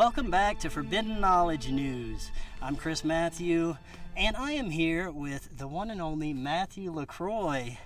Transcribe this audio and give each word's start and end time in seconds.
Welcome 0.00 0.30
back 0.30 0.58
to 0.60 0.70
Forbidden 0.70 1.20
Knowledge 1.20 1.68
News. 1.70 2.30
I'm 2.62 2.74
Chris 2.74 3.04
Matthew, 3.04 3.76
and 4.16 4.34
I 4.34 4.52
am 4.52 4.70
here 4.70 5.10
with 5.10 5.58
the 5.58 5.68
one 5.68 5.90
and 5.90 6.00
only 6.00 6.32
Matthew 6.32 6.90
LaCroix. 6.90 7.76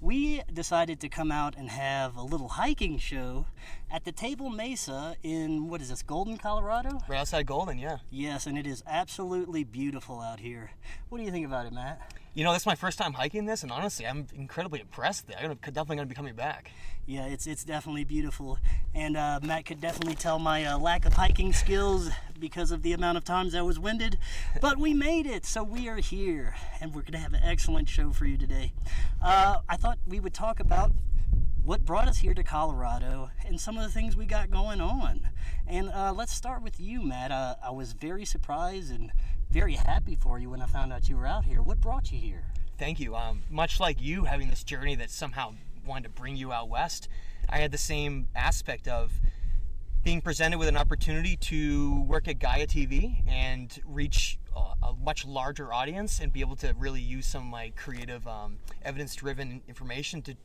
We 0.00 0.42
decided 0.52 1.00
to 1.00 1.08
come 1.08 1.32
out 1.32 1.56
and 1.56 1.68
have 1.68 2.14
a 2.14 2.22
little 2.22 2.50
hiking 2.50 2.98
show 2.98 3.46
at 3.90 4.04
the 4.04 4.12
Table 4.12 4.48
Mesa 4.48 5.16
in, 5.24 5.68
what 5.68 5.80
is 5.80 5.88
this, 5.88 6.04
Golden, 6.04 6.38
Colorado? 6.38 7.00
Right 7.08 7.18
outside 7.18 7.46
Golden, 7.46 7.78
yeah. 7.78 7.96
Yes, 8.12 8.46
and 8.46 8.56
it 8.56 8.64
is 8.68 8.84
absolutely 8.86 9.64
beautiful 9.64 10.20
out 10.20 10.38
here. 10.38 10.70
What 11.08 11.18
do 11.18 11.24
you 11.24 11.32
think 11.32 11.46
about 11.46 11.66
it, 11.66 11.72
Matt? 11.72 12.00
You 12.36 12.44
know, 12.44 12.52
this 12.52 12.64
is 12.64 12.66
my 12.66 12.74
first 12.74 12.98
time 12.98 13.14
hiking 13.14 13.46
this, 13.46 13.62
and 13.62 13.72
honestly, 13.72 14.06
I'm 14.06 14.26
incredibly 14.34 14.80
impressed. 14.80 15.24
I'm 15.40 15.54
definitely 15.54 15.96
going 15.96 16.06
to 16.06 16.06
be 16.06 16.14
coming 16.14 16.34
back. 16.34 16.70
Yeah, 17.06 17.24
it's 17.24 17.46
it's 17.46 17.64
definitely 17.64 18.04
beautiful, 18.04 18.58
and 18.94 19.16
uh, 19.16 19.40
Matt 19.42 19.64
could 19.64 19.80
definitely 19.80 20.16
tell 20.16 20.38
my 20.38 20.66
uh, 20.66 20.78
lack 20.78 21.06
of 21.06 21.14
hiking 21.14 21.54
skills 21.54 22.10
because 22.38 22.72
of 22.72 22.82
the 22.82 22.92
amount 22.92 23.16
of 23.16 23.24
times 23.24 23.54
I 23.54 23.62
was 23.62 23.78
winded. 23.78 24.18
But 24.60 24.76
we 24.76 24.92
made 24.92 25.24
it, 25.24 25.46
so 25.46 25.64
we 25.64 25.88
are 25.88 25.96
here, 25.96 26.54
and 26.78 26.94
we're 26.94 27.00
going 27.00 27.12
to 27.12 27.20
have 27.20 27.32
an 27.32 27.40
excellent 27.42 27.88
show 27.88 28.10
for 28.10 28.26
you 28.26 28.36
today. 28.36 28.74
Uh, 29.22 29.60
I 29.66 29.78
thought 29.78 29.98
we 30.06 30.20
would 30.20 30.34
talk 30.34 30.60
about 30.60 30.92
what 31.66 31.84
brought 31.84 32.06
us 32.06 32.18
here 32.18 32.32
to 32.32 32.44
Colorado 32.44 33.28
and 33.44 33.60
some 33.60 33.76
of 33.76 33.82
the 33.82 33.88
things 33.88 34.16
we 34.16 34.24
got 34.24 34.52
going 34.52 34.80
on. 34.80 35.28
And 35.66 35.90
uh, 35.90 36.12
let's 36.16 36.32
start 36.32 36.62
with 36.62 36.78
you, 36.78 37.02
Matt. 37.02 37.32
Uh, 37.32 37.56
I 37.60 37.72
was 37.72 37.92
very 37.92 38.24
surprised 38.24 38.92
and 38.92 39.10
very 39.50 39.74
happy 39.74 40.14
for 40.14 40.38
you 40.38 40.48
when 40.48 40.62
I 40.62 40.66
found 40.66 40.92
out 40.92 41.08
you 41.08 41.16
were 41.16 41.26
out 41.26 41.44
here. 41.44 41.60
What 41.60 41.80
brought 41.80 42.12
you 42.12 42.20
here? 42.20 42.44
Thank 42.78 43.00
you. 43.00 43.16
Um, 43.16 43.42
much 43.50 43.80
like 43.80 44.00
you 44.00 44.24
having 44.24 44.48
this 44.48 44.62
journey 44.62 44.94
that 44.94 45.10
somehow 45.10 45.54
wanted 45.84 46.04
to 46.04 46.10
bring 46.10 46.36
you 46.36 46.52
out 46.52 46.68
west, 46.68 47.08
I 47.48 47.58
had 47.58 47.72
the 47.72 47.78
same 47.78 48.28
aspect 48.36 48.86
of 48.86 49.10
being 50.04 50.20
presented 50.20 50.58
with 50.58 50.68
an 50.68 50.76
opportunity 50.76 51.34
to 51.36 52.00
work 52.02 52.28
at 52.28 52.38
Gaia 52.38 52.68
TV 52.68 53.28
and 53.28 53.76
reach 53.84 54.38
a, 54.54 54.92
much 55.02 55.26
larger 55.26 55.72
audience 55.72 56.20
and 56.20 56.32
be 56.32 56.40
able 56.40 56.54
to 56.56 56.76
really 56.78 57.00
use 57.00 57.26
some 57.26 57.42
of 57.42 57.48
my 57.48 57.72
creative, 57.74 58.24
um, 58.28 58.58
evidence 58.84 59.16
driven 59.16 59.62
information 59.66 60.22
to 60.22 60.36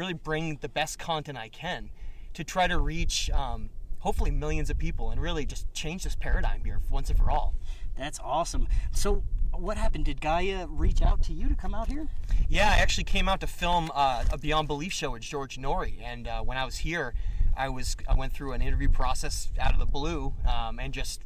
really 0.00 0.14
bring 0.14 0.56
the 0.62 0.68
best 0.68 0.98
content 0.98 1.36
I 1.36 1.50
can 1.50 1.90
to 2.32 2.42
try 2.42 2.66
to 2.66 2.78
reach 2.78 3.30
um, 3.30 3.68
hopefully 3.98 4.30
millions 4.30 4.70
of 4.70 4.78
people 4.78 5.10
and 5.10 5.20
really 5.20 5.44
just 5.44 5.70
change 5.74 6.04
this 6.04 6.16
paradigm 6.16 6.64
here 6.64 6.80
once 6.90 7.10
and 7.10 7.18
for 7.18 7.30
all. 7.30 7.54
That's 7.98 8.18
awesome. 8.18 8.66
So, 8.92 9.22
what 9.52 9.76
happened? 9.76 10.06
Did 10.06 10.22
Gaia 10.22 10.66
reach 10.68 11.02
out 11.02 11.22
to 11.24 11.34
you 11.34 11.48
to 11.48 11.54
come 11.54 11.74
out 11.74 11.88
here? 11.88 12.08
Yeah, 12.48 12.70
I 12.70 12.76
actually 12.78 13.04
came 13.04 13.28
out 13.28 13.40
to 13.40 13.46
film 13.46 13.90
uh, 13.94 14.24
a 14.32 14.38
Beyond 14.38 14.68
Belief 14.68 14.92
show 14.92 15.10
with 15.10 15.22
George 15.22 15.58
Noory, 15.58 16.00
and 16.02 16.26
uh, 16.26 16.40
when 16.40 16.56
I 16.56 16.64
was 16.64 16.78
here, 16.78 17.12
I 17.54 17.68
was 17.68 17.96
I 18.08 18.14
went 18.14 18.32
through 18.32 18.52
an 18.52 18.62
interview 18.62 18.88
process 18.88 19.50
out 19.58 19.74
of 19.74 19.78
the 19.78 19.86
blue, 19.86 20.32
um, 20.48 20.78
and 20.78 20.94
just 20.94 21.20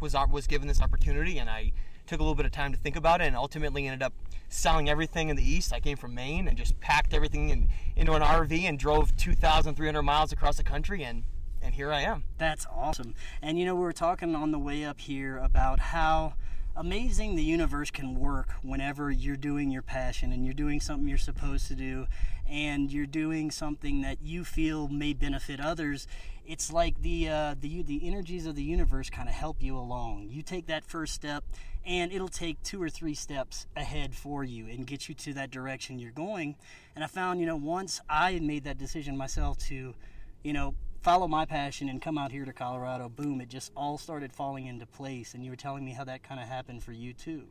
was 0.00 0.14
was 0.30 0.46
given 0.46 0.68
this 0.68 0.82
opportunity, 0.82 1.38
and 1.38 1.48
I 1.48 1.72
took 2.10 2.18
a 2.18 2.24
little 2.24 2.34
bit 2.34 2.44
of 2.44 2.50
time 2.50 2.72
to 2.72 2.78
think 2.78 2.96
about 2.96 3.20
it, 3.20 3.28
and 3.28 3.36
ultimately 3.36 3.86
ended 3.86 4.02
up 4.02 4.12
selling 4.48 4.88
everything 4.88 5.28
in 5.28 5.36
the 5.36 5.48
east. 5.48 5.72
I 5.72 5.78
came 5.78 5.96
from 5.96 6.12
Maine 6.12 6.48
and 6.48 6.58
just 6.58 6.80
packed 6.80 7.14
everything 7.14 7.50
in, 7.50 7.68
into 7.94 8.14
an 8.14 8.22
RV 8.22 8.64
and 8.64 8.76
drove 8.76 9.16
2,300 9.16 10.02
miles 10.02 10.32
across 10.32 10.56
the 10.56 10.64
country, 10.64 11.04
and 11.04 11.22
and 11.62 11.74
here 11.74 11.92
I 11.92 12.00
am. 12.00 12.24
That's 12.38 12.66
awesome. 12.74 13.14
And 13.40 13.58
you 13.58 13.64
know, 13.64 13.76
we 13.76 13.82
were 13.82 13.92
talking 13.92 14.34
on 14.34 14.50
the 14.50 14.58
way 14.58 14.84
up 14.84 14.98
here 14.98 15.38
about 15.38 15.78
how 15.78 16.34
amazing 16.76 17.36
the 17.36 17.42
universe 17.42 17.90
can 17.90 18.14
work 18.18 18.52
whenever 18.62 19.10
you're 19.10 19.36
doing 19.36 19.70
your 19.70 19.82
passion 19.82 20.32
and 20.32 20.44
you're 20.44 20.54
doing 20.54 20.80
something 20.80 21.08
you're 21.08 21.18
supposed 21.18 21.66
to 21.66 21.74
do 21.74 22.06
and 22.48 22.92
you're 22.92 23.06
doing 23.06 23.50
something 23.50 24.00
that 24.00 24.18
you 24.22 24.44
feel 24.44 24.88
may 24.88 25.12
benefit 25.12 25.60
others 25.60 26.06
it's 26.50 26.72
like 26.72 27.00
the 27.02 27.28
uh, 27.28 27.54
the 27.60 27.82
the 27.82 28.00
energies 28.04 28.44
of 28.44 28.56
the 28.56 28.62
universe 28.64 29.08
kind 29.08 29.28
of 29.28 29.34
help 29.36 29.62
you 29.62 29.78
along. 29.78 30.26
You 30.30 30.42
take 30.42 30.66
that 30.66 30.84
first 30.84 31.14
step 31.14 31.44
and 31.86 32.12
it'll 32.12 32.26
take 32.26 32.60
two 32.64 32.82
or 32.82 32.90
three 32.90 33.14
steps 33.14 33.66
ahead 33.76 34.16
for 34.16 34.42
you 34.42 34.66
and 34.66 34.84
get 34.84 35.08
you 35.08 35.14
to 35.14 35.32
that 35.34 35.52
direction 35.52 36.00
you're 36.00 36.10
going. 36.10 36.56
And 36.96 37.04
i 37.04 37.06
found 37.06 37.38
you 37.38 37.46
know 37.46 37.56
once 37.56 38.00
i 38.10 38.38
made 38.40 38.64
that 38.64 38.78
decision 38.78 39.16
myself 39.16 39.58
to 39.68 39.94
you 40.42 40.52
know 40.52 40.74
follow 41.02 41.26
my 41.26 41.44
passion 41.44 41.88
and 41.88 42.02
come 42.02 42.18
out 42.18 42.30
here 42.30 42.44
to 42.44 42.52
Colorado, 42.52 43.08
boom, 43.08 43.40
it 43.40 43.48
just 43.48 43.72
all 43.76 43.96
started 43.96 44.32
falling 44.32 44.66
into 44.66 44.86
place. 44.86 45.34
And 45.34 45.44
you 45.44 45.50
were 45.50 45.56
telling 45.56 45.84
me 45.84 45.92
how 45.92 46.04
that 46.04 46.22
kind 46.22 46.40
of 46.40 46.46
happened 46.46 46.82
for 46.82 46.92
you 46.92 47.12
too. 47.12 47.44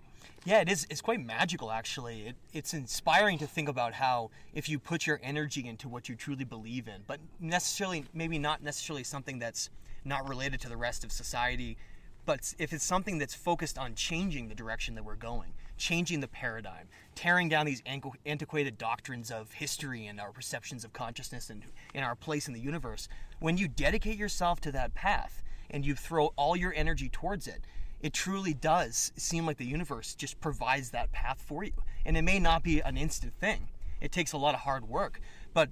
Yeah, 0.45 0.61
it 0.61 0.69
is. 0.69 0.85
It's 0.89 1.01
quite 1.01 1.23
magical, 1.25 1.71
actually. 1.71 2.27
It, 2.27 2.35
it's 2.53 2.73
inspiring 2.73 3.37
to 3.39 3.47
think 3.47 3.69
about 3.69 3.93
how 3.93 4.29
if 4.53 4.69
you 4.69 4.77
put 4.77 5.07
your 5.07 5.19
energy 5.23 5.67
into 5.67 5.87
what 5.87 6.09
you 6.09 6.15
truly 6.15 6.43
believe 6.43 6.87
in, 6.87 7.03
but 7.07 7.19
necessarily, 7.39 8.05
maybe 8.13 8.37
not 8.37 8.61
necessarily 8.61 9.03
something 9.03 9.39
that's 9.39 9.69
not 10.05 10.27
related 10.27 10.59
to 10.61 10.69
the 10.69 10.77
rest 10.77 11.03
of 11.03 11.11
society, 11.11 11.77
but 12.25 12.53
if 12.59 12.73
it's 12.73 12.83
something 12.83 13.17
that's 13.17 13.33
focused 13.33 13.77
on 13.77 13.95
changing 13.95 14.49
the 14.49 14.55
direction 14.55 14.95
that 14.95 15.03
we're 15.03 15.15
going, 15.15 15.53
changing 15.77 16.19
the 16.19 16.27
paradigm, 16.27 16.87
tearing 17.19 17.49
down 17.49 17.65
these 17.65 17.83
antiquated 18.25 18.77
doctrines 18.77 19.29
of 19.29 19.51
history 19.51 20.07
and 20.07 20.21
our 20.21 20.31
perceptions 20.31 20.85
of 20.85 20.93
consciousness 20.93 21.49
and, 21.49 21.65
and 21.93 22.05
our 22.05 22.15
place 22.15 22.47
in 22.47 22.53
the 22.53 22.61
universe, 22.61 23.09
when 23.41 23.57
you 23.57 23.67
dedicate 23.67 24.17
yourself 24.17 24.61
to 24.61 24.71
that 24.71 24.93
path 24.93 25.43
and 25.69 25.85
you 25.85 25.95
throw 25.95 26.27
all 26.37 26.55
your 26.55 26.73
energy 26.73 27.09
towards 27.09 27.45
it, 27.45 27.65
it 27.99 28.13
truly 28.13 28.53
does 28.53 29.11
seem 29.17 29.45
like 29.45 29.57
the 29.57 29.65
universe 29.65 30.15
just 30.15 30.39
provides 30.39 30.91
that 30.91 31.11
path 31.11 31.43
for 31.45 31.61
you. 31.61 31.73
And 32.05 32.15
it 32.15 32.21
may 32.21 32.39
not 32.39 32.63
be 32.63 32.79
an 32.79 32.95
instant 32.95 33.33
thing. 33.33 33.67
It 33.99 34.13
takes 34.13 34.31
a 34.31 34.37
lot 34.37 34.53
of 34.53 34.61
hard 34.61 34.87
work, 34.87 35.19
but 35.53 35.71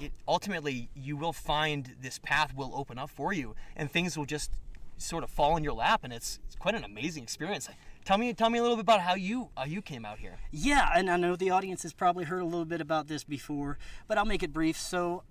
it, 0.00 0.12
ultimately 0.26 0.88
you 0.94 1.14
will 1.14 1.34
find 1.34 1.94
this 2.00 2.18
path 2.18 2.54
will 2.56 2.72
open 2.74 2.98
up 2.98 3.10
for 3.10 3.34
you 3.34 3.54
and 3.76 3.90
things 3.90 4.16
will 4.16 4.24
just 4.24 4.52
sort 4.96 5.24
of 5.24 5.28
fall 5.28 5.58
in 5.58 5.62
your 5.62 5.74
lap 5.74 6.00
and 6.04 6.12
it's, 6.14 6.40
it's 6.46 6.56
quite 6.56 6.74
an 6.74 6.84
amazing 6.84 7.22
experience. 7.22 7.68
Tell 8.10 8.18
me, 8.18 8.32
tell 8.32 8.50
me 8.50 8.58
a 8.58 8.62
little 8.62 8.76
bit 8.76 8.82
about 8.82 9.02
how 9.02 9.14
you 9.14 9.50
you 9.68 9.80
came 9.80 10.04
out 10.04 10.18
here. 10.18 10.36
Yeah, 10.50 10.90
and 10.96 11.08
I 11.08 11.16
know 11.16 11.36
the 11.36 11.50
audience 11.50 11.84
has 11.84 11.92
probably 11.92 12.24
heard 12.24 12.42
a 12.42 12.44
little 12.44 12.64
bit 12.64 12.80
about 12.80 13.06
this 13.06 13.22
before, 13.22 13.78
but 14.08 14.18
I'll 14.18 14.24
make 14.24 14.42
it 14.42 14.52
brief. 14.52 14.76
So, 14.76 15.22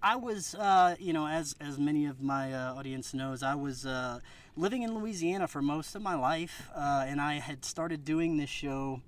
I 0.00 0.14
was, 0.14 0.54
uh, 0.54 0.94
you 1.00 1.12
know, 1.12 1.26
as 1.26 1.56
as 1.60 1.76
many 1.76 2.06
of 2.06 2.22
my 2.22 2.54
uh, 2.54 2.74
audience 2.74 3.12
knows, 3.14 3.42
I 3.42 3.56
was 3.56 3.84
uh, 3.84 4.20
living 4.54 4.82
in 4.82 4.94
Louisiana 4.94 5.48
for 5.48 5.60
most 5.60 5.96
of 5.96 6.02
my 6.02 6.14
life, 6.14 6.68
uh, 6.72 7.04
and 7.04 7.20
I 7.20 7.40
had 7.40 7.64
started 7.64 8.04
doing 8.04 8.36
this 8.36 8.48
show 8.48 9.00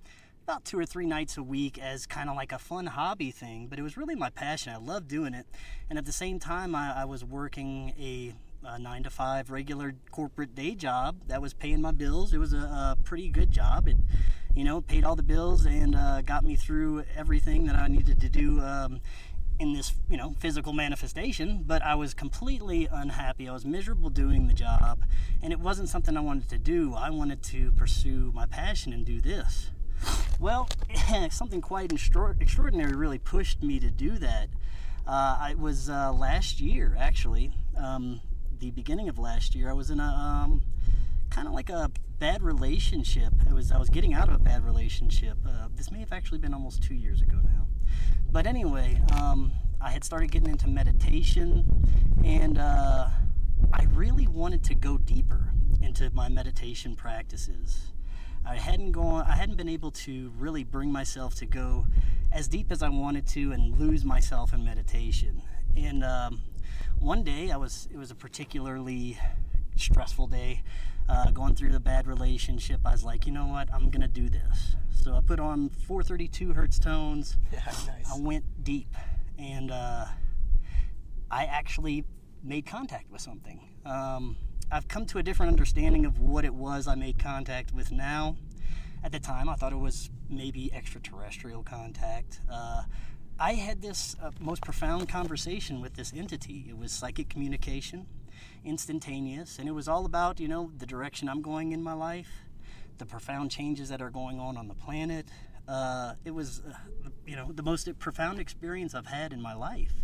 about 0.43 0.65
two 0.65 0.77
or 0.77 0.85
three 0.85 1.07
nights 1.07 1.37
a 1.37 1.45
week 1.45 1.79
as 1.79 2.07
kind 2.09 2.29
of 2.29 2.35
like 2.35 2.51
a 2.51 2.59
fun 2.59 2.87
hobby 2.87 3.31
thing. 3.31 3.69
But 3.69 3.79
it 3.79 3.83
was 3.83 3.97
really 3.97 4.17
my 4.17 4.31
passion. 4.31 4.73
I 4.73 4.79
loved 4.79 5.07
doing 5.07 5.33
it, 5.33 5.47
and 5.89 5.97
at 5.97 6.07
the 6.07 6.13
same 6.13 6.41
time, 6.41 6.75
I, 6.75 7.03
I 7.03 7.05
was 7.05 7.25
working 7.25 7.95
a 8.01 8.35
a 8.65 8.79
nine 8.79 9.03
to 9.03 9.11
five 9.11 9.51
regular 9.51 9.95
corporate 10.11 10.55
day 10.55 10.75
job 10.75 11.17
that 11.27 11.43
was 11.43 11.53
paying 11.55 11.81
my 11.81 11.93
bills. 11.93 12.33
It 12.33 12.39
was 12.39 12.53
a, 12.53 12.59
a 12.59 12.97
pretty 13.03 13.29
good 13.29 13.51
job. 13.51 13.89
It, 13.89 13.97
you 14.55 14.65
know, 14.65 14.81
paid 14.81 15.05
all 15.05 15.17
the 15.17 15.23
bills 15.23 15.65
and 15.65 15.97
uh, 15.97 16.23
got 16.23 16.45
me 16.45 16.57
through 16.57 17.05
everything 17.17 17.67
that 17.67 17.77
I 17.77 17.89
needed 17.89 18.21
to 18.21 18.29
do 18.29 18.61
um, 18.61 19.01
in 19.59 19.73
this, 19.73 19.95
you 20.11 20.17
know, 20.17 20.35
physical 20.39 20.73
manifestation. 20.73 21.65
But 21.67 21.83
I 21.83 21.95
was 21.95 22.15
completely 22.15 22.89
unhappy. 22.91 23.49
I 23.49 23.53
was 23.53 23.65
miserable 23.65 24.11
doing 24.11 24.47
the 24.47 24.55
job, 24.55 25.05
and 25.43 25.53
it 25.53 25.61
wasn't 25.61 25.89
something 25.89 26.17
I 26.17 26.21
wanted 26.21 26.49
to 26.51 26.59
do. 26.59 26.95
I 26.95 27.11
wanted 27.11 27.43
to 27.45 27.73
pursue 27.73 28.31
my 28.35 28.47
passion 28.47 28.93
and 28.93 29.05
do 29.05 29.21
this. 29.21 29.71
Well, 30.39 30.69
something 31.31 31.61
quite 31.61 31.93
extraordinary 31.93 32.95
really 32.95 33.19
pushed 33.19 33.63
me 33.63 33.81
to 33.81 33.91
do 33.91 34.19
that. 34.19 34.49
Uh, 35.07 35.49
it 35.51 35.59
was 35.59 35.89
uh, 35.89 36.13
last 36.13 36.61
year, 36.61 36.97
actually. 36.99 37.53
Um, 37.77 38.21
the 38.63 38.71
beginning 38.71 39.09
of 39.09 39.19
last 39.19 39.57
year, 39.57 39.69
I 39.69 39.73
was 39.73 39.91
in 39.91 39.99
a 39.99 40.05
um, 40.05 40.63
kind 41.31 41.49
of 41.49 41.53
like 41.53 41.69
a 41.69 41.91
bad 42.21 42.45
relationship. 42.45 43.33
It 43.49 43.53
was 43.53 43.73
I 43.73 43.79
was 43.79 43.91
getting 43.91 44.15
out 44.15 44.29
of 44.29 44.37
a 44.37 44.39
bad 44.39 44.65
relationship. 44.65 45.37
Uh, 45.45 45.67
this 45.75 45.91
may 45.91 45.99
have 45.99 46.13
actually 46.13 46.39
been 46.39 46.55
almost 46.55 46.81
two 46.81 46.95
years 46.95 47.23
ago 47.23 47.39
now. 47.43 47.67
But 48.31 48.47
anyway, 48.47 49.03
um, 49.21 49.51
I 49.81 49.91
had 49.91 50.05
started 50.05 50.31
getting 50.31 50.49
into 50.49 50.69
meditation, 50.69 51.65
and 52.25 52.57
uh, 52.57 53.09
I 53.73 53.85
really 53.95 54.29
wanted 54.29 54.63
to 54.65 54.77
go 54.77 54.97
deeper 54.97 55.53
into 55.83 56.09
my 56.15 56.29
meditation 56.29 56.95
practices. 56.95 57.91
I 58.47 58.55
hadn't 58.55 58.93
gone. 58.93 59.27
I 59.27 59.35
hadn't 59.35 59.57
been 59.57 59.69
able 59.69 59.91
to 60.07 60.33
really 60.39 60.63
bring 60.63 60.93
myself 60.93 61.35
to 61.37 61.47
go 61.47 61.87
as 62.31 62.47
deep 62.47 62.71
as 62.71 62.81
I 62.81 62.91
wanted 62.91 63.27
to 63.29 63.51
and 63.51 63.77
lose 63.77 64.05
myself 64.05 64.53
in 64.53 64.65
meditation. 64.65 65.43
And 65.77 66.05
um, 66.05 66.43
one 66.99 67.23
day 67.23 67.51
I 67.51 67.57
was 67.57 67.89
it 67.93 67.97
was 67.97 68.11
a 68.11 68.15
particularly 68.15 69.19
stressful 69.77 70.29
day 70.29 70.63
uh, 71.09 71.31
going 71.31 71.55
through 71.55 71.73
the 71.73 71.81
bad 71.81 72.07
relationship. 72.07 72.81
I 72.85 72.93
was 72.93 73.05
like 73.05 73.27
you 73.27 73.33
know 73.33 73.47
what? 73.47 73.69
I'm 73.73 73.91
gonna 73.91 74.09
do 74.09 74.29
this. 74.29 74.77
So 74.91 75.15
I 75.15 75.21
put 75.21 75.41
on 75.41 75.69
432 75.69 76.53
hertz 76.53 76.79
tones. 76.79 77.37
Yeah 77.53 77.61
nice. 77.65 78.11
I 78.13 78.19
went 78.19 78.45
deep 78.65 78.95
and 79.39 79.71
uh, 79.71 80.07
I 81.31 81.45
actually 81.45 82.05
made 82.43 82.67
contact 82.67 83.11
with 83.11 83.21
something. 83.21 83.61
Um, 83.85 84.37
I've 84.71 84.89
come 84.89 85.07
to 85.07 85.19
a 85.19 85.23
different 85.23 85.51
understanding 85.51 86.07
of 86.07 86.19
what 86.19 86.45
it 86.45 86.55
was 86.55 86.87
I 86.87 86.95
made 86.95 87.19
contact 87.19 87.73
with 87.73 87.93
now. 87.93 88.37
At 89.05 89.13
the 89.13 89.21
time 89.21 89.49
I 89.49 89.55
thought 89.55 89.73
it 89.73 89.79
was 89.79 90.11
maybe 90.29 90.73
extraterrestrial 90.73 91.63
contact. 91.63 92.41
Uh, 92.51 92.85
I 93.39 93.55
had 93.55 93.83
this 93.83 94.17
uh, 94.23 94.31
most 94.41 94.63
profound 94.63 95.09
conversation 95.09 95.81
with 95.81 95.95
this 95.95 96.13
entity. 96.15 96.67
It 96.69 96.79
was 96.79 96.93
psychic 96.93 97.29
communication. 97.29 98.07
instantaneous, 98.65 99.59
and 99.59 99.69
it 99.69 99.73
was 99.73 99.89
all 99.89 100.05
about 100.05 100.41
you 100.41 100.49
know 100.49 100.71
the 100.79 100.87
direction 100.87 101.29
I'm 101.29 101.43
going 101.43 101.73
in 101.73 101.83
my 101.83 101.93
life, 101.93 102.31
the 102.99 103.07
profound 103.07 103.51
changes 103.51 103.89
that 103.89 104.01
are 104.01 104.11
going 104.11 104.39
on 104.41 104.57
on 104.57 104.69
the 104.69 104.75
planet. 104.75 105.27
Uh, 105.69 106.15
it 106.25 106.33
was, 106.33 106.61
uh, 106.69 106.73
you 107.25 107.37
know, 107.37 107.53
the 107.53 107.63
most 107.63 107.89
profound 107.99 108.41
experience 108.41 108.95
I've 108.95 109.07
had 109.07 109.33
in 109.33 109.41
my 109.41 109.55
life, 109.55 109.95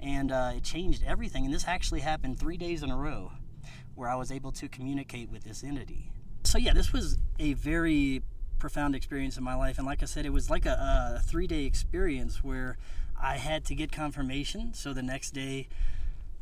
and 0.00 0.32
uh, 0.32 0.52
it 0.56 0.64
changed 0.64 1.02
everything. 1.06 1.44
And 1.44 1.54
this 1.54 1.66
actually 1.66 2.00
happened 2.00 2.38
three 2.38 2.56
days 2.56 2.82
in 2.82 2.90
a 2.90 2.96
row, 2.96 3.32
where 3.94 4.08
I 4.08 4.16
was 4.16 4.32
able 4.32 4.52
to 4.52 4.68
communicate 4.68 5.30
with 5.30 5.44
this 5.44 5.62
entity. 5.62 6.12
So 6.44 6.58
yeah, 6.58 6.72
this 6.72 6.92
was 6.92 7.18
a 7.38 7.52
very 7.54 8.22
profound 8.60 8.94
experience 8.94 9.36
in 9.36 9.42
my 9.42 9.54
life, 9.56 9.78
and 9.78 9.86
like 9.86 10.02
I 10.02 10.06
said, 10.06 10.24
it 10.26 10.32
was 10.32 10.48
like 10.50 10.66
a, 10.66 11.16
a 11.18 11.22
three-day 11.22 11.64
experience 11.64 12.44
where 12.44 12.76
I 13.20 13.38
had 13.38 13.64
to 13.66 13.74
get 13.74 13.90
confirmation. 13.90 14.72
So 14.74 14.92
the 14.92 15.02
next 15.02 15.32
day, 15.32 15.68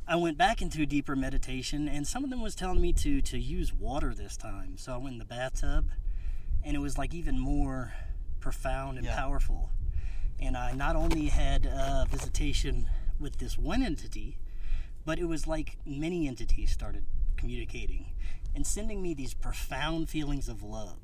I 0.06 0.17
went 0.17 0.37
back 0.37 0.61
into 0.61 0.82
a 0.82 0.87
deeper 0.87 1.17
meditation, 1.17 1.88
and 1.88 2.06
some 2.06 2.25
of 2.25 2.31
them 2.31 2.43
was 2.43 2.55
telling 2.55 2.81
me 2.81 2.93
to 2.94 3.23
to 3.23 3.38
use 3.38 3.73
water 3.73 4.12
this 4.15 4.37
time. 4.37 4.76
So 4.76 4.93
I 4.93 4.97
went 4.99 5.15
in 5.15 5.19
the 5.19 5.25
bathtub, 5.25 5.88
and 6.62 6.76
it 6.76 6.81
was 6.81 6.99
like 6.99 7.15
even 7.15 7.38
more 7.38 7.94
profound 8.41 8.99
and 8.99 9.06
Yeah. 9.06 9.17
powerful. 9.17 9.70
And 10.41 10.56
I 10.56 10.73
not 10.73 10.94
only 10.94 11.26
had 11.29 11.67
a 11.67 12.06
visitation 12.09 12.88
with 13.19 13.38
this 13.38 13.59
one 13.59 13.82
entity, 13.82 14.38
but 15.05 15.19
it 15.19 15.25
was 15.25 15.47
like 15.47 15.79
many 15.85 16.29
entities 16.29 16.70
started 16.70 17.05
communicating 17.37 18.12
and 18.55 18.67
sending 18.67 19.03
me 19.03 19.15
these 19.15 19.35
profound 19.35 20.09
feelings 20.09 20.49
of 20.49 20.62
love. 20.62 20.99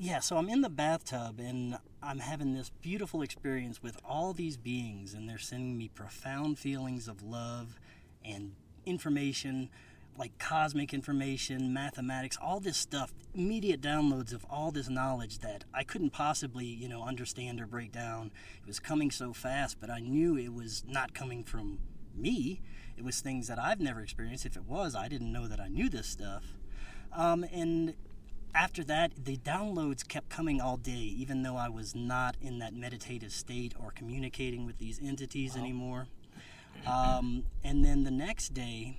Yeah, 0.00 0.20
so 0.20 0.36
I'm 0.36 0.48
in 0.48 0.60
the 0.60 0.70
bathtub 0.70 1.40
and 1.40 1.76
I'm 2.00 2.20
having 2.20 2.54
this 2.54 2.70
beautiful 2.80 3.20
experience 3.20 3.82
with 3.82 3.96
all 4.04 4.32
these 4.32 4.56
beings, 4.56 5.12
and 5.12 5.28
they're 5.28 5.38
sending 5.38 5.76
me 5.76 5.88
profound 5.92 6.56
feelings 6.56 7.08
of 7.08 7.20
love 7.20 7.80
and 8.24 8.52
information, 8.86 9.70
like 10.16 10.38
cosmic 10.38 10.94
information, 10.94 11.72
mathematics, 11.72 12.38
all 12.40 12.60
this 12.60 12.76
stuff, 12.76 13.12
immediate 13.34 13.80
downloads 13.80 14.32
of 14.32 14.46
all 14.48 14.70
this 14.70 14.88
knowledge 14.88 15.40
that 15.40 15.64
I 15.74 15.82
couldn't 15.82 16.10
possibly, 16.10 16.66
you 16.66 16.88
know, 16.88 17.02
understand 17.02 17.60
or 17.60 17.66
break 17.66 17.90
down. 17.90 18.30
It 18.60 18.68
was 18.68 18.78
coming 18.78 19.10
so 19.10 19.32
fast, 19.32 19.80
but 19.80 19.90
I 19.90 19.98
knew 19.98 20.36
it 20.36 20.54
was 20.54 20.84
not 20.86 21.12
coming 21.12 21.42
from 21.42 21.80
me. 22.14 22.60
It 22.96 23.02
was 23.02 23.20
things 23.20 23.48
that 23.48 23.58
I've 23.58 23.80
never 23.80 24.00
experienced. 24.00 24.46
If 24.46 24.56
it 24.56 24.64
was, 24.64 24.94
I 24.94 25.08
didn't 25.08 25.32
know 25.32 25.48
that 25.48 25.58
I 25.58 25.66
knew 25.66 25.88
this 25.88 26.06
stuff. 26.06 26.44
Um, 27.12 27.44
and 27.52 27.94
after 28.54 28.82
that, 28.84 29.24
the 29.24 29.36
downloads 29.36 30.06
kept 30.06 30.28
coming 30.28 30.60
all 30.60 30.76
day, 30.76 30.92
even 30.92 31.42
though 31.42 31.56
I 31.56 31.68
was 31.68 31.94
not 31.94 32.36
in 32.40 32.58
that 32.58 32.74
meditative 32.74 33.32
state 33.32 33.74
or 33.78 33.90
communicating 33.90 34.66
with 34.66 34.78
these 34.78 35.00
entities 35.02 35.56
anymore. 35.56 36.06
Um, 36.86 37.44
and 37.64 37.84
then 37.84 38.04
the 38.04 38.10
next 38.10 38.54
day, 38.54 38.98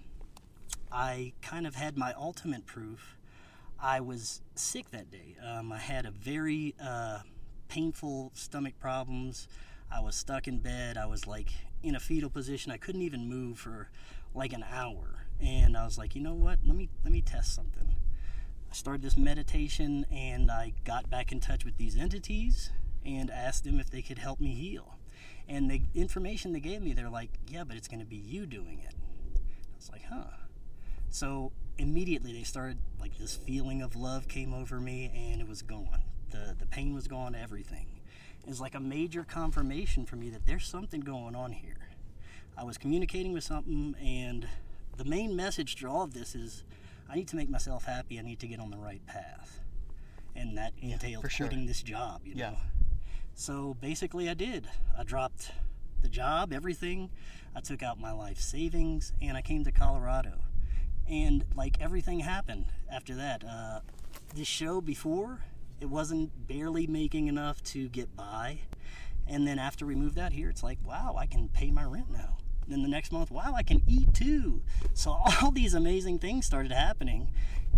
I 0.91 1.33
kind 1.41 1.65
of 1.67 1.75
had 1.75 1.97
my 1.97 2.13
ultimate 2.13 2.65
proof. 2.65 3.17
I 3.81 4.01
was 4.01 4.41
sick 4.55 4.91
that 4.91 5.09
day. 5.09 5.37
Um, 5.45 5.71
I 5.71 5.77
had 5.77 6.05
a 6.05 6.11
very 6.11 6.75
uh, 6.83 7.19
painful 7.67 8.31
stomach 8.33 8.73
problems. 8.79 9.47
I 9.91 10.01
was 10.01 10.15
stuck 10.15 10.47
in 10.47 10.59
bed. 10.59 10.97
I 10.97 11.05
was 11.05 11.25
like 11.25 11.51
in 11.81 11.95
a 11.95 11.99
fetal 11.99 12.29
position. 12.29 12.71
I 12.71 12.77
couldn't 12.77 13.01
even 13.01 13.29
move 13.29 13.59
for 13.59 13.89
like 14.33 14.53
an 14.53 14.65
hour. 14.69 15.25
And 15.41 15.77
I 15.77 15.85
was 15.85 15.97
like, 15.97 16.15
you 16.15 16.21
know 16.21 16.33
what? 16.33 16.59
Let 16.65 16.75
me 16.75 16.89
let 17.03 17.13
me 17.13 17.21
test 17.21 17.55
something. 17.55 17.95
I 18.69 18.75
started 18.75 19.01
this 19.01 19.17
meditation 19.17 20.05
and 20.11 20.51
I 20.51 20.73
got 20.83 21.09
back 21.09 21.31
in 21.31 21.39
touch 21.39 21.65
with 21.65 21.77
these 21.77 21.97
entities 21.97 22.69
and 23.05 23.31
asked 23.31 23.63
them 23.63 23.79
if 23.79 23.89
they 23.89 24.01
could 24.01 24.19
help 24.19 24.39
me 24.39 24.53
heal. 24.53 24.95
And 25.47 25.69
the 25.69 25.81
information 25.95 26.53
they 26.53 26.59
gave 26.59 26.81
me, 26.81 26.93
they're 26.93 27.09
like, 27.09 27.31
yeah, 27.47 27.63
but 27.63 27.75
it's 27.77 27.87
going 27.87 28.01
to 28.01 28.05
be 28.05 28.17
you 28.17 28.45
doing 28.45 28.79
it. 28.85 28.93
I 29.35 29.75
was 29.75 29.89
like, 29.91 30.03
huh. 30.07 30.35
So 31.09 31.51
immediately 31.79 32.31
they 32.31 32.43
started, 32.43 32.77
like, 32.99 33.17
this 33.17 33.35
feeling 33.35 33.81
of 33.81 33.95
love 33.95 34.27
came 34.27 34.53
over 34.53 34.79
me 34.79 35.11
and 35.31 35.41
it 35.41 35.47
was 35.47 35.63
gone. 35.63 36.03
The, 36.29 36.55
the 36.59 36.67
pain 36.67 36.93
was 36.93 37.07
gone, 37.07 37.33
everything. 37.33 37.87
It 38.43 38.49
was 38.49 38.61
like 38.61 38.75
a 38.75 38.79
major 38.79 39.23
confirmation 39.23 40.05
for 40.05 40.15
me 40.15 40.29
that 40.29 40.45
there's 40.45 40.67
something 40.67 41.01
going 41.01 41.35
on 41.35 41.53
here. 41.53 41.89
I 42.55 42.63
was 42.63 42.77
communicating 42.77 43.33
with 43.33 43.43
something, 43.43 43.95
and 44.03 44.47
the 44.97 45.05
main 45.05 45.35
message 45.35 45.77
to 45.77 45.87
all 45.87 46.03
of 46.03 46.13
this 46.13 46.35
is 46.35 46.63
I 47.09 47.15
need 47.15 47.27
to 47.29 47.35
make 47.35 47.49
myself 47.49 47.85
happy. 47.85 48.19
I 48.19 48.21
need 48.21 48.39
to 48.39 48.47
get 48.47 48.59
on 48.59 48.69
the 48.69 48.77
right 48.77 49.05
path. 49.05 49.59
And 50.35 50.57
that 50.57 50.73
entailed 50.79 51.23
for 51.23 51.29
sure. 51.29 51.47
quitting 51.47 51.65
this 51.65 51.81
job, 51.81 52.21
you 52.25 52.33
Yeah. 52.35 52.51
know. 52.51 52.57
So 53.33 53.75
basically, 53.81 54.29
I 54.29 54.33
did. 54.33 54.67
I 54.97 55.03
dropped 55.03 55.51
the 56.01 56.09
job, 56.09 56.53
everything. 56.53 57.09
I 57.55 57.61
took 57.61 57.81
out 57.81 57.99
my 57.99 58.11
life 58.11 58.39
savings, 58.39 59.13
and 59.21 59.35
I 59.35 59.41
came 59.41 59.63
to 59.63 59.71
Colorado. 59.71 60.39
And 61.07 61.45
like 61.55 61.81
everything 61.81 62.19
happened 62.19 62.65
after 62.91 63.15
that. 63.15 63.43
Uh, 63.43 63.79
this 64.35 64.47
show 64.47 64.79
before, 64.81 65.39
it 65.79 65.87
wasn't 65.89 66.47
barely 66.47 66.85
making 66.85 67.27
enough 67.27 67.63
to 67.63 67.89
get 67.89 68.15
by. 68.15 68.59
And 69.27 69.47
then 69.47 69.57
after 69.59 69.85
we 69.85 69.95
moved 69.95 70.19
out 70.19 70.33
here, 70.33 70.49
it's 70.49 70.63
like, 70.63 70.77
wow, 70.83 71.15
I 71.17 71.25
can 71.25 71.49
pay 71.49 71.71
my 71.71 71.83
rent 71.83 72.11
now. 72.11 72.37
Then 72.69 72.83
the 72.83 72.87
next 72.87 73.11
month, 73.11 73.31
wow, 73.31 73.53
I 73.55 73.63
can 73.63 73.81
eat 73.87 74.13
too. 74.13 74.61
So 74.93 75.11
all 75.41 75.51
these 75.51 75.73
amazing 75.73 76.19
things 76.19 76.45
started 76.45 76.71
happening. 76.71 77.29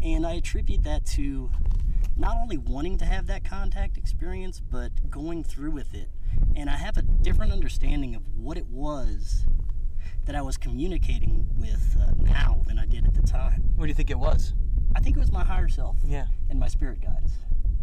And 0.03 0.25
I 0.27 0.33
attribute 0.33 0.83
that 0.83 1.05
to 1.07 1.49
not 2.17 2.35
only 2.37 2.57
wanting 2.57 2.97
to 2.97 3.05
have 3.05 3.27
that 3.27 3.43
contact 3.45 3.97
experience, 3.97 4.59
but 4.59 5.09
going 5.09 5.43
through 5.43 5.71
with 5.71 5.93
it. 5.93 6.09
And 6.55 6.69
I 6.69 6.75
have 6.75 6.97
a 6.97 7.01
different 7.01 7.51
understanding 7.51 8.15
of 8.15 8.21
what 8.37 8.57
it 8.57 8.67
was 8.67 9.45
that 10.25 10.35
I 10.35 10.41
was 10.41 10.57
communicating 10.57 11.47
with 11.55 11.97
uh, 11.99 12.11
now 12.21 12.61
than 12.67 12.77
I 12.77 12.85
did 12.85 13.05
at 13.07 13.13
the 13.15 13.21
time. 13.21 13.63
What 13.75 13.85
do 13.85 13.89
you 13.89 13.95
think 13.95 14.11
it 14.11 14.19
was? 14.19 14.53
I 14.95 14.99
think 14.99 15.15
it 15.15 15.19
was 15.19 15.31
my 15.31 15.43
higher 15.43 15.69
self 15.69 15.95
Yeah. 16.05 16.27
and 16.49 16.59
my 16.59 16.67
spirit 16.67 17.01
guides. 17.01 17.33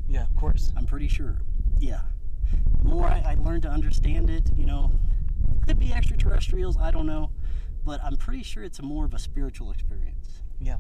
Yeah, 0.09 0.23
of 0.25 0.37
course. 0.37 0.73
I'm 0.77 0.87
pretty 0.87 1.09
sure. 1.09 1.39
Yeah. 1.79 2.01
The 2.83 2.89
more 2.89 3.07
I, 3.07 3.23
I 3.27 3.35
learn 3.43 3.61
to 3.63 3.69
understand 3.69 4.31
it, 4.31 4.51
you 4.57 4.67
know, 4.67 4.93
could 5.67 5.79
be 5.79 5.93
extraterrestrials, 5.93 6.77
I 6.77 6.91
don't 6.91 7.07
know. 7.07 7.31
But 7.85 8.03
I'm 8.05 8.17
pretty 8.17 8.43
sure 8.43 8.63
it's 8.65 8.79
a 8.79 8.83
more 8.83 9.05
of 9.05 9.15
a 9.15 9.19
spiritual 9.19 9.71
experience. 9.71 10.43
Yeah. 10.61 10.77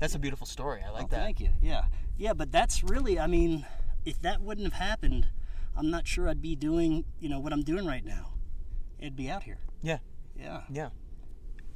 That's 0.00 0.14
a 0.14 0.18
beautiful 0.18 0.46
story. 0.46 0.82
I 0.86 0.90
like 0.90 1.04
Oh, 1.04 1.08
that. 1.08 1.20
Thank 1.24 1.40
you. 1.40 1.50
Yeah. 1.62 1.84
Yeah, 2.18 2.32
but 2.32 2.50
that's 2.50 2.82
really, 2.82 3.18
I 3.18 3.26
mean, 3.26 3.66
if 4.04 4.20
that 4.22 4.40
wouldn't 4.40 4.72
have 4.72 4.80
happened, 4.88 5.28
I'm 5.76 5.90
not 5.90 6.06
sure 6.06 6.28
I'd 6.28 6.42
be 6.42 6.56
doing, 6.56 7.04
you 7.20 7.28
know, 7.28 7.38
what 7.38 7.52
I'm 7.52 7.62
doing 7.62 7.86
right 7.86 8.04
now. 8.04 8.32
It'd 8.98 9.16
be 9.16 9.30
out 9.30 9.42
here. 9.42 9.58
Yeah. 9.82 9.98
Yeah. 10.34 10.62
Yeah. 10.70 10.88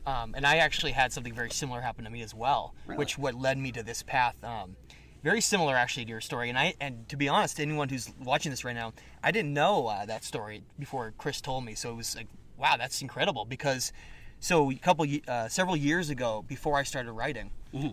Um, 0.06 0.34
and 0.34 0.46
I 0.46 0.56
actually 0.56 0.92
had 0.92 1.12
something 1.12 1.34
very 1.34 1.50
similar 1.50 1.82
happen 1.82 2.04
to 2.04 2.10
me 2.10 2.22
as 2.22 2.34
well, 2.34 2.74
Really? 2.86 2.98
which 2.98 3.18
what 3.18 3.34
led 3.34 3.58
me 3.58 3.70
to 3.72 3.82
this 3.82 4.02
path. 4.02 4.42
Um, 4.42 4.76
very 5.22 5.40
similar 5.40 5.76
actually 5.76 6.04
to 6.04 6.10
your 6.10 6.20
story. 6.20 6.48
And 6.48 6.58
I 6.58 6.74
and 6.80 7.08
to 7.08 7.16
be 7.16 7.28
honest, 7.28 7.60
anyone 7.60 7.88
who's 7.88 8.10
watching 8.22 8.50
this 8.50 8.64
right 8.64 8.74
now, 8.74 8.92
I 9.22 9.30
didn't 9.30 9.52
know 9.52 9.86
uh, 9.86 10.06
that 10.06 10.24
story 10.24 10.62
before 10.78 11.12
Chris 11.18 11.40
told 11.40 11.64
me. 11.64 11.74
So 11.74 11.90
it 11.90 11.96
was 11.96 12.16
like, 12.16 12.28
wow, 12.56 12.76
that's 12.76 13.02
incredible. 13.02 13.44
Because 13.44 13.92
so 14.38 14.70
a 14.70 14.74
couple 14.76 15.06
uh, 15.28 15.48
several 15.48 15.76
years 15.76 16.10
ago, 16.10 16.44
before 16.48 16.76
I 16.76 16.82
started 16.82 17.12
writing, 17.12 17.50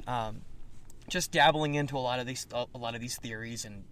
um, 0.08 0.42
just 1.10 1.32
dabbling 1.32 1.76
into 1.76 1.98
a 1.98 2.00
lot 2.00 2.20
of 2.20 2.26
these 2.28 2.48
a 2.54 2.78
lot 2.78 2.96
of 2.96 3.02
these 3.02 3.18
theories 3.18 3.66
and 3.66 3.84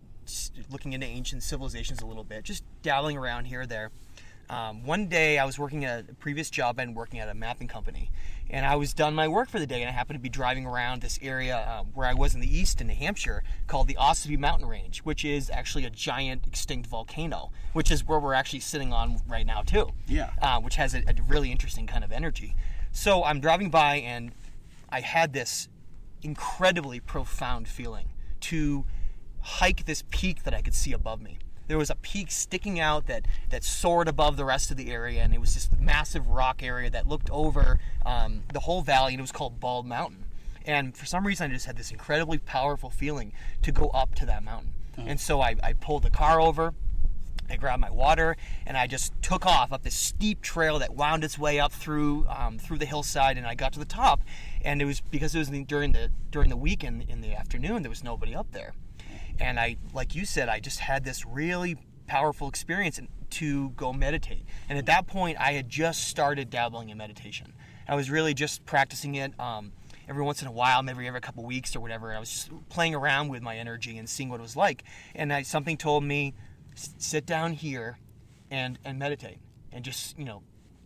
looking 0.72 0.94
into 0.94 1.06
ancient 1.06 1.44
civilizations 1.44 2.01
a 2.01 2.06
little 2.06 2.24
bit, 2.24 2.44
just 2.44 2.63
dabbling 2.82 3.18
around 3.18 3.46
here 3.46 3.62
or 3.62 3.65
there. 3.65 3.92
Um, 4.50 4.84
one 4.84 5.08
day 5.08 5.39
I 5.39 5.46
was 5.46 5.58
working 5.58 5.86
at 5.86 6.10
a 6.10 6.13
previous 6.13 6.50
job 6.50 6.80
and 6.80 6.96
working 6.96 7.20
at 7.20 7.30
a 7.30 7.34
mapping 7.34 7.68
company, 7.68 8.12
and 8.50 8.66
I 8.66 8.75
was 8.75 8.94
done 8.94 9.16
my 9.16 9.28
work 9.28 9.50
for 9.50 9.60
the 9.60 9.66
day, 9.68 9.82
and 9.82 9.90
I 9.90 9.92
happened 9.92 10.18
to 10.20 10.22
be 10.22 10.30
driving 10.30 10.66
around 10.66 11.02
this 11.02 11.18
area 11.22 11.58
uh, 11.58 11.84
where 11.94 12.08
I 12.08 12.14
was 12.14 12.36
in 12.36 12.42
the 12.42 12.58
east 12.58 12.80
in 12.82 12.88
New 12.88 12.96
Hampshire 12.96 13.44
called 13.68 13.88
the 13.88 13.96
Ossipee 13.96 14.38
Mountain 14.38 14.68
Range, 14.68 15.00
which 15.00 15.25
is 15.25 15.50
actually 15.50 15.86
a 15.86 15.90
giant 15.90 16.46
extinct 16.48 16.88
volcano, 16.88 17.52
which 17.74 17.90
is 17.92 18.06
where 18.06 18.20
we're 18.20 18.34
actually 18.34 18.60
sitting 18.60 18.94
on 18.94 19.18
right 19.28 19.46
now 19.46 19.62
too 19.62 19.90
Yeah. 20.08 20.30
uh, 20.42 20.60
which 20.62 20.75
has 20.75 20.94
a, 20.94 21.00
a 21.00 21.16
really 21.28 21.52
interesting 21.52 21.88
kind 21.88 22.04
of 22.04 22.12
energy. 22.12 22.56
So 22.92 23.24
I'm 23.24 23.40
driving 23.40 23.70
by 23.70 23.96
and 23.96 24.32
I 24.90 25.02
had 25.02 25.34
this 25.34 25.68
incredibly 26.22 27.00
profound 27.00 27.68
feeling 27.68 28.08
to 28.42 28.86
hike 29.42 29.86
this 29.86 30.04
peak 30.10 30.44
that 30.44 30.54
I 30.54 30.62
could 30.62 30.74
see 30.74 30.92
above 30.94 31.22
me. 31.22 31.38
There 31.67 31.77
was 31.77 31.89
a 31.89 31.95
peak 31.95 32.31
sticking 32.31 32.79
out 32.79 33.07
that, 33.07 33.25
that 33.50 33.63
soared 33.63 34.07
above 34.07 34.38
the 34.38 34.45
rest 34.45 34.72
of 34.72 34.77
the 34.77 34.91
area, 34.91 35.22
and 35.22 35.34
it 35.34 35.41
was 35.41 35.53
this 35.53 35.69
massive 35.79 36.27
rock 36.27 36.62
area 36.62 36.89
that 36.89 37.07
looked 37.07 37.29
over 37.31 37.79
um, 38.05 38.43
the 38.53 38.62
whole 38.62 38.81
valley, 38.81 39.13
and 39.13 39.19
it 39.19 39.24
was 39.24 39.31
called 39.31 39.60
Bald 39.60 39.86
Mountain. 39.86 40.25
And 40.65 40.95
for 40.95 41.05
some 41.05 41.25
reason, 41.27 41.50
I 41.50 41.53
just 41.53 41.65
had 41.65 41.77
this 41.77 41.91
incredibly 41.91 42.39
powerful 42.39 42.89
feeling 42.89 43.34
to 43.62 43.72
go 43.72 43.89
up 43.89 44.15
to 44.15 44.25
that 44.25 44.43
mountain. 44.43 44.74
And 44.98 45.19
so 45.19 45.41
I, 45.41 45.55
I 45.62 45.74
pulled 45.74 46.03
the 46.03 46.10
car 46.10 46.39
over, 46.39 46.74
I 47.50 47.57
grabbed 47.57 47.81
my 47.81 47.91
water 47.91 48.38
and 48.65 48.75
I 48.75 48.88
just 48.88 49.13
took 49.22 49.45
off 49.45 49.72
up 49.72 49.84
this 49.84 49.95
steep 49.95 50.41
trail 50.41 50.79
that 50.79 50.95
wound 50.95 51.24
its 51.24 51.38
way 51.38 51.60
up 51.60 51.72
through 51.72 52.25
um, 52.27 52.57
through 52.57 52.79
the 52.79 52.86
hillside, 52.86 53.38
and 53.38 53.45
I 53.45 53.55
got 53.55 53.74
to 53.74 53.79
the 53.79 53.86
top. 53.86 54.22
And 54.63 54.81
it 54.81 54.86
was 54.86 55.01
because 55.01 55.36
it 55.36 55.39
was 55.39 55.50
during 55.50 55.91
the 55.91 56.10
during 56.31 56.50
the 56.50 56.57
weekend 56.57 57.05
in 57.07 57.22
the 57.22 57.36
afternoon. 57.36 57.84
There 57.84 57.89
was 57.89 58.03
nobody 58.03 58.36
up 58.36 58.51
there, 58.51 58.74
and 59.39 59.60
I, 59.60 59.77
like 59.94 60.15
you 60.15 60.25
said, 60.25 60.50
I 60.50 60.60
just 60.60 60.80
had 60.80 61.04
this 61.04 61.25
really 61.25 61.77
powerful 62.08 62.48
experience 62.48 63.00
to 63.32 63.70
go 63.72 63.92
meditate. 63.92 64.46
And 64.70 64.77
at 64.77 64.86
that 64.86 65.08
point, 65.08 65.38
I 65.39 65.54
had 65.54 65.70
just 65.70 66.08
started 66.08 66.50
dabbling 66.50 66.89
in 66.89 66.98
meditation. 66.98 67.54
I 67.88 67.96
was 67.96 68.10
really 68.10 68.34
just 68.34 68.65
practicing 68.65 69.15
it 69.15 69.38
um, 69.39 69.72
every 70.08 70.24
once 70.24 70.42
in 70.42 70.48
a 70.48 70.51
while, 70.51 70.82
maybe 70.84 71.08
every 71.08 71.22
couple 71.22 71.44
weeks 71.44 71.75
or 71.75 71.80
whatever. 71.80 72.13
I 72.13 72.20
was 72.20 72.30
just 72.30 72.70
playing 72.70 72.96
around 72.96 73.30
with 73.30 73.42
my 73.42 73.58
energy 73.58 73.98
and 73.98 74.10
seeing 74.10 74.30
what 74.30 74.39
it 74.39 74.44
was 74.44 74.56
like. 74.56 74.84
And 75.13 75.32
I, 75.32 75.42
something 75.42 75.77
told 75.77 76.04
me, 76.04 76.34
sit 76.75 77.25
down 77.25 77.54
here 77.54 77.98
and 78.51 78.77
and 78.86 79.00
meditate 79.00 79.39
and 79.72 79.84
just 79.84 80.18
you 80.18 80.25
know, 80.25 80.44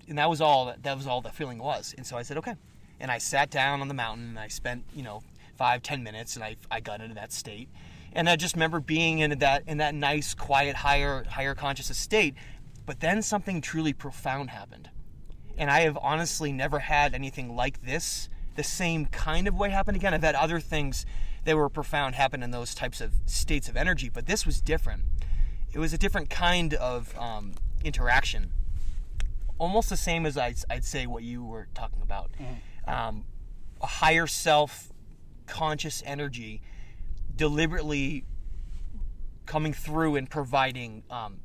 and 0.08 0.18
that 0.18 0.30
was 0.30 0.42
all 0.42 0.68
that, 0.68 0.84
that 0.84 0.98
was 0.98 1.08
all 1.08 1.22
the 1.22 1.30
feeling 1.30 1.58
was. 1.60 1.94
And 1.98 2.06
so 2.06 2.18
I 2.18 2.24
said 2.24 2.38
okay, 2.38 2.56
and 3.00 3.12
I 3.12 3.18
sat 3.18 3.50
down 3.50 3.82
on 3.82 3.88
the 3.88 3.94
mountain 3.94 4.30
and 4.30 4.40
I 4.40 4.48
spent 4.48 4.84
you 4.94 5.04
know 5.04 5.22
five 5.58 5.82
ten 5.82 6.04
minutes 6.04 6.36
and 6.36 6.44
I 6.44 6.56
I 6.72 6.80
got 6.80 7.02
into 7.02 7.16
that 7.16 7.32
state. 7.32 7.70
And 8.14 8.30
I 8.30 8.36
just 8.36 8.56
remember 8.56 8.80
being 8.80 9.20
in 9.20 9.38
that 9.40 9.64
in 9.68 9.78
that 9.78 9.96
nice, 9.96 10.34
quiet, 10.34 10.78
higher 10.78 11.24
higher 11.26 11.56
consciousness 11.56 11.98
state. 11.98 12.36
But 12.86 13.02
then 13.02 13.22
something 13.22 13.62
truly 13.62 13.94
profound 13.94 14.50
happened 14.50 14.90
and 15.60 15.70
I 15.70 15.82
have 15.82 15.98
honestly 16.02 16.54
never 16.54 16.80
had 16.80 17.14
anything 17.14 17.54
like 17.56 17.84
this, 17.84 18.30
the 18.56 18.64
same 18.64 19.06
kind 19.06 19.48
of 19.48 19.56
way 19.56 19.70
happen 19.70 19.94
again. 19.94 20.14
I've 20.14 20.24
had 20.24 20.34
other 20.34 20.62
things 20.62 21.06
that 21.44 21.56
were 21.58 21.70
profound 21.70 22.16
happen 22.16 22.42
in 22.42 22.52
those 22.52 22.74
types 22.74 23.02
of 23.02 23.12
states 23.26 23.68
of 23.68 23.76
energy, 23.76 24.10
but 24.10 24.26
this 24.26 24.46
was 24.46 24.62
different. 24.62 25.04
It 25.74 25.80
was 25.80 25.92
a 25.92 25.98
different 25.98 26.30
kind 26.30 26.74
of 26.76 27.16
um, 27.18 27.56
interaction, 27.84 28.54
almost 29.58 29.90
the 29.90 29.98
same 29.98 30.26
as 30.26 30.38
I'd, 30.38 30.56
I'd, 30.70 30.86
say 30.86 31.06
what 31.06 31.24
you 31.24 31.44
were 31.44 31.68
talking 31.76 32.02
about. 32.02 32.32
Mm-hmm. 32.34 32.90
Um, 32.90 33.26
a 33.82 33.86
higher 33.86 34.28
self, 34.28 34.94
conscious 35.46 36.02
energy, 36.06 36.62
deliberately 37.40 38.26
coming 39.46 39.72
through 39.72 40.18
and 40.18 40.30
providing 40.30 41.04
um, 41.10 41.38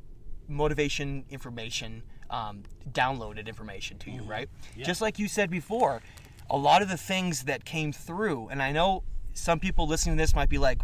motivation, 0.49 1.25
information, 1.31 2.03
um, 2.31 2.65
downloaded 2.91 3.47
information 3.47 3.97
to 3.97 4.11
you, 4.11 4.23
mm-hmm. 4.23 4.31
right? 4.31 4.49
Yeah. 4.77 4.85
Just 4.85 5.01
like 5.01 5.21
you 5.21 5.29
said 5.29 5.51
before, 5.51 6.03
a 6.51 6.59
lot 6.59 6.83
of 6.83 6.89
the 6.89 6.97
things 6.97 7.45
that 7.45 7.65
came 7.65 7.93
through, 7.93 8.49
and 8.49 8.61
I 8.61 8.73
know 8.73 9.05
some 9.35 9.61
people 9.61 9.87
listening 9.87 10.17
to 10.17 10.23
this 10.23 10.35
might 10.35 10.49
be 10.49 10.59
like, 10.59 10.81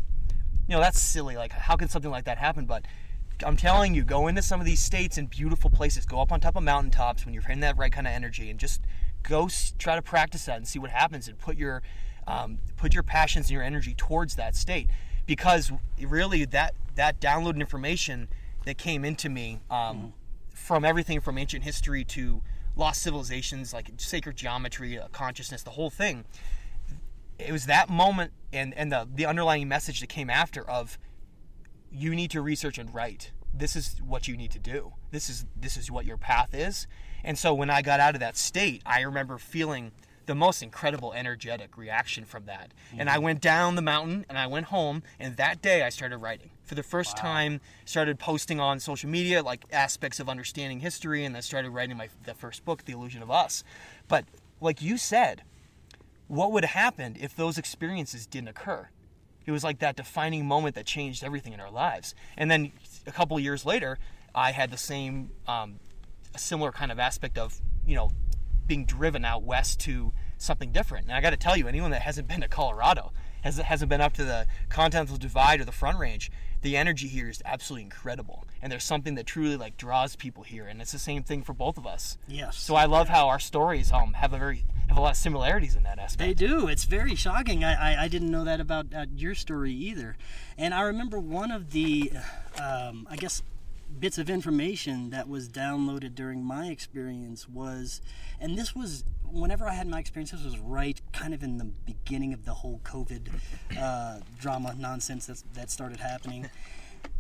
you 0.69 0.77
know, 0.77 0.81
that's 0.81 1.01
silly. 1.01 1.37
Like, 1.37 1.51
how 1.53 1.75
can 1.75 1.89
something 1.89 2.11
like 2.11 2.27
that 2.27 2.39
happen? 2.39 2.65
But 2.65 2.87
I'm 3.45 3.57
telling 3.57 3.95
you, 3.97 4.05
go 4.05 4.29
into 4.29 4.43
some 4.43 4.61
of 4.61 4.67
these 4.67 4.81
states 4.81 5.19
and 5.19 5.29
beautiful 5.29 5.71
places. 5.71 6.07
Go 6.07 6.21
up 6.21 6.31
on 6.31 6.39
top 6.39 6.55
of 6.55 6.63
mountaintops 6.63 7.25
when 7.25 7.35
you're 7.35 7.43
in 7.51 7.61
that 7.61 7.77
right 7.77 7.91
kind 7.91 8.07
of 8.07 8.13
energy, 8.13 8.49
and 8.49 8.61
just 8.61 8.81
go 9.25 9.49
try 9.77 9.97
to 9.97 10.03
practice 10.03 10.45
that 10.45 10.57
and 10.59 10.69
see 10.69 10.79
what 10.79 10.91
happens, 10.91 11.27
and 11.27 11.37
put 11.37 11.57
your 11.57 11.83
um, 12.31 12.59
put 12.77 12.95
your 12.95 13.03
passions 13.03 13.47
and 13.47 13.53
your 13.53 13.63
energy 13.63 13.95
towards 13.95 14.37
that 14.37 14.55
state. 14.55 14.89
Because 15.27 15.73
really, 16.01 16.45
that 16.47 16.75
that 16.95 17.21
downloaded 17.21 17.61
information 17.61 18.29
that 18.65 18.79
came 18.79 19.05
into 19.05 19.29
me 19.29 19.61
um, 19.71 19.97
mm-hmm 19.97 20.07
from 20.61 20.85
everything 20.85 21.21
from 21.21 21.39
ancient 21.39 21.65
history 21.65 22.05
to 22.05 22.43
lost 22.77 23.03
civilizations 23.03 23.73
like 23.73 23.91
sacred 23.97 24.37
geometry, 24.37 24.99
uh, 24.99 25.09
consciousness, 25.09 25.63
the 25.63 25.71
whole 25.71 25.91
thing. 25.91 26.25
It 27.39 27.51
was 27.51 27.67
that 27.67 27.89
moment 27.89 28.33
and, 28.53 28.75
and 28.75 28.93
the, 28.93 29.09
the 29.13 29.27
underlying 29.27 29.67
message 29.67 30.01
that 30.01 30.09
came 30.09 30.31
after 30.31 30.69
of 30.69 30.99
you 31.91 32.15
need 32.15 32.31
to 32.33 32.41
research 32.41 32.79
and 32.79 32.95
write. 32.95 33.33
This 33.53 33.75
is 33.75 34.01
what 34.07 34.29
you 34.29 34.37
need 34.37 34.53
to 34.53 34.61
do. 34.61 34.93
This 35.11 35.29
is 35.29 35.45
this 35.57 35.77
is 35.77 35.91
what 35.91 36.05
your 36.05 36.17
path 36.17 36.55
is. 36.55 36.87
And 37.25 37.37
so 37.37 37.53
when 37.53 37.69
I 37.69 37.83
got 37.83 37.99
out 37.99 38.15
of 38.15 38.21
that 38.21 38.37
state, 38.37 38.83
I 38.87 39.01
remember 39.01 39.39
feeling 39.39 39.91
the 40.31 40.35
most 40.37 40.63
incredible 40.63 41.13
energetic 41.13 41.77
reaction 41.77 42.25
from 42.25 42.45
that. 42.45 42.71
Mm-hmm. 42.71 43.01
And 43.01 43.11
I 43.11 43.15
mm-hmm. 43.15 43.25
went 43.25 43.41
down 43.41 43.75
the 43.75 43.83
mountain 43.83 44.25
and 44.29 44.39
I 44.39 44.47
went 44.47 44.67
home 44.67 45.03
and 45.19 45.37
that 45.39 45.61
day 45.61 45.83
I 45.83 45.89
started 45.89 46.19
writing. 46.19 46.51
For 46.63 46.77
the 46.77 46.85
first 46.85 47.17
wow. 47.17 47.23
time, 47.23 47.61
started 47.85 48.21
posting 48.21 48.61
on 48.61 48.79
social 48.79 49.11
media 49.11 49.43
like 49.43 49.65
aspects 49.73 50.21
of 50.21 50.29
understanding 50.29 50.79
history 50.79 51.25
and 51.25 51.37
I 51.37 51.41
started 51.41 51.71
writing 51.71 51.97
my 51.97 52.11
the 52.27 52.35
first 52.35 52.65
book, 52.65 52.85
The 52.85 52.93
Illusion 52.93 53.23
of 53.23 53.31
Us. 53.33 53.65
But 54.07 54.25
like 54.61 54.81
you 54.81 54.99
said, 54.99 55.43
what 56.29 56.53
would 56.53 56.65
have 56.65 56.81
happened 56.81 57.19
if 57.21 57.35
those 57.35 57.59
experiences 57.59 58.25
didn't 58.25 58.51
occur? 58.51 58.89
It 59.47 59.51
was 59.51 59.65
like 59.65 59.81
that 59.81 59.97
defining 59.97 60.47
moment 60.47 60.77
that 60.77 60.87
changed 60.87 61.25
everything 61.25 61.55
in 61.55 61.59
our 61.59 61.73
lives. 61.73 62.15
And 62.37 62.49
then 62.49 62.71
a 63.05 63.11
couple 63.11 63.41
years 63.41 63.67
later, 63.67 63.99
I 64.33 64.53
had 64.53 64.71
the 64.71 64.77
same, 64.77 65.33
um, 65.49 65.81
a 66.33 66.39
similar 66.39 66.71
kind 66.71 66.93
of 66.93 67.01
aspect 67.01 67.37
of, 67.37 67.61
you 67.85 67.97
know, 67.97 68.13
being 68.71 68.85
driven 68.85 69.25
out 69.25 69.43
west 69.43 69.81
to 69.81 70.13
something 70.39 70.71
different. 70.71 71.07
And 71.07 71.13
I 71.13 71.21
got 71.21 71.31
to 71.31 71.37
tell 71.37 71.57
you, 71.57 71.67
anyone 71.67 71.91
that 71.91 72.03
hasn't 72.03 72.29
been 72.29 72.41
to 72.41 72.49
Colorado, 72.49 73.13
has, 73.43 73.57
hasn't 73.57 73.89
been 73.89 74.01
up 74.01 74.13
to 74.13 74.25
the 74.25 74.47
Continental 74.69 75.17
Divide 75.17 75.61
or 75.61 75.65
the 75.65 75.73
Front 75.73 75.99
Range, 75.99 76.31
the 76.63 76.77
energy 76.77 77.09
here 77.09 77.29
is 77.29 77.43
absolutely 77.45 77.83
incredible. 77.83 78.45
And 78.63 78.71
there's 78.71 78.85
something 78.85 79.17
that 79.17 79.27
truly 79.27 79.57
like 79.57 79.77
draws 79.77 80.15
people 80.15 80.45
here, 80.45 80.69
and 80.69 80.81
it's 80.81 80.93
the 80.93 81.01
same 81.01 81.25
thing 81.25 81.43
for 81.43 81.53
both 81.53 81.79
of 81.79 81.85
us. 81.85 82.17
Yes. 82.29 82.59
So 82.59 82.77
I 82.77 82.85
love 82.85 83.09
how 83.09 83.29
our 83.29 83.41
stories 83.41 83.91
um 83.91 84.13
have 84.13 84.33
a 84.33 84.39
very 84.39 84.65
have 84.89 84.97
a 84.97 85.01
lot 85.01 85.13
of 85.13 85.17
similarities 85.17 85.75
in 85.75 85.83
that 85.83 85.99
aspect. 85.99 86.19
They 86.19 86.35
do. 86.35 86.69
It's 86.69 86.85
very 86.85 87.17
shocking. 87.17 87.65
I 87.65 87.95
I, 87.95 88.05
I 88.05 88.09
didn't 88.09 88.31
know 88.31 88.45
that 88.45 88.61
about 88.61 88.95
uh, 88.95 89.07
your 89.17 89.35
story 89.35 89.73
either. 89.73 90.17
And 90.57 90.75
I 90.75 90.83
remember 90.83 91.19
one 91.19 91.51
of 91.51 91.73
the, 91.73 92.13
um, 92.61 93.09
I 93.11 93.17
guess 93.17 93.43
bits 93.99 94.19
of 94.19 94.31
information 94.31 95.11
that 95.11 95.29
was 95.29 95.49
downloaded 95.49 96.15
during 96.15 96.45
my 96.45 96.67
experience 96.67 97.49
was, 97.49 98.01
and 98.41 98.57
this 98.57 98.75
was 98.75 99.05
whenever 99.25 99.67
I 99.67 99.75
had 99.75 99.87
my 99.87 99.99
experience, 99.99 100.31
this 100.31 100.45
was 100.45 100.59
right 100.59 101.01
kind 101.13 101.35
of 101.35 101.43
in 101.43 101.59
the 101.59 101.65
beginning 101.65 102.33
of 102.33 102.45
the 102.45 102.55
whole 102.55 102.81
COVID 102.85 103.29
uh, 103.79 104.19
drama 104.39 104.75
nonsense 104.79 105.27
that 105.27 105.43
that 105.55 105.71
started 105.71 106.01
happening, 106.01 106.49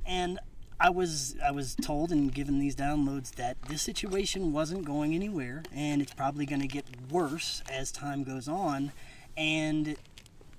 and 0.07 0.39
I 0.79 0.91
was 0.91 1.37
I 1.45 1.51
was 1.51 1.75
told 1.75 2.11
and 2.11 2.33
given 2.33 2.59
these 2.59 2.75
downloads 2.75 3.33
that 3.33 3.61
this 3.69 3.83
situation 3.83 4.53
wasn't 4.53 4.85
going 4.85 5.15
anywhere, 5.15 5.63
and 5.75 6.01
it's 6.01 6.15
probably 6.15 6.47
going 6.47 6.63
to 6.63 6.69
get 6.69 6.87
worse 7.11 7.63
as 7.71 7.93
time 7.93 8.25
goes 8.25 8.49
on, 8.49 8.93
and 9.37 9.97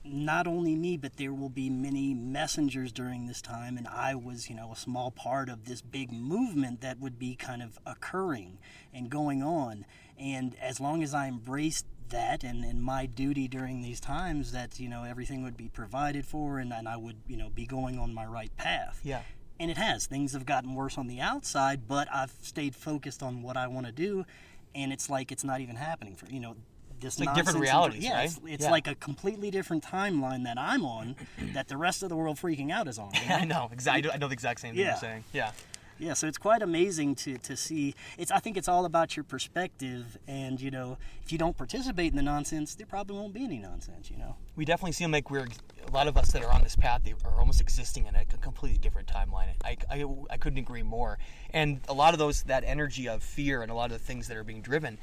not 0.03 0.47
only 0.47 0.75
me, 0.75 0.97
but 0.97 1.17
there 1.17 1.33
will 1.33 1.49
be 1.49 1.69
many 1.69 2.13
messengers 2.13 2.91
during 2.91 3.27
this 3.27 3.41
time, 3.41 3.77
and 3.77 3.87
I 3.87 4.15
was, 4.15 4.49
you 4.49 4.55
know, 4.55 4.71
a 4.71 4.75
small 4.75 5.11
part 5.11 5.49
of 5.49 5.65
this 5.65 5.81
big 5.81 6.11
movement 6.11 6.81
that 6.81 6.99
would 6.99 7.19
be 7.19 7.35
kind 7.35 7.61
of 7.61 7.77
occurring 7.85 8.57
and 8.93 9.09
going 9.09 9.43
on. 9.43 9.85
And 10.19 10.55
as 10.59 10.79
long 10.79 11.03
as 11.03 11.13
I 11.13 11.27
embraced 11.27 11.85
that 12.09 12.43
and, 12.43 12.63
and 12.63 12.81
my 12.81 13.05
duty 13.05 13.47
during 13.47 13.81
these 13.81 13.99
times, 13.99 14.51
that, 14.51 14.79
you 14.79 14.89
know, 14.89 15.03
everything 15.03 15.43
would 15.43 15.57
be 15.57 15.69
provided 15.69 16.25
for 16.25 16.59
and, 16.59 16.73
and 16.73 16.87
I 16.87 16.97
would, 16.97 17.17
you 17.27 17.37
know, 17.37 17.49
be 17.49 17.65
going 17.65 17.99
on 17.99 18.13
my 18.13 18.25
right 18.25 18.55
path. 18.57 18.99
Yeah. 19.03 19.21
And 19.59 19.69
it 19.69 19.77
has. 19.77 20.07
Things 20.07 20.33
have 20.33 20.45
gotten 20.45 20.73
worse 20.73 20.97
on 20.97 21.07
the 21.07 21.21
outside, 21.21 21.87
but 21.87 22.07
I've 22.11 22.33
stayed 22.41 22.75
focused 22.75 23.21
on 23.21 23.43
what 23.43 23.55
I 23.55 23.67
want 23.67 23.85
to 23.85 23.91
do 23.91 24.25
and 24.73 24.93
it's 24.93 25.09
like 25.09 25.31
it's 25.31 25.43
not 25.43 25.61
even 25.61 25.75
happening 25.75 26.15
for 26.15 26.27
you 26.27 26.39
know 26.39 26.55
this 27.01 27.17
it's 27.17 27.25
like 27.25 27.35
different 27.35 27.59
realities, 27.59 28.03
yeah, 28.03 28.15
right? 28.15 28.25
It's, 28.25 28.39
it's 28.45 28.63
yeah. 28.65 28.71
like 28.71 28.87
a 28.87 28.95
completely 28.95 29.51
different 29.51 29.83
timeline 29.83 30.43
that 30.45 30.57
I'm 30.57 30.85
on, 30.85 31.15
that 31.53 31.67
the 31.67 31.77
rest 31.77 32.03
of 32.03 32.09
the 32.09 32.15
world 32.15 32.37
freaking 32.37 32.71
out 32.71 32.87
is 32.87 32.97
on. 32.97 33.11
You 33.13 33.29
know? 33.29 33.35
I 33.41 33.45
know 33.45 33.69
exactly. 33.71 34.11
I 34.11 34.17
know 34.17 34.27
the 34.27 34.33
exact 34.33 34.61
same 34.61 34.73
thing 34.73 34.81
yeah. 34.81 34.91
you're 34.91 34.97
saying. 34.97 35.23
Yeah. 35.33 35.51
Yeah, 35.99 36.13
so 36.13 36.25
it's 36.25 36.39
quite 36.39 36.63
amazing 36.63 37.13
to, 37.15 37.37
to 37.37 37.55
see. 37.55 37.93
It's 38.17 38.31
I 38.31 38.39
think 38.39 38.57
it's 38.57 38.67
all 38.67 38.85
about 38.85 39.15
your 39.15 39.23
perspective, 39.23 40.17
and 40.27 40.59
you 40.59 40.71
know, 40.71 40.97
if 41.23 41.31
you 41.31 41.37
don't 41.37 41.55
participate 41.55 42.09
in 42.09 42.17
the 42.17 42.23
nonsense, 42.23 42.73
there 42.73 42.87
probably 42.87 43.17
won't 43.17 43.35
be 43.35 43.43
any 43.43 43.59
nonsense. 43.59 44.09
You 44.09 44.17
know, 44.17 44.35
we 44.55 44.65
definitely 44.65 44.93
seem 44.93 45.11
like 45.11 45.29
we're 45.29 45.45
a 45.87 45.91
lot 45.91 46.07
of 46.07 46.17
us 46.17 46.31
that 46.31 46.43
are 46.43 46.51
on 46.51 46.63
this 46.63 46.75
path 46.75 47.01
they 47.03 47.13
are 47.23 47.39
almost 47.39 47.61
existing 47.61 48.07
in 48.07 48.15
a 48.15 48.25
completely 48.25 48.79
different 48.79 49.07
timeline. 49.07 49.49
I, 49.63 49.77
I, 49.91 50.05
I 50.31 50.37
couldn't 50.37 50.59
agree 50.59 50.83
more. 50.83 51.19
And 51.53 51.81
a 51.87 51.93
lot 51.93 52.13
of 52.13 52.19
those 52.19 52.43
that 52.43 52.63
energy 52.65 53.07
of 53.07 53.21
fear 53.21 53.61
and 53.61 53.71
a 53.71 53.75
lot 53.75 53.91
of 53.91 53.99
the 53.99 54.03
things 54.03 54.27
that 54.27 54.37
are 54.37 54.43
being 54.43 54.61
driven 54.61 54.97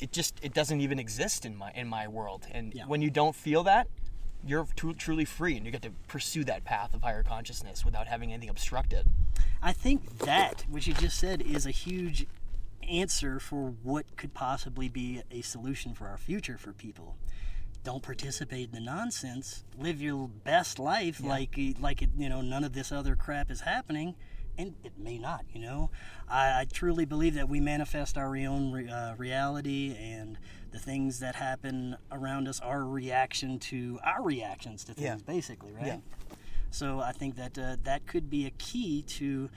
it 0.00 0.12
just 0.12 0.38
it 0.42 0.54
doesn't 0.54 0.80
even 0.80 0.98
exist 0.98 1.44
in 1.44 1.56
my 1.56 1.70
in 1.72 1.88
my 1.88 2.08
world. 2.08 2.46
And 2.50 2.74
yeah. 2.74 2.86
when 2.86 3.02
you 3.02 3.10
don't 3.10 3.36
feel 3.36 3.62
that, 3.64 3.88
you're 4.44 4.66
t- 4.76 4.94
truly 4.94 5.24
free, 5.24 5.56
and 5.56 5.66
you 5.66 5.72
get 5.72 5.82
to 5.82 5.90
pursue 6.08 6.44
that 6.44 6.64
path 6.64 6.94
of 6.94 7.02
higher 7.02 7.22
consciousness 7.22 7.84
without 7.84 8.06
having 8.06 8.32
anything 8.32 8.48
obstruct 8.48 8.92
it. 8.92 9.06
I 9.62 9.72
think 9.72 10.18
that 10.20 10.64
what 10.68 10.86
you 10.86 10.94
just 10.94 11.18
said 11.18 11.42
is 11.42 11.66
a 11.66 11.70
huge 11.70 12.26
answer 12.88 13.38
for 13.38 13.74
what 13.82 14.16
could 14.16 14.34
possibly 14.34 14.88
be 14.88 15.22
a 15.30 15.42
solution 15.42 15.94
for 15.94 16.08
our 16.08 16.16
future 16.16 16.56
for 16.56 16.72
people. 16.72 17.16
Don't 17.84 18.02
participate 18.02 18.68
in 18.68 18.72
the 18.72 18.80
nonsense. 18.80 19.64
Live 19.78 20.02
your 20.02 20.28
best 20.28 20.78
life 20.78 21.20
yeah. 21.20 21.28
like 21.28 21.58
like 21.78 22.02
it, 22.02 22.10
you 22.16 22.28
know 22.28 22.40
none 22.40 22.64
of 22.64 22.72
this 22.72 22.90
other 22.90 23.16
crap 23.16 23.50
is 23.50 23.62
happening 23.62 24.14
and 24.60 24.74
it 24.84 24.92
may 24.98 25.18
not, 25.18 25.44
you 25.52 25.60
know. 25.60 25.90
I, 26.28 26.60
I 26.60 26.66
truly 26.72 27.04
believe 27.04 27.34
that 27.34 27.48
we 27.48 27.60
manifest 27.60 28.16
our 28.16 28.36
own 28.36 28.72
re, 28.72 28.88
uh, 28.88 29.14
reality, 29.16 29.96
and 29.98 30.38
the 30.70 30.78
things 30.78 31.18
that 31.20 31.34
happen 31.34 31.96
around 32.12 32.46
us 32.48 32.60
are 32.60 32.82
a 32.82 32.84
reaction 32.84 33.58
to 33.58 33.98
our 34.04 34.22
reactions 34.22 34.84
to 34.84 34.94
things, 34.94 35.04
yeah. 35.04 35.16
basically, 35.26 35.72
right? 35.72 35.86
Yeah. 35.86 35.98
So 36.70 37.00
I 37.00 37.12
think 37.12 37.36
that 37.36 37.58
uh, 37.58 37.76
that 37.82 38.06
could 38.06 38.30
be 38.30 38.46
a 38.46 38.50
key 38.50 39.02
to, 39.02 39.50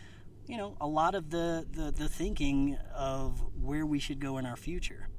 you 0.48 0.58
know, 0.58 0.76
a 0.82 0.88
lot 0.88 1.14
of 1.14 1.30
the, 1.30 1.68
the, 1.72 1.92
the 1.92 2.10
thinking 2.10 2.78
of 2.96 3.44
where 3.62 3.86
we 3.86 4.00
should 4.00 4.20
go 4.20 4.38
in 4.38 4.46
our 4.46 4.56
future. 4.58 5.10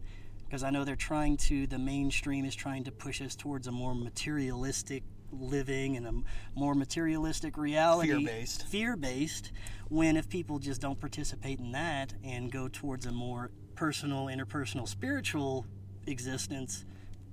Because 0.45 0.63
I 0.63 0.71
know 0.71 0.85
they're 0.85 0.97
trying 0.97 1.37
to, 1.39 1.67
the 1.67 1.79
mainstream 1.79 2.45
is 2.45 2.55
trying 2.55 2.85
to 2.85 2.93
push 2.93 3.21
us 3.21 3.35
towards 3.35 3.67
a 3.67 3.73
more 3.73 3.95
materialistic 3.95 5.03
living 5.41 5.95
in 5.95 6.07
a 6.07 6.13
more 6.55 6.75
materialistic 6.75 7.57
reality, 7.57 8.09
Fear-based. 8.11 8.67
fear-based. 8.67 9.53
When 9.89 10.17
if 10.17 10.29
people 10.29 10.59
just 10.59 10.81
don't 10.81 10.99
participate 10.99 11.59
in 11.59 11.73
that 11.73 12.15
and 12.25 12.51
go 12.51 12.69
towards 12.69 13.07
a 13.07 13.13
more 13.13 13.51
personal, 13.75 14.27
interpersonal, 14.27 14.89
spiritual 14.89 15.67
existence, 16.07 16.85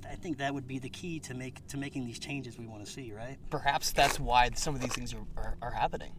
I 0.10 0.16
think 0.16 0.38
that 0.40 0.54
would 0.54 0.68
be 0.68 0.80
the 0.80 0.90
key 0.90 1.20
to 1.22 1.34
make 1.34 1.66
to 1.68 1.78
making 1.78 2.06
these 2.06 2.20
changes 2.20 2.58
we 2.58 2.68
want 2.68 2.86
to 2.86 2.92
see. 2.92 3.14
Right? 3.14 3.38
Perhaps 3.50 3.92
that's 3.92 4.20
why 4.20 4.50
some 4.56 4.76
of 4.76 4.82
these 4.82 4.94
things 4.94 5.14
are, 5.14 5.26
are, 5.38 5.58
are 5.62 5.72
happening. 5.72 6.14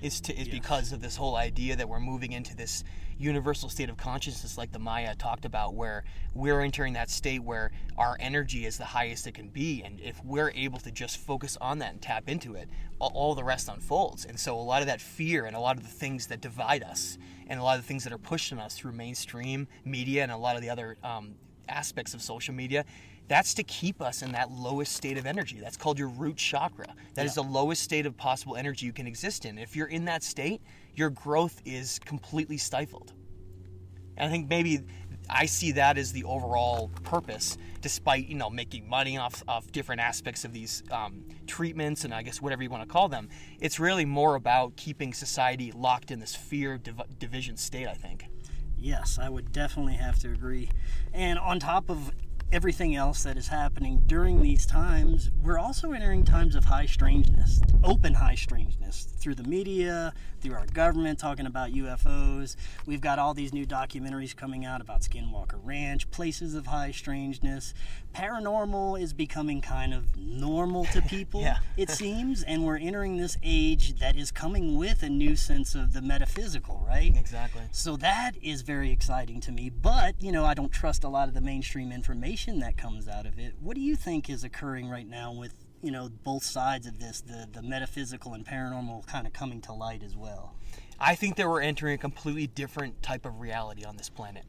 Is 0.00 0.20
to 0.22 0.32
is 0.32 0.46
Yes. 0.46 0.54
because 0.54 0.92
of 0.92 1.00
this 1.00 1.16
whole 1.16 1.34
idea 1.36 1.74
that 1.76 1.88
we're 1.88 1.98
moving 1.98 2.32
into 2.32 2.54
this 2.54 2.84
universal 3.18 3.68
state 3.68 3.90
of 3.90 3.96
consciousness, 3.96 4.56
like 4.56 4.70
the 4.70 4.78
Maya 4.78 5.16
talked 5.16 5.44
about, 5.44 5.74
where 5.74 6.04
we're 6.34 6.60
entering 6.60 6.92
that 6.92 7.10
state 7.10 7.42
where 7.42 7.72
our 7.96 8.16
energy 8.20 8.64
is 8.64 8.78
the 8.78 8.84
highest 8.84 9.26
it 9.26 9.34
can 9.34 9.48
be, 9.48 9.82
and 9.82 9.98
if 10.00 10.24
we're 10.24 10.52
able 10.54 10.78
to 10.78 10.92
just 10.92 11.16
focus 11.16 11.58
on 11.60 11.80
that 11.80 11.92
and 11.92 12.00
tap 12.00 12.28
into 12.28 12.54
it, 12.54 12.68
all, 13.00 13.10
all 13.12 13.34
the 13.34 13.42
rest 13.42 13.68
unfolds. 13.68 14.24
And 14.24 14.38
so, 14.38 14.56
a 14.56 14.62
lot 14.62 14.82
of 14.82 14.86
that 14.86 15.00
fear 15.00 15.46
and 15.46 15.56
a 15.56 15.60
lot 15.60 15.76
of 15.76 15.82
the 15.82 15.88
things 15.88 16.28
that 16.28 16.40
divide 16.40 16.84
us, 16.84 17.18
and 17.48 17.58
a 17.58 17.62
lot 17.64 17.76
of 17.76 17.82
the 17.82 17.88
things 17.88 18.04
that 18.04 18.12
are 18.12 18.18
pushing 18.18 18.60
us 18.60 18.76
through 18.76 18.92
mainstream 18.92 19.66
media 19.84 20.22
and 20.22 20.30
a 20.30 20.36
lot 20.36 20.54
of 20.54 20.62
the 20.62 20.70
other 20.70 20.96
um, 21.02 21.34
aspects 21.68 22.14
of 22.14 22.22
social 22.22 22.54
media 22.54 22.84
that's 23.28 23.54
to 23.54 23.62
keep 23.62 24.00
us 24.00 24.22
in 24.22 24.32
that 24.32 24.50
lowest 24.50 24.94
state 24.94 25.18
of 25.18 25.26
energy. 25.26 25.60
That's 25.60 25.76
called 25.76 25.98
your 25.98 26.08
root 26.08 26.36
chakra. 26.36 26.86
That 27.14 27.26
is 27.26 27.34
the 27.34 27.42
lowest 27.42 27.82
state 27.82 28.06
of 28.06 28.16
possible 28.16 28.56
energy 28.56 28.86
you 28.86 28.92
can 28.92 29.06
exist 29.06 29.44
in. 29.44 29.58
If 29.58 29.76
you're 29.76 29.88
in 29.88 30.06
that 30.06 30.22
state 30.22 30.62
your 30.98 31.10
growth 31.10 31.62
is 31.64 32.00
completely 32.00 32.58
stifled. 32.58 33.12
And 34.16 34.26
i 34.26 34.30
think 34.30 34.48
maybe 34.48 34.80
i 35.30 35.46
see 35.46 35.72
that 35.72 35.96
as 35.96 36.10
the 36.12 36.24
overall 36.24 36.88
purpose 37.04 37.58
despite 37.82 38.26
you 38.26 38.34
know 38.34 38.50
making 38.50 38.88
money 38.88 39.16
off 39.18 39.42
of 39.46 39.70
different 39.70 40.00
aspects 40.00 40.44
of 40.44 40.52
these 40.52 40.82
um, 40.90 41.22
treatments 41.46 42.04
and 42.04 42.12
i 42.12 42.22
guess 42.22 42.42
whatever 42.42 42.62
you 42.62 42.70
want 42.70 42.82
to 42.82 42.88
call 42.88 43.08
them. 43.08 43.28
It's 43.60 43.78
really 43.78 44.04
more 44.04 44.34
about 44.34 44.76
keeping 44.76 45.14
society 45.14 45.70
locked 45.70 46.10
in 46.10 46.18
this 46.18 46.34
fear 46.34 46.78
div- 46.78 47.18
division 47.18 47.56
state 47.56 47.86
i 47.86 47.94
think. 47.94 48.26
Yes, 48.80 49.18
I 49.20 49.28
would 49.28 49.50
definitely 49.50 49.94
have 49.94 50.20
to 50.20 50.30
agree. 50.30 50.70
And 51.12 51.36
on 51.36 51.58
top 51.58 51.90
of 51.90 52.12
everything 52.50 52.94
else 52.96 53.22
that 53.24 53.36
is 53.36 53.48
happening 53.48 54.02
during 54.06 54.40
these 54.40 54.64
times, 54.64 55.30
we're 55.42 55.58
also 55.58 55.92
entering 55.92 56.24
times 56.24 56.54
of 56.54 56.64
high 56.64 56.86
strangeness, 56.86 57.60
open 57.84 58.14
high 58.14 58.34
strangeness 58.34 59.08
through 59.18 59.34
the 59.34 59.44
media, 59.44 60.12
through 60.40 60.54
our 60.54 60.66
government 60.66 61.18
talking 61.18 61.46
about 61.46 61.70
UFOs. 61.72 62.56
We've 62.86 63.00
got 63.00 63.18
all 63.18 63.34
these 63.34 63.52
new 63.52 63.66
documentaries 63.66 64.34
coming 64.34 64.64
out 64.64 64.80
about 64.80 65.00
Skinwalker 65.02 65.58
Ranch, 65.62 66.10
places 66.10 66.54
of 66.54 66.66
high 66.66 66.92
strangeness. 66.92 67.74
Paranormal 68.14 69.00
is 69.00 69.12
becoming 69.12 69.60
kind 69.60 69.94
of 69.94 70.16
normal 70.16 70.84
to 70.86 71.02
people, 71.08 71.40
Yeah. 71.40 71.58
it 71.76 71.90
seems, 71.90 72.42
and 72.42 72.64
we're 72.64 72.78
entering 72.78 73.16
this 73.16 73.36
age 73.42 73.98
that 74.00 74.16
is 74.16 74.30
coming 74.30 74.76
with 74.76 75.02
a 75.02 75.08
new 75.08 75.36
sense 75.36 75.74
of 75.74 75.92
the 75.92 76.02
metaphysical, 76.02 76.84
right? 76.86 77.14
exactly 77.16 77.62
So 77.72 77.96
that 77.98 78.32
is 78.42 78.62
very 78.62 78.90
exciting 78.90 79.40
to 79.42 79.52
me. 79.52 79.70
But, 79.70 80.20
you 80.20 80.32
know, 80.32 80.44
I 80.44 80.54
don't 80.54 80.72
trust 80.72 81.04
a 81.04 81.08
lot 81.08 81.28
of 81.28 81.34
the 81.34 81.40
mainstream 81.40 81.92
information 81.92 82.58
that 82.60 82.76
comes 82.76 83.08
out 83.08 83.26
of 83.26 83.38
it. 83.38 83.54
What 83.60 83.74
do 83.74 83.80
you 83.80 83.94
think 83.96 84.28
is 84.28 84.42
occurring 84.44 84.88
right 84.88 85.06
now 85.06 85.32
with, 85.32 85.54
you 85.82 85.90
know, 85.90 86.08
both 86.24 86.44
sides 86.44 86.86
of 86.86 86.98
this, 86.98 87.20
the, 87.20 87.48
the 87.50 87.62
metaphysical 87.62 88.34
and 88.34 88.44
paranormal 88.44 89.06
kind 89.06 89.26
of 89.26 89.32
coming 89.32 89.60
to 89.62 89.72
light 89.72 90.02
as 90.02 90.16
well? 90.16 90.54
I 90.98 91.14
think 91.14 91.36
that 91.36 91.48
we're 91.48 91.60
entering 91.60 91.94
a 91.94 91.98
completely 91.98 92.46
different 92.46 93.02
type 93.02 93.24
of 93.24 93.40
reality 93.40 93.84
on 93.84 93.96
this 93.96 94.08
planet. 94.08 94.44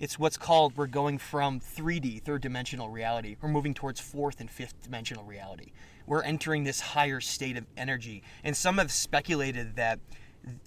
It's 0.00 0.18
what's 0.18 0.36
called 0.36 0.76
we're 0.76 0.88
going 0.88 1.18
from 1.18 1.60
3D, 1.60 2.22
third 2.22 2.42
dimensional 2.42 2.88
reality. 2.88 3.36
We're 3.40 3.50
moving 3.50 3.72
towards 3.72 4.00
fourth 4.00 4.40
and 4.40 4.50
fifth 4.50 4.82
dimensional 4.82 5.22
reality. 5.22 5.70
We're 6.06 6.22
entering 6.22 6.64
this 6.64 6.80
higher 6.80 7.20
state 7.20 7.56
of 7.56 7.66
energy. 7.76 8.24
And 8.42 8.56
some 8.56 8.78
have 8.78 8.90
speculated 8.90 9.76
that 9.76 10.00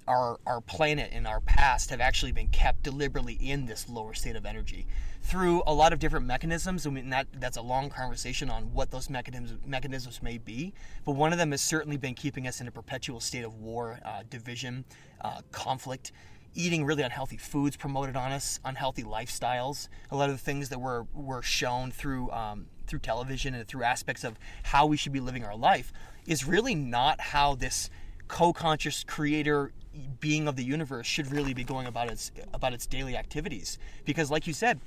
our 0.08 0.39
our 0.45 0.62
planet 0.62 1.10
and 1.12 1.28
our 1.28 1.41
past 1.41 1.89
have 1.89 1.99
actually 1.99 2.32
been 2.32 2.47
kept 2.47 2.84
deliberately 2.84 3.34
in 3.34 3.65
this 3.65 3.89
lower 3.89 4.13
state 4.13 4.38
of 4.38 4.45
energy 4.45 4.88
through 5.26 5.64
a 5.66 5.74
lot 5.74 5.92
of 5.92 5.98
different 5.98 6.26
mechanisms. 6.26 6.86
I 6.86 6.92
mean, 6.92 7.10
that 7.10 7.28
that's 7.40 7.58
a 7.58 7.62
long 7.62 7.90
conversation 7.90 8.50
on 8.50 8.74
what 8.74 8.92
those 8.92 9.10
mechanisms 9.10 9.60
mechanisms 9.66 10.22
may 10.22 10.38
be. 10.38 10.74
But 11.04 11.14
one 11.14 11.32
of 11.32 11.40
them 11.40 11.52
has 11.52 11.62
certainly 11.62 11.98
been 11.98 12.14
keeping 12.14 12.48
us 12.48 12.62
in 12.62 12.68
a 12.68 12.72
perpetual 12.72 13.20
state 13.20 13.44
of 13.44 13.56
war, 13.56 14.00
uh, 14.06 14.24
division, 14.30 14.86
uh, 15.22 15.42
conflict. 15.52 16.12
Eating 16.58 16.86
really 16.86 17.04
unhealthy 17.04 17.36
foods 17.36 17.76
promoted 17.76 18.16
on 18.16 18.32
us, 18.32 18.62
unhealthy 18.64 19.04
lifestyles. 19.04 19.90
A 20.10 20.16
lot 20.16 20.30
of 20.30 20.36
the 20.36 20.44
things 20.44 20.70
that 20.70 20.80
were 20.80 21.06
were 21.14 21.42
shown 21.42 21.92
through 21.92 22.32
um, 22.32 22.68
through 22.86 23.00
television 23.00 23.56
and 23.56 23.68
through 23.68 23.84
aspects 23.84 24.24
of 24.24 24.38
how 24.64 24.86
we 24.86 24.96
should 24.96 25.12
be 25.12 25.20
living 25.20 25.44
our 25.44 25.56
life 25.56 25.92
is 26.28 26.46
really 26.46 26.76
not 26.76 27.20
how 27.20 27.56
this 27.56 27.90
co-conscious 28.28 29.04
creator 29.04 29.72
being 30.20 30.48
of 30.48 30.56
the 30.56 30.64
universe 30.64 31.06
should 31.06 31.32
really 31.32 31.54
be 31.54 31.64
going 31.64 31.88
about 31.88 32.10
its 32.12 32.32
about 32.54 32.74
its 32.74 32.86
daily 32.86 33.16
activities 33.16 33.78
because 34.04 34.30
like 34.30 34.46
you 34.46 34.54
said 34.54 34.80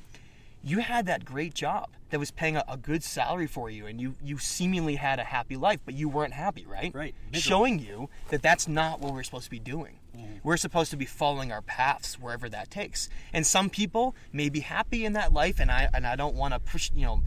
you 0.62 0.78
had 0.80 1.06
that 1.06 1.24
great 1.24 1.54
job 1.54 1.90
that 2.10 2.18
was 2.18 2.30
paying 2.30 2.56
a, 2.56 2.64
a 2.68 2.76
good 2.76 3.02
salary 3.02 3.46
for 3.46 3.70
you 3.70 3.86
and 3.86 4.00
you 4.00 4.14
you 4.22 4.38
seemingly 4.38 4.96
had 4.96 5.18
a 5.18 5.24
happy 5.24 5.56
life 5.56 5.80
but 5.84 5.94
you 5.94 6.08
weren't 6.08 6.34
happy 6.34 6.66
right? 6.66 6.94
Right. 6.94 7.14
showing 7.32 7.78
you 7.78 8.08
that 8.30 8.42
that's 8.42 8.66
not 8.66 9.00
what 9.00 9.12
we're 9.12 9.22
supposed 9.22 9.44
to 9.44 9.50
be 9.50 9.60
doing. 9.60 9.98
We're 10.42 10.56
supposed 10.56 10.90
to 10.90 10.96
be 10.96 11.04
following 11.04 11.52
our 11.52 11.62
paths 11.62 12.18
wherever 12.18 12.48
that 12.48 12.70
takes. 12.70 13.08
And 13.32 13.46
some 13.46 13.70
people 13.70 14.16
may 14.32 14.48
be 14.48 14.60
happy 14.60 15.04
in 15.04 15.12
that 15.12 15.32
life 15.32 15.60
and 15.60 15.70
i 15.70 15.88
and 15.94 16.06
i 16.06 16.16
don't 16.16 16.34
want 16.34 16.54
to 16.54 16.60
push 16.60 16.90
you 16.94 17.06
know 17.06 17.22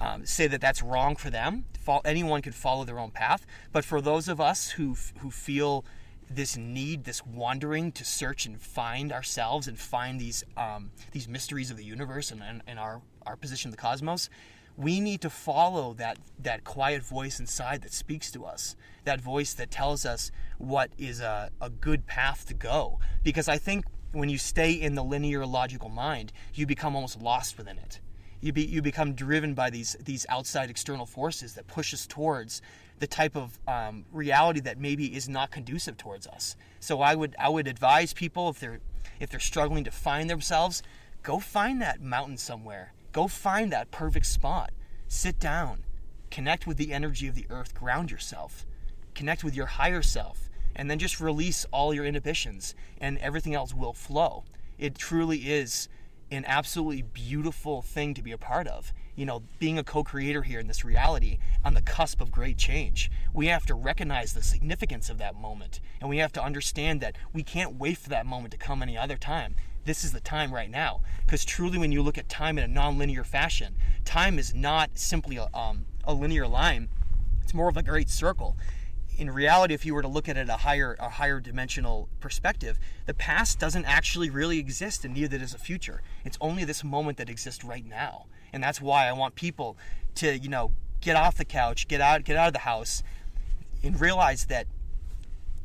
um, 0.00 0.26
say 0.26 0.46
that 0.46 0.60
that's 0.60 0.82
wrong 0.82 1.16
for 1.16 1.30
them. 1.30 1.64
Anyone 2.04 2.42
could 2.42 2.54
follow 2.54 2.84
their 2.84 2.98
own 2.98 3.10
path, 3.10 3.46
but 3.72 3.84
for 3.84 4.00
those 4.00 4.28
of 4.28 4.40
us 4.40 4.70
who 4.70 4.96
who 5.18 5.30
feel 5.30 5.84
this 6.28 6.56
need, 6.56 7.04
this 7.04 7.24
wandering 7.24 7.92
to 7.92 8.04
search 8.04 8.46
and 8.46 8.60
find 8.60 9.12
ourselves 9.12 9.68
and 9.68 9.78
find 9.78 10.20
these 10.20 10.44
um, 10.56 10.90
these 11.12 11.28
mysteries 11.28 11.70
of 11.70 11.76
the 11.76 11.84
universe 11.84 12.30
and, 12.30 12.42
and, 12.42 12.62
and 12.66 12.78
our 12.78 13.00
our 13.24 13.36
position 13.36 13.68
in 13.68 13.70
the 13.70 13.76
cosmos, 13.76 14.28
we 14.76 15.00
need 15.00 15.20
to 15.20 15.30
follow 15.30 15.94
that 15.94 16.18
that 16.38 16.64
quiet 16.64 17.02
voice 17.02 17.38
inside 17.40 17.82
that 17.82 17.92
speaks 17.92 18.30
to 18.32 18.44
us. 18.44 18.76
That 19.04 19.20
voice 19.20 19.54
that 19.54 19.70
tells 19.70 20.04
us 20.04 20.30
what 20.58 20.90
is 20.98 21.20
a, 21.20 21.50
a 21.60 21.70
good 21.70 22.06
path 22.06 22.46
to 22.46 22.54
go. 22.54 22.98
Because 23.22 23.48
I 23.48 23.58
think 23.58 23.84
when 24.12 24.28
you 24.28 24.38
stay 24.38 24.72
in 24.72 24.94
the 24.94 25.04
linear 25.04 25.46
logical 25.46 25.88
mind, 25.88 26.32
you 26.54 26.66
become 26.66 26.96
almost 26.96 27.20
lost 27.20 27.56
within 27.56 27.78
it 27.78 28.00
you 28.40 28.52
be 28.52 28.64
you 28.64 28.82
become 28.82 29.14
driven 29.14 29.54
by 29.54 29.70
these 29.70 29.96
these 30.04 30.26
outside 30.28 30.70
external 30.70 31.06
forces 31.06 31.54
that 31.54 31.66
push 31.66 31.92
us 31.94 32.06
towards 32.06 32.62
the 32.98 33.06
type 33.06 33.36
of 33.36 33.58
um, 33.68 34.04
reality 34.12 34.60
that 34.60 34.78
maybe 34.78 35.14
is 35.14 35.28
not 35.28 35.50
conducive 35.50 35.96
towards 35.96 36.26
us. 36.26 36.56
So 36.80 37.00
I 37.00 37.14
would 37.14 37.36
I 37.38 37.48
would 37.48 37.68
advise 37.68 38.12
people 38.12 38.48
if 38.48 38.60
they're 38.60 38.80
if 39.20 39.30
they're 39.30 39.40
struggling 39.40 39.84
to 39.84 39.90
find 39.90 40.28
themselves, 40.28 40.82
go 41.22 41.38
find 41.38 41.80
that 41.82 42.00
mountain 42.00 42.36
somewhere. 42.36 42.92
Go 43.12 43.28
find 43.28 43.72
that 43.72 43.90
perfect 43.90 44.26
spot. 44.26 44.70
Sit 45.08 45.38
down, 45.38 45.84
connect 46.30 46.66
with 46.66 46.76
the 46.76 46.92
energy 46.92 47.28
of 47.28 47.34
the 47.34 47.46
earth, 47.48 47.74
ground 47.74 48.10
yourself, 48.10 48.66
connect 49.14 49.44
with 49.44 49.54
your 49.54 49.66
higher 49.66 50.02
self, 50.02 50.50
and 50.74 50.90
then 50.90 50.98
just 50.98 51.20
release 51.20 51.64
all 51.72 51.94
your 51.94 52.04
inhibitions, 52.04 52.74
and 53.00 53.16
everything 53.18 53.54
else 53.54 53.72
will 53.72 53.94
flow. 53.94 54.44
It 54.78 54.96
truly 54.96 55.38
is 55.38 55.88
an 56.30 56.44
absolutely 56.46 57.02
beautiful 57.02 57.82
thing 57.82 58.14
to 58.14 58.22
be 58.22 58.32
a 58.32 58.38
part 58.38 58.66
of. 58.66 58.92
You 59.16 59.26
know, 59.26 59.42
being 59.58 59.78
a 59.78 59.84
co 59.84 60.04
creator 60.04 60.42
here 60.42 60.60
in 60.60 60.66
this 60.66 60.84
reality 60.84 61.38
on 61.64 61.74
the 61.74 61.82
cusp 61.82 62.20
of 62.20 62.30
great 62.30 62.58
change, 62.58 63.10
we 63.32 63.46
have 63.46 63.66
to 63.66 63.74
recognize 63.74 64.34
the 64.34 64.42
significance 64.42 65.08
of 65.08 65.18
that 65.18 65.34
moment. 65.34 65.80
And 66.00 66.08
we 66.10 66.18
have 66.18 66.32
to 66.34 66.42
understand 66.42 67.00
that 67.00 67.16
we 67.32 67.42
can't 67.42 67.76
wait 67.76 67.98
for 67.98 68.10
that 68.10 68.26
moment 68.26 68.52
to 68.52 68.58
come 68.58 68.82
any 68.82 68.96
other 68.96 69.16
time. 69.16 69.56
This 69.84 70.04
is 70.04 70.12
the 70.12 70.20
time 70.20 70.52
right 70.52 70.70
now. 70.70 71.00
Because 71.24 71.44
truly, 71.44 71.78
when 71.78 71.92
you 71.92 72.02
look 72.02 72.18
at 72.18 72.28
time 72.28 72.58
in 72.58 72.64
a 72.64 72.68
non 72.68 72.98
linear 72.98 73.24
fashion, 73.24 73.74
time 74.04 74.38
is 74.38 74.54
not 74.54 74.90
simply 74.94 75.36
a, 75.36 75.48
um, 75.54 75.86
a 76.04 76.12
linear 76.12 76.46
line, 76.46 76.88
it's 77.42 77.54
more 77.54 77.68
of 77.68 77.76
a 77.76 77.82
great 77.82 78.10
circle 78.10 78.56
in 79.18 79.30
reality, 79.30 79.72
if 79.72 79.86
you 79.86 79.94
were 79.94 80.02
to 80.02 80.08
look 80.08 80.28
at 80.28 80.36
it 80.36 80.48
a 80.48 80.58
higher 80.58 80.96
a 80.98 81.08
higher 81.08 81.40
dimensional 81.40 82.08
perspective, 82.20 82.78
the 83.06 83.14
past 83.14 83.58
doesn't 83.58 83.84
actually 83.86 84.30
really 84.30 84.58
exist, 84.58 85.04
and 85.04 85.14
neither 85.14 85.38
does 85.38 85.52
the 85.52 85.58
future. 85.58 86.02
It's 86.24 86.38
only 86.40 86.64
this 86.64 86.84
moment 86.84 87.16
that 87.18 87.30
exists 87.30 87.64
right 87.64 87.84
now, 87.84 88.26
and 88.56 88.64
that's 88.64 88.80
why 88.80 89.06
I 89.06 89.12
want 89.12 89.36
people 89.36 89.76
to 90.16 90.36
you 90.36 90.48
know 90.48 90.72
get 91.00 91.14
off 91.14 91.36
the 91.36 91.44
couch, 91.44 91.86
get 91.86 92.00
out 92.00 92.24
get 92.24 92.36
out 92.36 92.48
of 92.48 92.52
the 92.54 92.60
house, 92.60 93.04
and 93.84 94.00
realize 94.00 94.46
that 94.46 94.66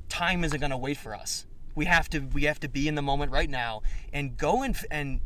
time 0.10 0.44
isn't 0.44 0.60
going 0.60 0.72
to 0.72 0.78
wait 0.78 0.98
for 0.98 1.16
us. 1.16 1.48
We 1.74 1.86
have 1.86 2.10
to 2.10 2.20
we 2.20 2.44
have 2.44 2.60
to 2.60 2.70
be 2.70 2.88
in 2.88 2.96
the 2.96 3.02
moment 3.02 3.32
right 3.32 3.50
now 3.50 3.82
and 4.14 4.38
go 4.38 4.62
and 4.62 4.78
and 4.92 5.22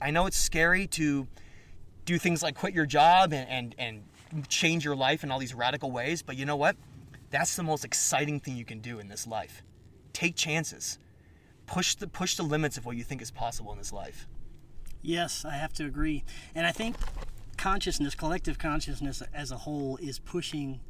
I 0.00 0.10
know 0.10 0.26
it's 0.26 0.36
scary 0.36 0.86
to 0.88 1.26
do 2.04 2.18
things 2.18 2.42
like 2.42 2.54
quit 2.54 2.74
your 2.74 2.86
job 2.86 3.32
and, 3.32 3.48
and, 3.48 3.74
and 3.78 4.48
change 4.48 4.84
your 4.84 4.94
life 4.94 5.24
in 5.24 5.30
all 5.30 5.38
these 5.38 5.54
radical 5.54 5.90
ways, 5.90 6.22
but 6.22 6.36
you 6.36 6.44
know 6.44 6.54
what? 6.54 6.76
That's 7.30 7.56
the 7.56 7.62
most 7.62 7.84
exciting 7.84 8.40
thing 8.40 8.56
you 8.56 8.64
can 8.64 8.80
do 8.80 8.98
in 8.98 9.08
this 9.08 9.26
life. 9.26 9.62
Take 10.12 10.36
chances. 10.36 10.98
Push 11.66 11.96
the 11.96 12.06
push 12.06 12.36
the 12.36 12.42
limits 12.42 12.76
of 12.76 12.84
what 12.84 12.96
you 12.96 13.02
think 13.02 13.22
is 13.22 13.30
possible 13.30 13.72
in 13.72 13.78
this 13.78 13.92
life. 13.92 14.28
Yes, 15.06 15.44
I 15.44 15.52
have 15.54 15.72
to 15.74 15.84
agree. 15.86 16.24
And 16.52 16.66
I 16.66 16.72
think 16.72 16.96
consciousness, 17.56 18.16
collective 18.16 18.58
consciousness 18.58 19.22
as 19.32 19.52
a 19.52 19.58
whole, 19.58 19.98
is 19.98 20.18
pushing 20.18 20.80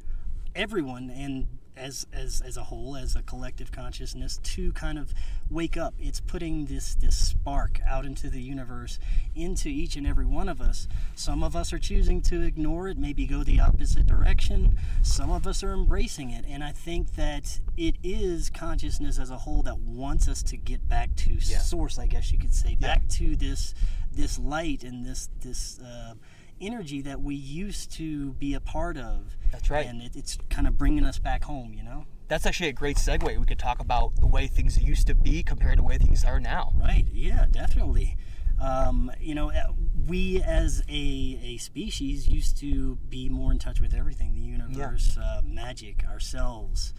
everyone 0.55 1.11
and 1.11 1.49
as, 1.77 2.07
as 2.11 2.41
as 2.41 2.57
a 2.57 2.65
whole, 2.65 2.97
as 2.97 3.15
a 3.15 3.21
collective 3.23 3.71
consciousness, 3.71 4.39
to 4.43 4.73
kind 4.73 4.99
of 4.99 5.13
wake 5.51 5.77
up. 5.77 5.93
It's 5.99 6.21
putting 6.21 6.65
this 6.65 6.95
this 6.95 7.15
spark 7.15 7.81
out 7.87 8.07
into 8.07 8.31
the 8.31 8.41
universe, 8.41 8.99
into 9.35 9.69
each 9.69 9.95
and 9.97 10.07
every 10.07 10.25
one 10.25 10.49
of 10.49 10.63
us. 10.63 10.89
Some 11.15 11.43
of 11.43 11.55
us 11.55 11.75
are 11.75 11.79
choosing 11.79 12.23
to 12.23 12.41
ignore 12.41 12.89
it, 12.89 12.97
maybe 12.97 13.27
go 13.27 13.45
the 13.45 13.61
opposite 13.61 14.07
direction. 14.07 14.79
Some 15.03 15.31
of 15.31 15.47
us 15.47 15.63
are 15.63 15.75
embracing 15.75 16.31
it, 16.31 16.47
and 16.49 16.65
I 16.65 16.73
think 16.73 17.17
that 17.17 17.61
it 17.77 17.97
is 18.03 18.49
consciousness 18.49 19.19
as 19.19 19.29
a 19.29 19.37
whole 19.37 19.63
that 19.65 19.79
wants 19.79 20.27
us 20.29 20.43
to 20.45 20.57
get 20.57 20.89
back 20.89 21.15
to 21.17 21.35
Yeah. 21.35 21.59
source, 21.59 21.99
I 21.99 22.07
guess 22.07 22.33
you 22.33 22.39
could 22.39 22.55
say, 22.55 22.71
Yeah. 22.81 22.95
back 22.95 23.07
to 23.09 23.37
this 23.37 23.75
this 24.17 24.39
light 24.39 24.83
and 24.83 25.05
this 25.05 25.29
this. 25.43 25.79
Uh, 25.79 26.15
energy 26.61 27.03
that 27.03 27.21
we 27.21 27.35
used 27.35 27.93
to 27.93 28.33
be 28.33 28.55
a 28.55 28.61
part 28.61 28.97
of 28.97 29.37
That's 29.53 29.69
right. 29.71 29.87
and 29.87 30.01
it, 30.01 30.17
it's 30.17 30.39
kind 30.49 30.67
of 30.67 30.79
bringing 30.79 31.05
us 31.05 31.19
back 31.19 31.45
home 31.45 31.75
you 31.75 31.83
know 31.83 32.07
That's 32.29 32.47
actually 32.47 32.71
a 32.71 32.73
great 32.73 32.97
segue. 32.97 33.39
We 33.39 33.45
could 33.45 33.59
talk 33.59 33.79
about 33.79 34.17
the 34.17 34.27
way 34.27 34.47
things 34.47 34.83
used 34.83 35.07
to 35.09 35.15
be 35.15 35.43
compared 35.43 35.73
to 35.77 35.83
the 35.83 35.87
way 35.87 35.99
things 35.99 36.25
are 36.25 36.41
now. 36.41 36.73
right 36.81 37.05
yeah 37.13 37.45
definitely 37.51 38.17
um, 38.59 39.13
you 39.21 39.35
know 39.35 39.51
uh, 39.51 39.73
we 40.09 40.41
as 40.43 40.83
a, 40.89 41.39
a 41.43 41.57
species 41.59 42.27
used 42.27 42.57
to 42.59 42.97
be 43.11 43.29
more 43.29 43.53
in 43.53 43.59
touch 43.59 43.81
with 43.81 43.93
everything 43.93 44.35
the 44.35 44.41
universe 44.41 45.19
uh, 45.19 45.43
magic 45.45 46.05
ourselves 46.09 46.95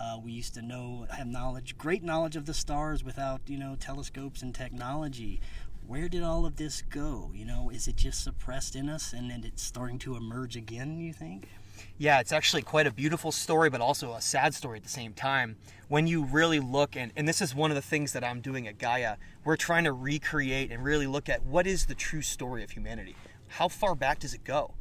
uh, 0.00 0.18
we 0.22 0.32
used 0.32 0.54
to 0.54 0.62
know 0.62 1.06
have 1.10 1.26
knowledge 1.26 1.76
great 1.76 2.02
knowledge 2.02 2.34
of 2.34 2.46
the 2.46 2.54
stars 2.54 3.04
without 3.04 3.42
you 3.46 3.58
know 3.58 3.76
telescopes 3.78 4.40
and 4.40 4.54
technology 4.54 5.38
where 5.86 6.08
did 6.08 6.22
all 6.22 6.46
of 6.46 6.56
this 6.56 6.82
go 6.82 7.30
you 7.34 7.44
know 7.44 7.70
is 7.70 7.88
it 7.88 7.96
just 7.96 8.22
suppressed 8.22 8.76
in 8.76 8.88
us 8.88 9.12
and 9.12 9.30
then 9.30 9.42
it's 9.44 9.62
starting 9.62 9.98
to 9.98 10.16
emerge 10.16 10.56
again 10.56 10.98
you 10.98 11.12
think 11.12 11.48
Yeah, 11.98 12.20
it's 12.20 12.32
actually 12.32 12.62
quite 12.62 12.86
a 12.86 12.92
beautiful 12.92 13.32
story, 13.32 13.70
but 13.70 13.80
also 13.80 14.12
a 14.12 14.20
sad 14.20 14.54
story 14.54 14.78
at 14.78 14.82
the 14.82 14.90
same 14.90 15.12
time. 15.12 15.56
When 15.88 16.06
you 16.06 16.24
really 16.24 16.60
look, 16.60 16.96
and, 16.96 17.12
and 17.16 17.28
this 17.28 17.40
is 17.40 17.54
one 17.54 17.70
of 17.70 17.74
the 17.74 17.82
things 17.82 18.12
that 18.12 18.24
I'm 18.24 18.40
doing 18.40 18.66
at 18.66 18.78
Gaia, 18.78 19.16
we're 19.44 19.56
trying 19.56 19.84
to 19.84 19.92
recreate 19.92 20.70
and 20.70 20.84
really 20.84 21.06
look 21.06 21.28
at 21.28 21.44
what 21.44 21.66
is 21.66 21.86
the 21.86 21.94
true 21.94 22.22
story 22.22 22.62
of 22.62 22.70
humanity. 22.70 23.16
How 23.48 23.68
far 23.68 23.94
back 23.94 24.20
does 24.20 24.34
it 24.34 24.44
go? 24.44 24.74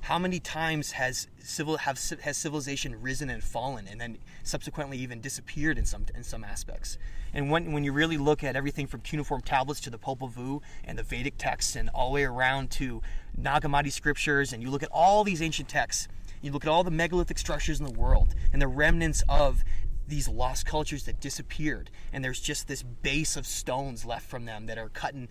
How 0.00 0.18
many 0.18 0.40
times 0.40 0.92
has 0.92 1.28
civil 1.38 1.76
have 1.78 1.98
has 2.22 2.36
civilization 2.36 3.00
risen 3.00 3.28
and 3.28 3.42
fallen, 3.42 3.86
and 3.86 4.00
then 4.00 4.18
subsequently 4.42 4.96
even 4.98 5.20
disappeared 5.20 5.76
in 5.76 5.84
some 5.84 6.06
in 6.14 6.24
some 6.24 6.44
aspects? 6.44 6.96
And 7.34 7.50
when 7.50 7.72
when 7.72 7.84
you 7.84 7.92
really 7.92 8.16
look 8.16 8.42
at 8.42 8.56
everything 8.56 8.86
from 8.86 9.00
cuneiform 9.00 9.42
tablets 9.42 9.80
to 9.80 9.90
the 9.90 9.98
Popol 9.98 10.32
Vuh 10.32 10.62
and 10.84 10.98
the 10.98 11.02
Vedic 11.02 11.34
texts, 11.36 11.76
and 11.76 11.90
all 11.90 12.10
the 12.10 12.14
way 12.14 12.24
around 12.24 12.70
to 12.72 13.02
Nag 13.36 13.62
Hammadi 13.62 13.92
scriptures, 13.92 14.52
and 14.52 14.62
you 14.62 14.70
look 14.70 14.82
at 14.82 14.88
all 14.90 15.24
these 15.24 15.42
ancient 15.42 15.68
texts, 15.68 16.08
you 16.40 16.52
look 16.52 16.64
at 16.64 16.70
all 16.70 16.84
the 16.84 16.90
megalithic 16.90 17.38
structures 17.38 17.78
in 17.78 17.84
the 17.84 17.98
world 17.98 18.34
and 18.52 18.62
the 18.62 18.68
remnants 18.68 19.22
of 19.28 19.62
these 20.06 20.26
lost 20.26 20.64
cultures 20.64 21.04
that 21.04 21.20
disappeared, 21.20 21.90
and 22.12 22.24
there's 22.24 22.40
just 22.40 22.66
this 22.66 22.82
base 22.82 23.36
of 23.36 23.46
stones 23.46 24.06
left 24.06 24.26
from 24.26 24.46
them 24.46 24.66
that 24.66 24.78
are 24.78 24.88
cut 24.88 25.12
in 25.12 25.28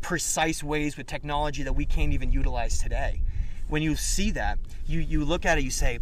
precise 0.00 0.62
ways 0.62 0.96
with 0.96 1.06
technology 1.06 1.62
that 1.62 1.72
we 1.72 1.84
can't 1.84 2.12
even 2.12 2.30
utilize 2.30 2.78
today. 2.78 3.22
When 3.68 3.82
you 3.82 3.96
see 3.96 4.30
that, 4.30 4.58
you, 4.86 5.00
you 5.00 5.24
look 5.24 5.44
at 5.44 5.58
it, 5.58 5.64
you 5.64 5.70
say, 5.70 5.98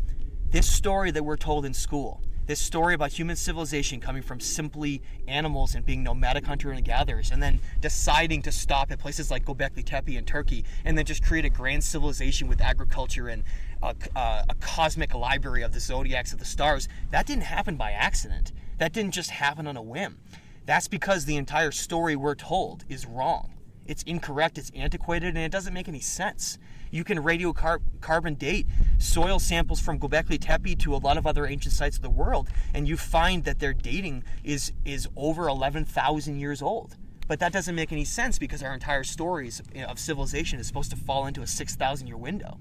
this 0.50 0.70
story 0.70 1.10
that 1.10 1.24
we're 1.24 1.36
told 1.36 1.64
in 1.64 1.74
school, 1.74 2.22
this 2.46 2.60
story 2.60 2.94
about 2.94 3.10
human 3.10 3.34
civilization 3.34 3.98
coming 3.98 4.22
from 4.22 4.38
simply 4.38 5.02
animals 5.26 5.74
and 5.74 5.84
being 5.84 6.04
nomadic 6.04 6.46
hunter 6.46 6.70
and 6.70 6.84
gatherers, 6.84 7.32
and 7.32 7.42
then 7.42 7.58
deciding 7.80 8.40
to 8.42 8.52
stop 8.52 8.92
at 8.92 9.00
places 9.00 9.32
like 9.32 9.44
Göbekli 9.44 9.84
Tepe 9.84 10.16
in 10.16 10.24
Turkey, 10.24 10.64
and 10.84 10.96
then 10.96 11.04
just 11.04 11.24
create 11.24 11.44
a 11.44 11.50
grand 11.50 11.82
civilization 11.82 12.46
with 12.46 12.60
agriculture 12.60 13.26
and 13.26 13.42
a, 13.82 13.96
a, 14.14 14.18
uh, 14.18 14.44
a 14.48 14.54
cosmic 14.60 15.12
library 15.12 15.62
of 15.62 15.72
the 15.72 15.80
zodiacs 15.80 16.32
of 16.32 16.38
the 16.38 16.44
stars, 16.44 16.88
that 17.10 17.26
didn't 17.26 17.42
happen 17.42 17.74
by 17.76 17.90
accident. 17.90 18.52
That 18.78 18.92
didn't 18.92 19.12
just 19.12 19.30
happen 19.30 19.66
on 19.66 19.76
a 19.76 19.82
whim. 19.82 20.18
That's 20.66 20.86
because 20.86 21.24
the 21.24 21.36
entire 21.36 21.72
story 21.72 22.14
we're 22.14 22.36
told 22.36 22.84
is 22.88 23.06
wrong. 23.06 23.55
It's 23.86 24.02
incorrect, 24.02 24.58
it's 24.58 24.70
antiquated, 24.74 25.28
and 25.28 25.38
it 25.38 25.52
doesn't 25.52 25.74
make 25.74 25.88
any 25.88 26.00
sense. 26.00 26.58
You 26.90 27.04
can 27.04 27.18
radiocarbon 27.18 28.38
date 28.38 28.66
soil 28.98 29.38
samples 29.38 29.80
from 29.80 29.98
Göbekli 29.98 30.38
Tepe 30.40 30.76
to 30.76 30.94
a 30.94 30.98
lot 30.98 31.16
of 31.16 31.26
other 31.26 31.46
ancient 31.46 31.74
sites 31.74 31.96
of 31.96 32.02
the 32.02 32.10
world, 32.10 32.48
and 32.74 32.88
you 32.88 32.96
find 32.96 33.44
that 33.44 33.58
their 33.58 33.72
dating 33.72 34.24
is 34.44 34.72
is 34.84 35.08
over 35.16 35.48
11,000 35.48 36.38
years 36.38 36.62
old. 36.62 36.96
But 37.28 37.40
that 37.40 37.52
doesn't 37.52 37.74
make 37.74 37.92
any 37.92 38.04
sense 38.04 38.38
because 38.38 38.62
our 38.62 38.72
entire 38.72 39.02
stories 39.02 39.60
of 39.88 39.98
civilization 39.98 40.60
is 40.60 40.66
supposed 40.66 40.90
to 40.90 40.96
fall 40.96 41.26
into 41.26 41.42
a 41.42 41.46
6,000 41.46 42.06
year 42.06 42.16
window. 42.16 42.58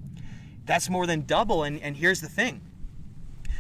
That's 0.66 0.90
more 0.90 1.06
than 1.06 1.22
double, 1.22 1.64
and, 1.64 1.80
and 1.82 1.96
here's 1.96 2.22
the 2.22 2.30
thing. 2.30 2.62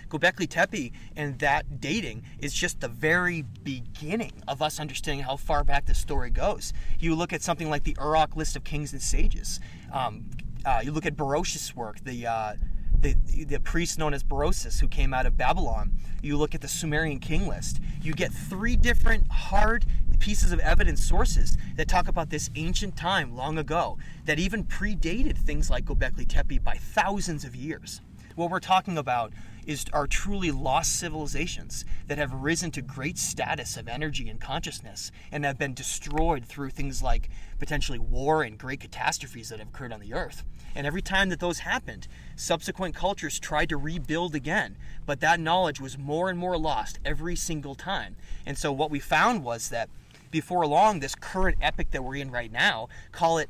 Göbekli 0.10 0.48
Tepe 0.48 0.92
and 1.16 1.40
that 1.40 1.80
dating 1.80 2.24
is 2.40 2.54
just 2.54 2.80
the 2.80 2.88
very 2.88 3.42
beginning 3.64 4.32
of 4.48 4.62
us 4.62 4.80
understanding 4.80 5.24
how 5.24 5.36
far 5.36 5.64
back 5.64 5.86
the 5.86 5.96
story 5.96 6.30
goes. 6.30 6.74
You 7.00 7.16
look 7.16 7.34
at 7.34 7.42
something 7.42 7.70
like 7.70 7.84
the 7.84 7.96
Uruk 8.00 8.36
list 8.36 8.56
of 8.56 8.64
kings 8.64 8.94
and 8.94 9.02
sages. 9.02 9.60
Um, 9.92 10.26
uh, 10.66 10.82
you 10.84 10.92
look 10.92 11.06
at 11.06 11.16
Berosus' 11.16 11.76
work, 11.76 12.04
the, 12.04 12.26
uh, 12.26 12.54
the 13.02 13.16
the 13.46 13.60
priest 13.60 14.00
known 14.00 14.14
as 14.14 14.24
Berosus 14.24 14.80
who 14.80 14.88
came 14.88 15.14
out 15.14 15.26
of 15.26 15.38
Babylon. 15.38 15.92
You 16.22 16.38
look 16.38 16.56
at 16.56 16.62
the 16.62 16.68
Sumerian 16.68 17.20
king 17.20 17.48
list. 17.48 17.80
You 18.02 18.14
get 18.14 18.32
three 18.32 18.76
different 18.76 19.28
hard 19.28 19.86
pieces 20.20 20.52
of 20.52 20.60
evidence 20.60 21.06
sources 21.06 21.58
that 21.76 21.88
talk 21.88 22.08
about 22.08 22.30
this 22.30 22.50
ancient 22.56 22.96
time 22.96 23.36
long 23.36 23.58
ago 23.58 23.98
that 24.26 24.40
even 24.40 24.64
predated 24.64 25.38
things 25.38 25.70
like 25.70 25.86
Göbekli 25.86 26.28
Tepe 26.28 26.64
by 26.64 26.76
thousands 26.76 27.44
of 27.44 27.56
years. 27.56 28.02
What 28.36 28.50
we're 28.50 28.60
talking 28.60 28.98
about 28.98 29.34
is 29.66 29.86
are 29.94 30.08
truly 30.08 30.52
lost 30.52 30.98
civilizations 30.98 31.86
that 32.08 32.18
have 32.18 32.34
risen 32.34 32.72
to 32.72 32.82
great 32.82 33.18
status 33.18 33.78
of 33.78 33.88
energy 33.88 34.30
and 34.30 34.40
consciousness 34.40 35.12
and 35.32 35.44
have 35.46 35.58
been 35.58 35.74
destroyed 35.74 36.46
through 36.46 36.70
things 36.70 37.02
like 37.02 37.30
potentially 37.60 38.00
war 38.00 38.44
and 38.44 38.58
great 38.58 38.80
catastrophes 38.80 39.50
that 39.50 39.60
have 39.60 39.70
occurred 39.70 39.94
on 39.94 40.00
the 40.00 40.14
earth. 40.14 40.44
And 40.76 40.86
every 40.86 41.02
time 41.02 41.30
that 41.30 41.40
those 41.40 41.60
happened, 41.60 42.08
subsequent 42.36 42.96
cultures 42.96 43.40
tried 43.40 43.70
to 43.70 43.78
rebuild 43.78 44.36
again, 44.36 44.76
but 45.06 45.22
that 45.22 45.40
knowledge 45.40 45.80
was 45.80 45.98
more 45.98 46.30
and 46.30 46.38
more 46.38 46.58
lost 46.58 47.00
every 47.06 47.36
single 47.36 47.76
time. 47.76 48.18
And 48.46 48.58
so 48.58 48.72
what 48.72 48.92
we 48.92 49.00
found 49.00 49.44
was 49.44 49.70
that 49.70 49.90
before 50.32 50.68
long, 50.68 51.00
this 51.00 51.16
current 51.16 51.58
epic 51.62 51.92
that 51.92 52.04
we're 52.04 52.18
in 52.18 52.30
right 52.30 52.52
now, 52.52 52.90
call 53.14 53.38
it 53.38 53.50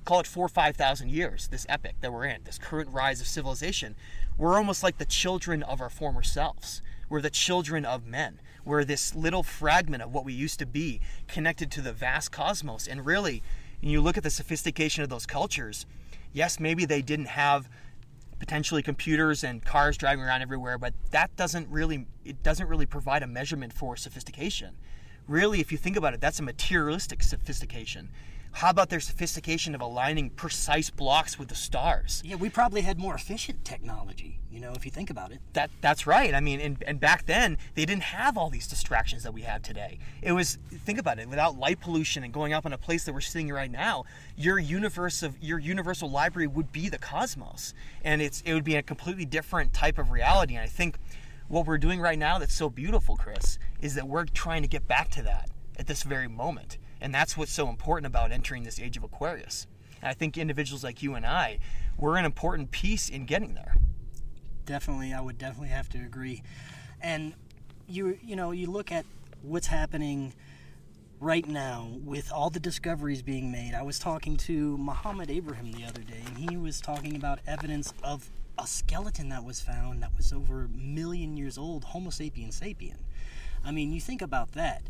call 0.00 0.20
it 0.20 0.26
four 0.26 0.46
or 0.46 0.48
five 0.48 0.76
thousand 0.76 1.10
years, 1.10 1.48
this 1.48 1.66
epic 1.68 1.96
that 2.00 2.12
we're 2.12 2.24
in, 2.24 2.44
this 2.44 2.58
current 2.58 2.90
rise 2.90 3.20
of 3.20 3.26
civilization, 3.26 3.94
we're 4.36 4.56
almost 4.56 4.82
like 4.82 4.98
the 4.98 5.04
children 5.04 5.62
of 5.62 5.80
our 5.80 5.90
former 5.90 6.22
selves. 6.22 6.82
We're 7.08 7.20
the 7.20 7.30
children 7.30 7.84
of 7.84 8.06
men. 8.06 8.40
We're 8.64 8.84
this 8.84 9.14
little 9.14 9.42
fragment 9.42 10.02
of 10.02 10.12
what 10.12 10.24
we 10.24 10.32
used 10.32 10.58
to 10.58 10.66
be, 10.66 11.00
connected 11.28 11.70
to 11.72 11.80
the 11.80 11.92
vast 11.92 12.32
cosmos. 12.32 12.88
And 12.88 13.04
really, 13.04 13.42
when 13.80 13.90
you 13.90 14.00
look 14.00 14.16
at 14.16 14.22
the 14.22 14.30
sophistication 14.30 15.04
of 15.04 15.10
those 15.10 15.26
cultures, 15.26 15.86
yes, 16.32 16.58
maybe 16.58 16.84
they 16.84 17.02
didn't 17.02 17.26
have 17.26 17.68
potentially 18.38 18.82
computers 18.82 19.44
and 19.44 19.64
cars 19.64 19.96
driving 19.96 20.24
around 20.24 20.42
everywhere, 20.42 20.78
but 20.78 20.92
that 21.10 21.34
doesn't 21.36 21.68
really 21.70 22.06
it 22.24 22.42
doesn't 22.42 22.68
really 22.68 22.86
provide 22.86 23.22
a 23.22 23.26
measurement 23.26 23.72
for 23.72 23.96
sophistication. 23.96 24.74
Really, 25.26 25.60
if 25.60 25.72
you 25.72 25.78
think 25.78 25.96
about 25.96 26.14
it, 26.14 26.20
that's 26.20 26.40
a 26.40 26.42
materialistic 26.42 27.22
sophistication. 27.22 28.10
How 28.54 28.70
about 28.70 28.88
their 28.88 29.00
sophistication 29.00 29.74
of 29.74 29.80
aligning 29.80 30.30
precise 30.30 30.88
blocks 30.88 31.40
with 31.40 31.48
the 31.48 31.56
stars? 31.56 32.22
Yeah, 32.24 32.36
we 32.36 32.48
probably 32.48 32.82
had 32.82 33.00
more 33.00 33.16
efficient 33.16 33.64
technology, 33.64 34.38
you 34.48 34.60
know, 34.60 34.72
if 34.74 34.84
you 34.84 34.92
think 34.92 35.10
about 35.10 35.32
it. 35.32 35.40
That 35.54 35.70
that's 35.80 36.06
right. 36.06 36.32
I 36.32 36.38
mean, 36.38 36.60
and, 36.60 36.82
and 36.86 37.00
back 37.00 37.26
then 37.26 37.58
they 37.74 37.84
didn't 37.84 38.04
have 38.04 38.38
all 38.38 38.50
these 38.50 38.68
distractions 38.68 39.24
that 39.24 39.34
we 39.34 39.42
have 39.42 39.62
today. 39.62 39.98
It 40.22 40.30
was 40.30 40.58
think 40.84 41.00
about 41.00 41.18
it, 41.18 41.28
without 41.28 41.58
light 41.58 41.80
pollution 41.80 42.22
and 42.22 42.32
going 42.32 42.52
up 42.52 42.64
in 42.64 42.72
a 42.72 42.78
place 42.78 43.02
that 43.04 43.12
we're 43.12 43.22
sitting 43.22 43.48
right 43.48 43.70
now, 43.70 44.04
your 44.36 44.60
universe 44.60 45.24
of 45.24 45.36
your 45.42 45.58
universal 45.58 46.08
library 46.08 46.46
would 46.46 46.70
be 46.70 46.88
the 46.88 46.98
cosmos, 46.98 47.74
and 48.04 48.22
it's 48.22 48.40
it 48.42 48.54
would 48.54 48.64
be 48.64 48.76
a 48.76 48.82
completely 48.82 49.24
different 49.24 49.72
type 49.72 49.98
of 49.98 50.12
reality. 50.12 50.54
And 50.54 50.62
I 50.62 50.68
think 50.68 50.98
what 51.48 51.66
we're 51.66 51.76
doing 51.76 52.00
right 52.00 52.18
now 52.18 52.38
that's 52.38 52.54
so 52.54 52.70
beautiful, 52.70 53.16
Chris, 53.16 53.58
is 53.80 53.96
that 53.96 54.06
we're 54.06 54.26
trying 54.26 54.62
to 54.62 54.68
get 54.68 54.86
back 54.86 55.10
to 55.10 55.22
that 55.22 55.50
at 55.76 55.88
this 55.88 56.04
very 56.04 56.28
moment. 56.28 56.78
And 57.04 57.14
that's 57.14 57.36
what's 57.36 57.52
so 57.52 57.68
important 57.68 58.06
about 58.06 58.32
entering 58.32 58.62
this 58.62 58.80
age 58.80 58.96
of 58.96 59.04
Aquarius. 59.04 59.66
And 60.00 60.08
I 60.08 60.14
think 60.14 60.38
individuals 60.38 60.82
like 60.82 61.02
you 61.02 61.14
and 61.14 61.26
I, 61.26 61.58
we're 61.98 62.16
an 62.16 62.24
important 62.24 62.70
piece 62.70 63.10
in 63.10 63.26
getting 63.26 63.52
there. 63.52 63.76
Definitely, 64.64 65.12
I 65.12 65.20
would 65.20 65.36
definitely 65.36 65.68
have 65.68 65.90
to 65.90 65.98
agree. 65.98 66.42
And 67.02 67.34
you 67.86 68.18
you 68.24 68.36
know, 68.36 68.52
you 68.52 68.70
look 68.70 68.90
at 68.90 69.04
what's 69.42 69.66
happening 69.66 70.32
right 71.20 71.46
now 71.46 71.90
with 72.02 72.32
all 72.32 72.48
the 72.48 72.58
discoveries 72.58 73.20
being 73.20 73.52
made. 73.52 73.74
I 73.74 73.82
was 73.82 73.98
talking 73.98 74.38
to 74.38 74.78
Muhammad 74.78 75.30
Abraham 75.30 75.72
the 75.72 75.84
other 75.84 76.00
day 76.00 76.22
and 76.26 76.38
he 76.38 76.56
was 76.56 76.80
talking 76.80 77.16
about 77.16 77.40
evidence 77.46 77.92
of 78.02 78.30
a 78.58 78.66
skeleton 78.66 79.28
that 79.28 79.44
was 79.44 79.60
found 79.60 80.02
that 80.02 80.16
was 80.16 80.32
over 80.32 80.64
a 80.64 80.68
million 80.68 81.36
years 81.36 81.58
old, 81.58 81.84
Homo 81.84 82.08
sapiens 82.08 82.58
sapien. 82.58 82.96
I 83.62 83.72
mean, 83.72 83.92
you 83.92 84.00
think 84.00 84.22
about 84.22 84.52
that. 84.52 84.82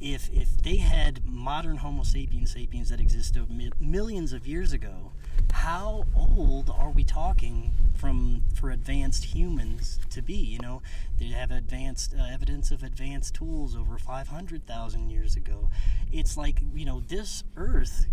If 0.00 0.30
if 0.32 0.56
they 0.62 0.76
had 0.76 1.26
modern 1.26 1.78
Homo 1.78 2.04
sapiens 2.04 2.52
sapiens 2.52 2.90
that 2.90 3.00
existed 3.00 3.50
mi- 3.50 3.72
millions 3.80 4.32
of 4.32 4.46
years 4.46 4.72
ago, 4.72 5.12
how 5.52 6.04
old 6.16 6.70
are 6.70 6.90
we 6.90 7.02
talking 7.02 7.72
from 7.96 8.42
for 8.54 8.70
advanced 8.70 9.24
humans 9.24 9.98
to 10.10 10.22
be? 10.22 10.34
You 10.34 10.60
know, 10.60 10.82
they 11.18 11.26
have 11.26 11.50
advanced 11.50 12.14
uh, 12.16 12.22
evidence 12.22 12.70
of 12.70 12.82
advanced 12.84 13.34
tools 13.34 13.74
over 13.74 13.98
500,000 13.98 15.10
years 15.10 15.34
ago. 15.34 15.68
It's 16.12 16.36
like, 16.36 16.62
you 16.74 16.84
know, 16.84 17.00
this 17.00 17.42
Earth 17.56 18.06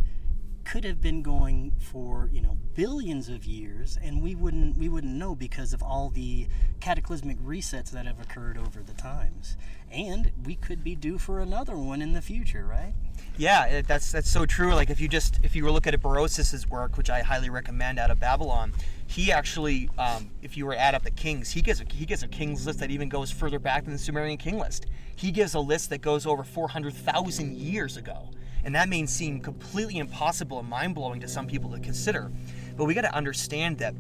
could 0.66 0.84
have 0.84 1.00
been 1.00 1.22
going 1.22 1.72
for 1.80 2.30
you 2.34 2.42
know 2.42 2.58
billions 2.74 3.30
of 3.30 3.46
years 3.46 3.98
and 4.02 4.22
we 4.22 4.36
wouldn't 4.36 4.78
we 4.78 4.90
wouldn't 4.90 5.14
know 5.14 5.36
because 5.36 5.74
of 5.74 5.82
all 5.82 6.10
the 6.10 6.48
cataclysmic 6.82 7.38
resets 7.40 7.92
that 7.92 8.06
have 8.06 8.20
occurred 8.20 8.58
over 8.58 8.82
the 8.82 8.94
times. 8.94 9.56
And 9.92 10.32
we 10.44 10.56
could 10.56 10.84
be 10.84 10.96
due 10.96 11.18
for 11.18 11.40
another 11.40 11.78
one 11.78 12.02
in 12.02 12.14
the 12.14 12.22
future 12.22 12.66
right? 12.66 12.94
Yeah 13.38 13.82
that's 13.82 14.12
that's 14.12 14.30
so 14.30 14.46
true. 14.46 14.74
Like 14.74 14.90
if 14.90 15.00
you 15.00 15.08
just 15.08 15.40
if 15.44 15.56
you 15.56 15.64
were 15.64 15.72
look 15.72 15.88
at 15.88 15.94
Berosus's 16.02 16.68
work 16.68 16.98
which 16.98 17.10
i 17.10 17.22
highly 17.22 17.50
recommend 17.50 18.00
out 18.00 18.12
of 18.12 18.20
babylon 18.20 18.74
he 19.08 19.32
actually 19.32 19.90
um, 19.98 20.32
if 20.42 20.58
you 20.58 20.66
were 20.66 20.74
to 20.74 20.80
add 20.80 20.96
up 20.96 21.04
the 21.04 21.12
kings 21.12 21.52
he 21.52 21.62
gives 21.62 21.80
a, 21.80 21.86
he 21.92 22.06
gives 22.06 22.24
a 22.24 22.28
kings 22.28 22.66
list 22.66 22.80
that 22.80 22.90
even 22.90 23.08
goes 23.08 23.30
further 23.32 23.60
back 23.60 23.84
than 23.84 23.94
the 23.94 24.00
sumerian 24.00 24.38
king 24.38 24.58
list. 24.58 24.88
He 25.16 25.32
gives 25.32 25.54
a 25.54 25.60
list 25.60 25.92
that 25.92 26.00
goes 26.00 26.26
over 26.26 26.44
400000 26.44 27.56
years 27.56 27.96
ago 27.96 28.30
and 28.66 28.76
that 28.76 28.90
may 28.90 29.06
seem 29.06 29.40
completely 29.40 30.00
impossible 30.00 30.60
and 30.60 30.68
mind-blowing 30.68 31.22
to 31.22 31.28
some 31.28 31.48
people 31.48 31.72
to 31.72 31.80
consider 31.80 32.32
but 32.76 32.86
we 32.86 32.94
got 32.94 33.02
to 33.02 33.16
understand 33.16 33.78
that 33.78 33.96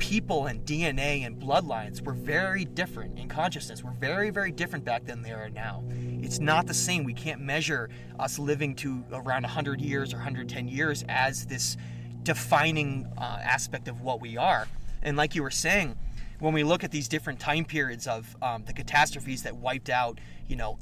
people 0.00 0.46
and 0.46 0.64
DNA 0.64 1.26
and 1.26 1.40
bloodlines 1.40 2.02
were 2.04 2.14
very 2.14 2.64
different 2.64 3.18
in 3.18 3.28
consciousness. 3.28 3.84
We're 3.84 3.92
very, 3.92 4.30
very 4.30 4.50
different 4.50 4.84
back 4.84 5.04
then 5.04 5.22
than 5.22 5.30
they 5.30 5.32
are 5.32 5.50
now. 5.50 5.84
It's 6.22 6.38
not 6.38 6.66
the 6.66 6.74
same. 6.74 7.04
We 7.04 7.14
can't 7.14 7.40
measure 7.40 7.90
us 8.18 8.38
living 8.38 8.74
to 8.76 9.04
around 9.12 9.42
100 9.42 9.80
years 9.80 10.12
or 10.12 10.16
110 10.16 10.68
years 10.68 11.04
as 11.08 11.46
this 11.46 11.76
defining 12.22 13.06
uh, 13.16 13.38
aspect 13.42 13.88
of 13.88 14.00
what 14.00 14.20
we 14.20 14.36
are. 14.36 14.66
And 15.02 15.16
like 15.16 15.34
you 15.34 15.42
were 15.42 15.50
saying, 15.50 15.96
when 16.38 16.54
we 16.54 16.64
look 16.64 16.82
at 16.82 16.90
these 16.90 17.06
different 17.06 17.38
time 17.38 17.66
periods 17.66 18.06
of 18.06 18.34
um, 18.42 18.64
the 18.64 18.72
catastrophes 18.72 19.42
that 19.42 19.56
wiped 19.56 19.90
out, 19.90 20.18
you 20.48 20.56
know, 20.56 20.78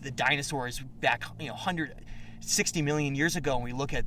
the 0.00 0.12
dinosaurs 0.12 0.80
back, 1.00 1.24
you 1.40 1.48
know, 1.48 1.54
160 2.42 2.82
million 2.82 3.14
years 3.14 3.36
ago, 3.36 3.54
and 3.54 3.64
we 3.64 3.72
look 3.72 3.92
at 3.92 4.04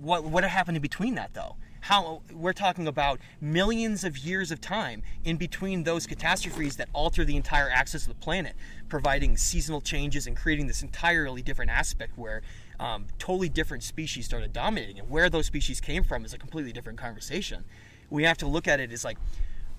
what 0.00 0.24
what 0.24 0.44
happened 0.44 0.76
in 0.76 0.82
between 0.82 1.14
that, 1.16 1.34
though 1.34 1.56
how 1.82 2.22
we're 2.32 2.52
talking 2.52 2.86
about 2.86 3.18
millions 3.40 4.04
of 4.04 4.16
years 4.16 4.52
of 4.52 4.60
time 4.60 5.02
in 5.24 5.36
between 5.36 5.82
those 5.82 6.06
catastrophes 6.06 6.76
that 6.76 6.88
alter 6.92 7.24
the 7.24 7.36
entire 7.36 7.68
axis 7.68 8.02
of 8.02 8.08
the 8.08 8.14
planet, 8.14 8.54
providing 8.88 9.36
seasonal 9.36 9.80
changes 9.80 10.28
and 10.28 10.36
creating 10.36 10.68
this 10.68 10.82
entirely 10.82 11.42
different 11.42 11.70
aspect 11.70 12.16
where 12.16 12.40
um, 12.78 13.06
totally 13.18 13.48
different 13.48 13.82
species 13.82 14.24
started 14.24 14.52
dominating. 14.52 15.00
And 15.00 15.10
where 15.10 15.28
those 15.28 15.46
species 15.46 15.80
came 15.80 16.04
from 16.04 16.24
is 16.24 16.32
a 16.32 16.38
completely 16.38 16.72
different 16.72 17.00
conversation. 17.00 17.64
We 18.10 18.22
have 18.24 18.38
to 18.38 18.46
look 18.46 18.68
at 18.68 18.78
it 18.78 18.92
as 18.92 19.04
like, 19.04 19.18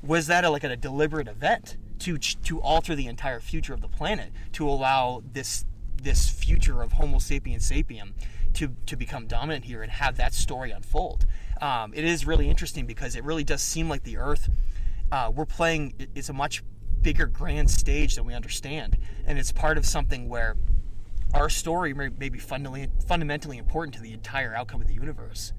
was 0.02 0.28
that 0.28 0.44
a, 0.44 0.50
like 0.50 0.66
a 0.66 0.76
deliberate 0.76 1.30
event 1.30 1.78
to 2.00 2.18
to 2.18 2.60
alter 2.60 2.96
the 2.96 3.08
entire 3.08 3.40
future 3.40 3.74
of 3.74 3.80
the 3.80 3.88
planet 3.88 4.34
to 4.52 4.68
allow 4.68 5.24
this 5.32 5.64
this 6.04 6.30
future 6.30 6.82
of 6.82 6.94
Homo 6.94 7.20
sapiens 7.20 7.70
sapien 7.70 8.14
to 8.54 8.76
to 8.86 8.96
become 8.96 9.28
dominant 9.28 9.66
here 9.66 9.82
and 9.82 9.92
have 9.92 10.18
that 10.18 10.34
story 10.34 10.72
unfold? 10.72 11.26
um, 11.64 11.94
it 11.94 12.04
is 12.04 12.26
really 12.26 12.50
interesting 12.50 12.86
because 12.86 13.16
it 13.16 13.24
really 13.24 13.46
does 13.46 13.62
seem 13.62 13.88
like 13.88 14.04
the 14.04 14.18
Earth. 14.18 14.50
Uh, 15.12 15.32
we're 15.34 15.46
playing. 15.46 15.94
It's 16.14 16.28
a 16.28 16.34
much 16.34 16.62
bigger, 17.02 17.26
grand 17.26 17.72
stage 17.72 18.16
than 18.16 18.26
we 18.26 18.34
understand, 18.34 18.98
and 19.26 19.40
it's 19.40 19.54
part 19.54 19.78
of 19.78 19.86
something 19.86 20.28
where 20.28 20.58
our 21.34 21.50
story 21.50 21.94
may, 21.94 22.10
may 22.10 22.28
be 22.28 22.40
fundamentally 22.40 22.90
fundamentally 23.08 23.58
important 23.58 23.96
to 23.96 24.02
the 24.02 24.12
entire 24.12 24.54
outcome 24.54 24.82
of 24.82 24.88
the 24.88 24.94
universe. 24.94 25.54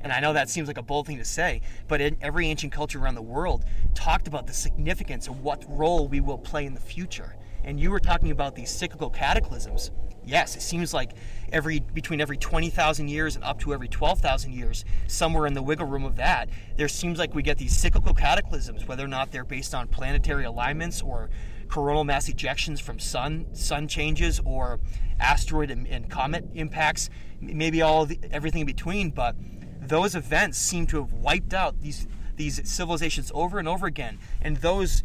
And 0.00 0.12
I 0.12 0.20
know 0.20 0.32
that 0.34 0.50
seems 0.50 0.68
like 0.68 0.76
a 0.76 0.82
bold 0.82 1.06
thing 1.06 1.16
to 1.16 1.24
say, 1.24 1.62
but 1.88 2.00
every 2.20 2.48
ancient 2.48 2.72
culture 2.72 2.98
around 2.98 3.14
the 3.14 3.22
world 3.22 3.64
talked 3.94 4.26
about 4.26 4.46
the 4.46 4.52
significance 4.52 5.28
of 5.28 5.40
what 5.40 5.64
role 5.66 6.08
we 6.08 6.20
will 6.20 6.36
play 6.36 6.66
in 6.66 6.74
the 6.74 6.80
future. 6.80 7.36
And 7.64 7.80
you 7.80 7.90
were 7.90 8.00
talking 8.00 8.30
about 8.30 8.54
these 8.54 8.70
cyclical 8.70 9.10
cataclysms 9.10 9.90
yes, 10.26 10.56
it 10.56 10.62
seems 10.62 10.94
like 10.94 11.12
every 11.52 11.80
between 11.80 12.20
every 12.20 12.36
20,000 12.36 13.08
years 13.08 13.36
and 13.36 13.44
up 13.44 13.60
to 13.60 13.72
every 13.72 13.88
12,000 13.88 14.52
years, 14.52 14.84
somewhere 15.06 15.46
in 15.46 15.54
the 15.54 15.62
wiggle 15.62 15.86
room 15.86 16.04
of 16.04 16.16
that, 16.16 16.48
there 16.76 16.88
seems 16.88 17.18
like 17.18 17.34
we 17.34 17.42
get 17.42 17.58
these 17.58 17.76
cyclical 17.76 18.14
cataclysms, 18.14 18.86
whether 18.86 19.04
or 19.04 19.08
not 19.08 19.32
they're 19.32 19.44
based 19.44 19.74
on 19.74 19.88
planetary 19.88 20.44
alignments 20.44 21.02
or 21.02 21.30
coronal 21.68 22.04
mass 22.04 22.28
ejections 22.28 22.80
from 22.80 22.98
sun 22.98 23.46
sun 23.52 23.88
changes 23.88 24.40
or 24.44 24.80
asteroid 25.18 25.70
and, 25.70 25.86
and 25.86 26.10
comet 26.10 26.44
impacts, 26.54 27.08
maybe 27.40 27.82
all 27.82 28.06
the, 28.06 28.18
everything 28.30 28.62
in 28.62 28.66
between. 28.66 29.10
But 29.10 29.36
those 29.80 30.14
events 30.14 30.58
seem 30.58 30.86
to 30.88 30.98
have 30.98 31.12
wiped 31.12 31.54
out 31.54 31.80
these 31.80 32.06
these 32.36 32.68
civilizations 32.68 33.30
over 33.34 33.58
and 33.58 33.68
over 33.68 33.86
again, 33.86 34.18
and 34.40 34.56
those 34.58 35.02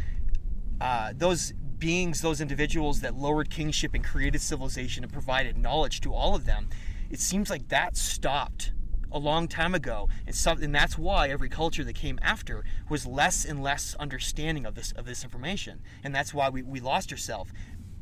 uh, 0.82 1.13
those 1.15 1.54
beings, 1.79 2.21
those 2.21 2.41
individuals 2.41 3.01
that 3.01 3.15
lowered 3.15 3.49
kingship 3.49 3.93
and 3.93 4.03
created 4.03 4.41
civilization 4.41 5.03
and 5.03 5.11
provided 5.11 5.57
knowledge 5.57 6.01
to 6.01 6.13
all 6.13 6.35
of 6.35 6.45
them, 6.45 6.69
it 7.09 7.19
seems 7.19 7.49
like 7.49 7.69
that 7.69 7.97
stopped 7.97 8.71
a 9.11 9.17
long 9.17 9.47
time 9.47 9.73
ago, 9.73 10.07
and, 10.27 10.61
and 10.61 10.75
that's 10.75 10.97
why 10.97 11.29
every 11.29 11.49
culture 11.49 11.83
that 11.83 11.95
came 11.95 12.19
after 12.21 12.63
was 12.89 13.05
less 13.05 13.43
and 13.45 13.63
less 13.63 13.95
understanding 13.99 14.65
of 14.65 14.75
this 14.75 14.91
of 14.91 15.05
this 15.05 15.23
information, 15.23 15.79
and 16.03 16.13
that's 16.13 16.33
why 16.33 16.49
we, 16.49 16.61
we 16.61 16.79
lost 16.79 17.11
ourselves. 17.11 17.51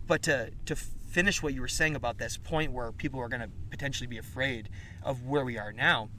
But 0.06 0.22
to 0.24 0.52
to 0.66 0.76
finish 0.76 1.42
what 1.42 1.54
you 1.54 1.62
were 1.62 1.68
saying 1.68 1.96
about 1.96 2.18
this 2.18 2.38
point 2.38 2.74
where 2.74 2.92
people 2.92 3.20
are 3.22 3.30
going 3.30 3.42
to 3.42 3.50
potentially 3.70 4.08
be 4.08 4.18
afraid 4.18 4.70
of 5.02 5.26
where 5.26 5.46
we 5.46 5.58
are 5.58 5.72
now, 5.72 6.10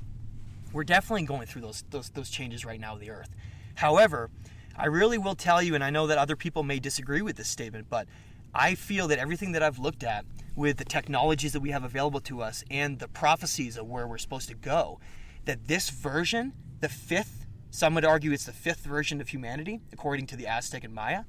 we're 0.72 0.84
definitely 0.84 1.24
going 1.24 1.46
through 1.46 1.62
those 1.62 1.84
those, 1.90 2.08
those 2.10 2.30
changes 2.30 2.64
right 2.64 2.80
now 2.80 2.94
of 2.94 3.00
the 3.00 3.10
Earth. 3.10 3.34
However, 3.74 4.30
I 4.78 4.86
really 4.86 5.18
will 5.18 5.34
tell 5.34 5.60
you, 5.60 5.74
and 5.74 5.82
I 5.82 5.90
know 5.90 6.06
that 6.06 6.18
other 6.18 6.36
people 6.36 6.62
may 6.62 6.78
disagree 6.78 7.20
with 7.20 7.36
this 7.36 7.48
statement, 7.48 7.88
but 7.90 8.06
I 8.54 8.76
feel 8.76 9.08
that 9.08 9.18
everything 9.18 9.52
that 9.52 9.62
I've 9.62 9.80
looked 9.80 10.04
at 10.04 10.24
with 10.54 10.76
the 10.76 10.84
technologies 10.84 11.52
that 11.52 11.60
we 11.60 11.70
have 11.70 11.82
available 11.82 12.20
to 12.20 12.42
us 12.42 12.62
and 12.70 13.00
the 13.00 13.08
prophecies 13.08 13.76
of 13.76 13.88
where 13.88 14.06
we're 14.06 14.18
supposed 14.18 14.48
to 14.48 14.54
go, 14.54 15.00
that 15.46 15.66
this 15.66 15.90
version, 15.90 16.52
the 16.80 16.88
fifth, 16.88 17.44
some 17.70 17.94
would 17.96 18.04
argue 18.04 18.30
it's 18.30 18.46
the 18.46 18.52
fifth 18.52 18.84
version 18.84 19.20
of 19.20 19.28
humanity, 19.28 19.80
according 19.92 20.26
to 20.28 20.36
the 20.36 20.46
Aztec 20.46 20.84
and 20.84 20.94
Maya, 20.94 21.24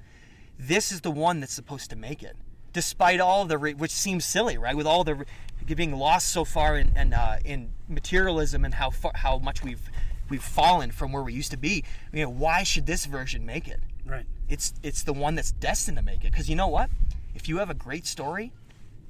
this 0.58 0.92
is 0.92 1.02
the 1.02 1.12
one 1.12 1.40
that's 1.40 1.54
supposed 1.54 1.90
to 1.90 1.96
make 1.96 2.22
it. 2.22 2.36
Despite 2.72 3.20
all 3.20 3.46
the, 3.46 3.58
which 3.58 3.92
seems 3.92 4.26
silly, 4.26 4.58
right? 4.58 4.76
With 4.76 4.86
all 4.86 5.04
the 5.04 5.26
being 5.66 5.96
lost 5.96 6.30
so 6.30 6.46
far 6.46 6.78
in, 6.78 6.96
in, 6.96 7.14
uh, 7.14 7.40
in 7.44 7.72
materialism 7.88 8.64
and 8.64 8.76
how 8.76 8.92
far, 8.92 9.12
how 9.16 9.40
much 9.40 9.64
we've 9.64 9.90
we've 10.30 10.44
fallen 10.44 10.92
from 10.92 11.12
where 11.12 11.24
we 11.24 11.34
used 11.34 11.52
to 11.52 11.58
be. 11.58 11.84
You 12.14 12.24
know, 12.24 12.30
why 12.30 12.64
should 12.64 12.86
this 12.86 13.06
version 13.06 13.46
make 13.46 13.68
it? 13.68 13.80
Right. 14.06 14.26
It's 14.48 14.74
it's 14.84 15.04
the 15.04 15.14
one 15.14 15.36
that's 15.36 15.52
destined 15.52 15.98
to 15.98 16.04
make 16.04 16.24
it. 16.24 16.32
Because 16.32 16.50
you 16.50 16.56
know 16.56 16.68
what? 16.68 16.90
If 17.36 17.48
you 17.48 17.58
have 17.58 17.70
a 17.70 17.76
great 17.76 18.06
story, 18.06 18.52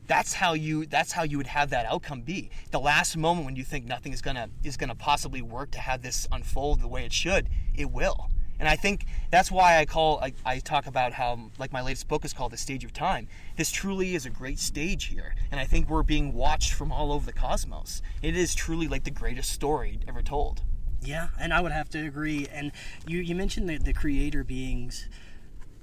that's 0.07 0.33
how 0.33 0.53
you 0.53 0.85
that's 0.85 1.11
how 1.11 1.23
you 1.23 1.37
would 1.37 1.47
have 1.47 1.69
that 1.69 1.85
outcome 1.85 2.21
be. 2.21 2.49
The 2.71 2.79
last 2.79 3.15
moment 3.15 3.45
when 3.45 3.55
you 3.55 3.63
think 3.63 3.85
nothing 3.85 4.11
is 4.11 4.21
gonna 4.21 4.49
is 4.63 4.75
gonna 4.75 4.95
possibly 4.95 5.41
work 5.41 5.71
to 5.71 5.79
have 5.79 6.01
this 6.01 6.27
unfold 6.31 6.81
the 6.81 6.87
way 6.87 7.05
it 7.05 7.13
should, 7.13 7.47
it 7.75 7.91
will. 7.91 8.29
And 8.59 8.67
I 8.67 8.75
think 8.75 9.05
that's 9.31 9.49
why 9.49 9.77
I 9.77 9.85
call 9.85 10.19
I, 10.19 10.33
I 10.43 10.59
talk 10.59 10.87
about 10.87 11.13
how 11.13 11.51
like 11.57 11.71
my 11.71 11.81
latest 11.81 12.07
book 12.07 12.25
is 12.25 12.33
called 12.33 12.51
The 12.51 12.57
Stage 12.57 12.83
of 12.83 12.91
Time. 12.91 13.27
This 13.55 13.71
truly 13.71 14.15
is 14.15 14.25
a 14.25 14.29
great 14.29 14.59
stage 14.59 15.05
here, 15.05 15.35
and 15.51 15.59
I 15.59 15.65
think 15.65 15.89
we're 15.89 16.03
being 16.03 16.33
watched 16.33 16.73
from 16.73 16.91
all 16.91 17.13
over 17.13 17.25
the 17.25 17.31
cosmos. 17.31 18.01
It 18.21 18.35
is 18.35 18.53
truly 18.53 18.87
like 18.87 19.05
the 19.05 19.11
greatest 19.11 19.51
story 19.51 19.99
ever 20.07 20.21
told. 20.21 20.63
Yeah, 21.01 21.29
and 21.39 21.53
I 21.53 21.61
would 21.61 21.71
have 21.71 21.89
to 21.89 22.05
agree. 22.05 22.47
And 22.51 22.71
you, 23.07 23.19
you 23.19 23.35
mentioned 23.35 23.69
the, 23.69 23.77
the 23.77 23.93
creator 23.93 24.43
beings. 24.43 25.07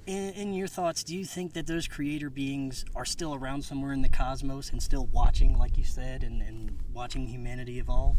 In, 0.05 0.29
in, 0.33 0.53
your 0.53 0.67
thoughts, 0.67 1.03
do 1.03 1.13
you 1.13 1.25
think 1.25 1.51
that 1.53 1.67
those 1.67 1.85
creator 1.85 2.29
beings 2.29 2.85
are 2.95 3.03
still 3.03 3.35
around 3.35 3.63
somewhere 3.63 3.91
in 3.91 4.01
the 4.01 4.09
cosmos 4.09 4.71
and 4.71 4.81
still 4.81 5.07
watching, 5.07 5.57
like 5.57 5.77
you 5.77 5.83
said, 5.83 6.23
and, 6.23 6.41
and 6.41 6.77
watching 6.93 7.27
humanity 7.27 7.77
evolve? 7.77 8.17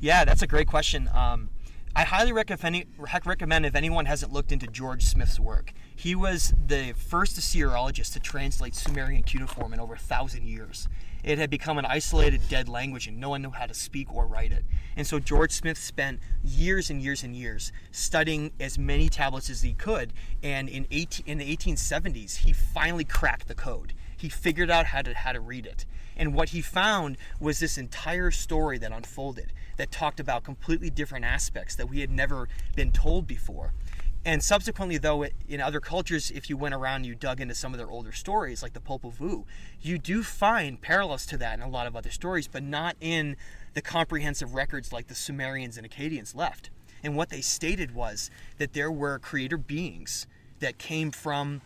Yeah, 0.00 0.26
that's 0.26 0.42
a 0.42 0.46
great 0.46 0.66
question. 0.66 1.08
Um, 1.14 1.48
I 1.94 2.04
highly 2.04 2.32
recommend, 2.32 2.86
recommend 3.24 3.66
if 3.66 3.74
anyone 3.74 4.06
hasn't 4.06 4.32
looked 4.32 4.52
into 4.52 4.66
George 4.66 5.04
Smith's 5.04 5.40
work. 5.40 5.72
He 5.94 6.14
was 6.14 6.54
the 6.66 6.94
first 6.96 7.38
Assyriologist 7.38 8.12
to 8.12 8.20
translate 8.20 8.74
Sumerian 8.74 9.22
cuneiform 9.22 9.72
in 9.72 9.80
over 9.80 9.94
a 9.94 9.98
thousand 9.98 10.44
years 10.44 10.88
it 11.22 11.38
had 11.38 11.50
become 11.50 11.78
an 11.78 11.84
isolated 11.84 12.40
dead 12.48 12.68
language 12.68 13.06
and 13.06 13.18
no 13.18 13.30
one 13.30 13.42
knew 13.42 13.50
how 13.50 13.66
to 13.66 13.74
speak 13.74 14.12
or 14.14 14.26
write 14.26 14.52
it. 14.52 14.64
And 14.96 15.06
so 15.06 15.18
George 15.18 15.52
Smith 15.52 15.78
spent 15.78 16.20
years 16.42 16.90
and 16.90 17.02
years 17.02 17.22
and 17.22 17.36
years 17.36 17.72
studying 17.90 18.52
as 18.58 18.78
many 18.78 19.08
tablets 19.08 19.50
as 19.50 19.62
he 19.62 19.74
could. 19.74 20.12
And 20.42 20.68
in, 20.68 20.86
18, 20.90 21.26
in 21.26 21.38
the 21.38 21.56
1870s, 21.56 22.38
he 22.38 22.52
finally 22.52 23.04
cracked 23.04 23.48
the 23.48 23.54
code. 23.54 23.92
He 24.20 24.28
figured 24.28 24.70
out 24.70 24.86
how 24.86 25.00
to, 25.00 25.14
how 25.14 25.32
to 25.32 25.40
read 25.40 25.64
it. 25.64 25.86
And 26.14 26.34
what 26.34 26.50
he 26.50 26.60
found 26.60 27.16
was 27.40 27.58
this 27.58 27.78
entire 27.78 28.30
story 28.30 28.76
that 28.76 28.92
unfolded 28.92 29.54
that 29.78 29.90
talked 29.90 30.20
about 30.20 30.44
completely 30.44 30.90
different 30.90 31.24
aspects 31.24 31.74
that 31.76 31.88
we 31.88 32.00
had 32.00 32.10
never 32.10 32.46
been 32.76 32.92
told 32.92 33.26
before. 33.26 33.72
And 34.22 34.42
subsequently, 34.42 34.98
though, 34.98 35.24
in 35.48 35.62
other 35.62 35.80
cultures, 35.80 36.30
if 36.30 36.50
you 36.50 36.58
went 36.58 36.74
around 36.74 36.96
and 36.96 37.06
you 37.06 37.14
dug 37.14 37.40
into 37.40 37.54
some 37.54 37.72
of 37.72 37.78
their 37.78 37.90
older 37.90 38.12
stories, 38.12 38.62
like 38.62 38.74
the 38.74 38.80
Popol 38.80 39.10
Vuh, 39.10 39.44
you 39.80 39.96
do 39.96 40.22
find 40.22 40.82
parallels 40.82 41.24
to 41.24 41.38
that 41.38 41.58
in 41.58 41.62
a 41.62 41.68
lot 41.70 41.86
of 41.86 41.96
other 41.96 42.10
stories, 42.10 42.46
but 42.46 42.62
not 42.62 42.96
in 43.00 43.36
the 43.72 43.80
comprehensive 43.80 44.54
records 44.54 44.92
like 44.92 45.06
the 45.06 45.14
Sumerians 45.14 45.78
and 45.78 45.90
Akkadians 45.90 46.36
left. 46.36 46.68
And 47.02 47.16
what 47.16 47.30
they 47.30 47.40
stated 47.40 47.94
was 47.94 48.30
that 48.58 48.74
there 48.74 48.92
were 48.92 49.18
creator 49.18 49.56
beings 49.56 50.26
that 50.58 50.76
came 50.76 51.10
from 51.10 51.62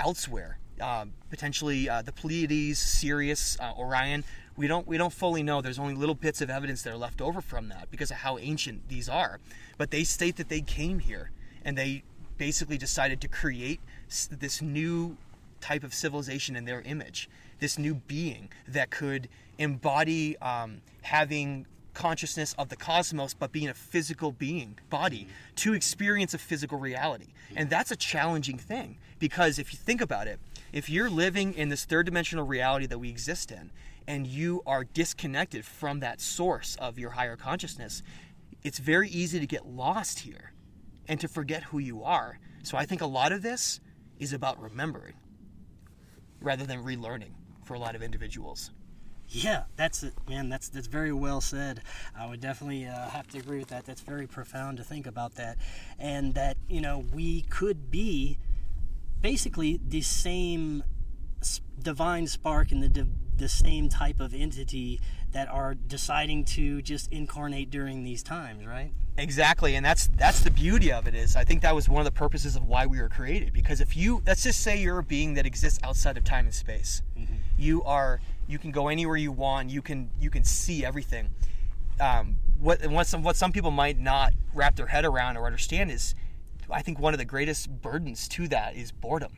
elsewhere, 0.00 0.57
uh, 0.80 1.06
potentially 1.30 1.88
uh, 1.88 2.02
the 2.02 2.12
Pleiades, 2.12 2.78
Sirius, 2.78 3.58
uh, 3.60 3.72
Orion. 3.78 4.24
We 4.56 4.66
don't 4.66 4.86
we 4.86 4.98
don't 4.98 5.12
fully 5.12 5.42
know. 5.42 5.60
There's 5.60 5.78
only 5.78 5.94
little 5.94 6.14
bits 6.14 6.40
of 6.40 6.50
evidence 6.50 6.82
that 6.82 6.92
are 6.92 6.96
left 6.96 7.20
over 7.20 7.40
from 7.40 7.68
that 7.68 7.90
because 7.90 8.10
of 8.10 8.18
how 8.18 8.38
ancient 8.38 8.88
these 8.88 9.08
are. 9.08 9.38
But 9.76 9.90
they 9.90 10.04
state 10.04 10.36
that 10.36 10.48
they 10.48 10.60
came 10.60 10.98
here 10.98 11.30
and 11.64 11.76
they 11.76 12.02
basically 12.38 12.78
decided 12.78 13.20
to 13.20 13.28
create 13.28 13.80
this 14.30 14.62
new 14.62 15.16
type 15.60 15.84
of 15.84 15.92
civilization 15.92 16.56
in 16.56 16.64
their 16.64 16.80
image, 16.82 17.28
this 17.58 17.78
new 17.78 17.94
being 17.94 18.48
that 18.66 18.90
could 18.90 19.28
embody 19.58 20.36
um, 20.38 20.80
having 21.02 21.66
consciousness 21.94 22.54
of 22.58 22.68
the 22.68 22.76
cosmos, 22.76 23.34
but 23.34 23.50
being 23.50 23.68
a 23.68 23.74
physical 23.74 24.30
being, 24.30 24.78
body, 24.88 25.26
to 25.56 25.74
experience 25.74 26.32
a 26.32 26.38
physical 26.38 26.78
reality. 26.78 27.26
And 27.56 27.68
that's 27.68 27.90
a 27.90 27.96
challenging 27.96 28.56
thing 28.56 28.98
because 29.18 29.58
if 29.58 29.72
you 29.72 29.78
think 29.78 30.00
about 30.00 30.28
it, 30.28 30.38
if 30.72 30.90
you're 30.90 31.10
living 31.10 31.54
in 31.54 31.68
this 31.68 31.84
third 31.84 32.06
dimensional 32.06 32.46
reality 32.46 32.86
that 32.86 32.98
we 32.98 33.08
exist 33.08 33.50
in, 33.50 33.70
and 34.06 34.26
you 34.26 34.62
are 34.66 34.84
disconnected 34.84 35.64
from 35.64 36.00
that 36.00 36.20
source 36.20 36.76
of 36.76 36.98
your 36.98 37.10
higher 37.10 37.36
consciousness, 37.36 38.02
it's 38.62 38.78
very 38.78 39.08
easy 39.08 39.38
to 39.38 39.46
get 39.46 39.66
lost 39.66 40.20
here 40.20 40.52
and 41.06 41.20
to 41.20 41.28
forget 41.28 41.64
who 41.64 41.78
you 41.78 42.02
are. 42.02 42.38
So 42.62 42.76
I 42.76 42.86
think 42.86 43.00
a 43.00 43.06
lot 43.06 43.32
of 43.32 43.42
this 43.42 43.80
is 44.18 44.32
about 44.32 44.60
remembering 44.60 45.14
rather 46.40 46.64
than 46.64 46.82
relearning 46.82 47.32
for 47.64 47.74
a 47.74 47.78
lot 47.78 47.94
of 47.94 48.02
individuals. 48.02 48.70
Yeah, 49.30 49.64
that's 49.76 50.02
it, 50.02 50.14
man. 50.26 50.48
That's 50.48 50.70
that's 50.70 50.86
very 50.86 51.12
well 51.12 51.42
said. 51.42 51.82
I 52.18 52.26
would 52.26 52.40
definitely 52.40 52.86
uh, 52.86 53.10
have 53.10 53.28
to 53.28 53.38
agree 53.38 53.58
with 53.58 53.68
that. 53.68 53.84
That's 53.84 54.00
very 54.00 54.26
profound 54.26 54.78
to 54.78 54.84
think 54.84 55.06
about 55.06 55.34
that, 55.34 55.58
and 55.98 56.34
that 56.34 56.56
you 56.66 56.80
know 56.80 57.04
we 57.12 57.42
could 57.42 57.90
be 57.90 58.38
basically 59.20 59.80
the 59.86 60.02
same 60.02 60.82
divine 61.80 62.26
spark 62.26 62.72
and 62.72 62.82
the 62.82 62.88
div- 62.88 63.08
the 63.36 63.48
same 63.48 63.88
type 63.88 64.18
of 64.20 64.34
entity 64.34 65.00
that 65.32 65.48
are 65.48 65.74
deciding 65.74 66.44
to 66.44 66.82
just 66.82 67.12
incarnate 67.12 67.70
during 67.70 68.02
these 68.02 68.22
times, 68.22 68.66
right? 68.66 68.90
Exactly, 69.16 69.74
and 69.74 69.84
that's 69.84 70.08
that's 70.16 70.40
the 70.40 70.50
beauty 70.50 70.92
of 70.92 71.06
it 71.06 71.14
is 71.14 71.36
I 71.36 71.44
think 71.44 71.62
that 71.62 71.74
was 71.74 71.88
one 71.88 72.00
of 72.00 72.04
the 72.04 72.16
purposes 72.16 72.56
of 72.56 72.64
why 72.64 72.86
we 72.86 73.00
were 73.00 73.08
created 73.08 73.52
because 73.52 73.80
if 73.80 73.96
you 73.96 74.22
let's 74.26 74.44
just 74.44 74.60
say 74.60 74.80
you're 74.80 74.98
a 74.98 75.02
being 75.02 75.34
that 75.34 75.46
exists 75.46 75.80
outside 75.82 76.16
of 76.16 76.24
time 76.24 76.46
and 76.46 76.54
space. 76.54 77.02
Mm-hmm. 77.18 77.34
You 77.58 77.82
are 77.82 78.20
you 78.46 78.58
can 78.58 78.70
go 78.70 78.88
anywhere 78.88 79.16
you 79.16 79.32
want, 79.32 79.70
you 79.70 79.82
can 79.82 80.10
you 80.20 80.30
can 80.30 80.44
see 80.44 80.84
everything. 80.84 81.30
Um, 82.00 82.36
what 82.60 82.86
what 82.86 83.06
some 83.08 83.22
what 83.22 83.36
some 83.36 83.50
people 83.50 83.72
might 83.72 83.98
not 83.98 84.34
wrap 84.54 84.76
their 84.76 84.86
head 84.86 85.04
around 85.04 85.36
or 85.36 85.46
understand 85.46 85.90
is 85.90 86.14
I 86.70 86.82
think 86.82 86.98
one 86.98 87.14
of 87.14 87.18
the 87.18 87.24
greatest 87.24 87.70
burdens 87.82 88.28
to 88.28 88.48
that 88.48 88.76
is 88.76 88.92
boredom 88.92 89.32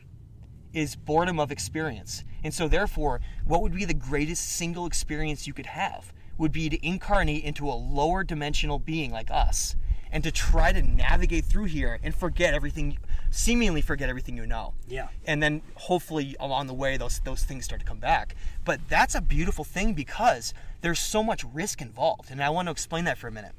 is 0.73 0.95
boredom 0.95 1.39
of 1.39 1.51
experience. 1.51 2.23
And 2.43 2.53
so, 2.53 2.67
therefore, 2.67 3.21
what 3.45 3.61
would 3.61 3.73
be 3.73 3.85
the 3.85 3.93
greatest 3.93 4.47
single 4.47 4.85
experience 4.85 5.47
you 5.47 5.53
could 5.53 5.67
have 5.67 6.13
would 6.37 6.51
be 6.51 6.69
to 6.69 6.85
incarnate 6.85 7.43
into 7.43 7.67
a 7.67 7.73
lower 7.73 8.23
dimensional 8.23 8.79
being 8.79 9.11
like 9.11 9.29
us 9.29 9.75
and 10.11 10.23
to 10.23 10.31
try 10.31 10.73
to 10.73 10.81
navigate 10.81 11.45
through 11.45 11.65
here 11.65 11.99
and 12.03 12.13
forget 12.13 12.53
everything, 12.53 12.97
seemingly 13.29 13.81
forget 13.81 14.09
everything 14.09 14.35
you 14.35 14.45
know. 14.45 14.73
Yeah. 14.87 15.07
And 15.25 15.41
then 15.41 15.61
hopefully 15.75 16.35
along 16.39 16.67
the 16.67 16.73
way, 16.73 16.97
those, 16.97 17.19
those 17.19 17.43
things 17.43 17.63
start 17.65 17.79
to 17.81 17.87
come 17.87 17.99
back. 17.99 18.35
But 18.65 18.81
that's 18.89 19.15
a 19.15 19.21
beautiful 19.21 19.63
thing 19.63 19.93
because 19.93 20.53
there's 20.81 20.99
so 20.99 21.23
much 21.23 21.45
risk 21.53 21.81
involved. 21.81 22.29
And 22.31 22.43
I 22.43 22.49
want 22.49 22.67
to 22.67 22.71
explain 22.71 23.05
that 23.05 23.17
for 23.17 23.27
a 23.27 23.31
minute. 23.31 23.53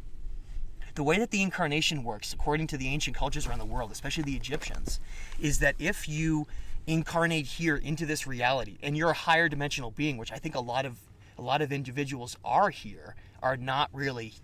The 0.95 1.03
way 1.03 1.19
that 1.19 1.31
the 1.31 1.43
incarnation 1.43 2.05
works, 2.05 2.33
according 2.33 2.67
to 2.69 2.77
the 2.77 2.89
ancient 2.89 3.17
cultures 3.17 3.47
around 3.47 3.61
the 3.61 3.65
world, 3.65 3.91
especially 3.91 4.25
the 4.25 4.37
Egyptians, 4.37 5.01
is 5.41 5.59
that 5.61 5.75
if 5.79 6.09
you 6.09 6.47
incarnate 6.87 7.47
here 7.47 7.77
into 7.77 8.05
this 8.07 8.27
reality 8.27 8.77
and 8.83 8.97
you're 8.97 9.11
a 9.11 9.15
higher 9.15 9.49
dimensional 9.49 9.91
being 9.93 10.17
which 10.17 10.33
i 10.33 10.37
think 10.37 10.55
a 10.55 10.61
lot 10.61 10.85
of 10.85 10.99
a 11.39 11.43
lot 11.43 11.63
of 11.63 11.73
individuals 11.73 12.37
are 12.45 12.71
here 12.71 13.15
are 13.43 13.57
not 13.57 13.89
really 13.93 14.35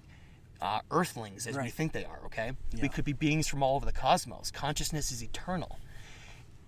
uh, 0.60 0.80
earthlings 0.90 1.46
as 1.46 1.54
right. 1.56 1.64
we 1.64 1.70
think 1.70 1.92
they 1.92 2.04
are 2.04 2.20
okay 2.24 2.52
yeah. 2.74 2.82
we 2.82 2.88
could 2.88 3.04
be 3.04 3.12
beings 3.12 3.46
from 3.46 3.62
all 3.62 3.76
over 3.76 3.86
the 3.86 3.92
cosmos 3.92 4.50
consciousness 4.50 5.10
is 5.10 5.22
eternal 5.22 5.78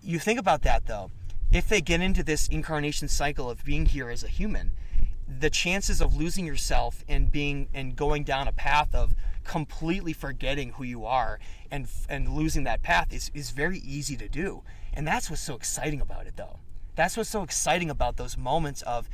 you 0.02 0.18
think 0.18 0.38
about 0.38 0.62
that 0.62 0.86
though 0.86 1.10
if 1.52 1.68
they 1.68 1.80
get 1.80 2.00
into 2.00 2.22
this 2.22 2.46
incarnation 2.48 3.08
cycle 3.08 3.50
of 3.50 3.64
being 3.64 3.86
here 3.86 4.08
as 4.08 4.22
a 4.22 4.28
human 4.28 4.72
the 5.38 5.50
chances 5.50 6.00
of 6.00 6.16
losing 6.16 6.46
yourself 6.46 7.04
and 7.08 7.30
being 7.30 7.68
and 7.72 7.94
going 7.94 8.24
down 8.24 8.48
a 8.48 8.52
path 8.52 8.92
of 8.94 9.14
completely 9.44 10.12
forgetting 10.12 10.70
who 10.72 10.85
you 10.85 11.05
are 11.05 11.40
and 11.70 11.88
and 12.09 12.29
losing 12.29 12.64
that 12.64 12.83
path 12.83 13.12
is 13.12 13.31
is 13.35 13.50
very 13.50 13.79
easy 13.79 14.16
to 14.16 14.29
do 14.29 14.62
and 14.92 15.07
that's 15.07 15.31
what's 15.31 15.42
so 15.42 15.55
exciting 15.55 16.00
about 16.00 16.26
it, 16.26 16.37
though. 16.37 16.59
That's 16.96 17.16
what's 17.16 17.31
so 17.31 17.42
exciting 17.42 17.90
about 17.90 18.16
those 18.16 18.37
moments 18.37 18.83
of 18.83 19.09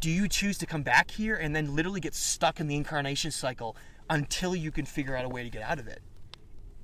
do 0.00 0.10
you 0.10 0.28
choose 0.28 0.58
to 0.58 0.66
come 0.66 0.82
back 0.82 1.10
here 1.10 1.34
and 1.34 1.56
then 1.56 1.74
literally 1.74 2.00
get 2.00 2.14
stuck 2.14 2.60
in 2.60 2.68
the 2.68 2.76
incarnation 2.76 3.30
cycle 3.30 3.76
until 4.08 4.54
you 4.54 4.70
can 4.70 4.84
figure 4.84 5.16
out 5.16 5.24
a 5.24 5.28
way 5.28 5.42
to 5.42 5.50
get 5.50 5.62
out 5.62 5.78
of 5.78 5.88
it? 5.88 6.00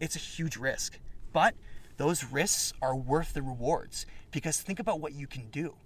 It's 0.01 0.17
a 0.17 0.19
huge 0.19 0.57
risk. 0.57 0.99
But 1.33 1.55
those 1.99 2.25
risks 2.25 2.73
are 2.81 2.97
worth 2.97 3.35
the 3.35 3.43
rewards 3.43 4.07
because 4.33 4.61
think 4.61 4.81
about 4.81 5.01
what 5.01 5.13
you 5.13 5.27
can 5.27 5.51
do. 5.51 5.77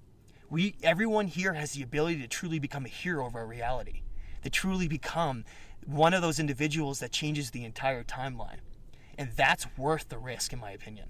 We 0.49 0.77
everyone 0.83 1.27
here 1.27 1.55
has 1.55 1.73
the 1.73 1.83
ability 1.83 2.23
to 2.23 2.29
truly 2.29 2.59
become 2.59 2.85
a 2.85 2.89
hero 2.89 3.27
of 3.27 3.35
our 3.35 3.47
reality. 3.47 4.03
To 4.45 4.51
truly 4.51 4.89
become 4.89 5.45
one 5.87 6.15
of 6.15 6.23
those 6.23 6.39
individuals 6.39 7.01
that 7.01 7.13
changes 7.13 7.51
the 7.51 7.65
entire 7.65 8.05
timeline. 8.05 8.59
And 9.17 9.31
that's 9.37 9.67
worth 9.77 10.09
the 10.09 10.19
risk 10.19 10.53
in 10.53 10.59
my 10.59 10.73
opinion. 10.73 11.09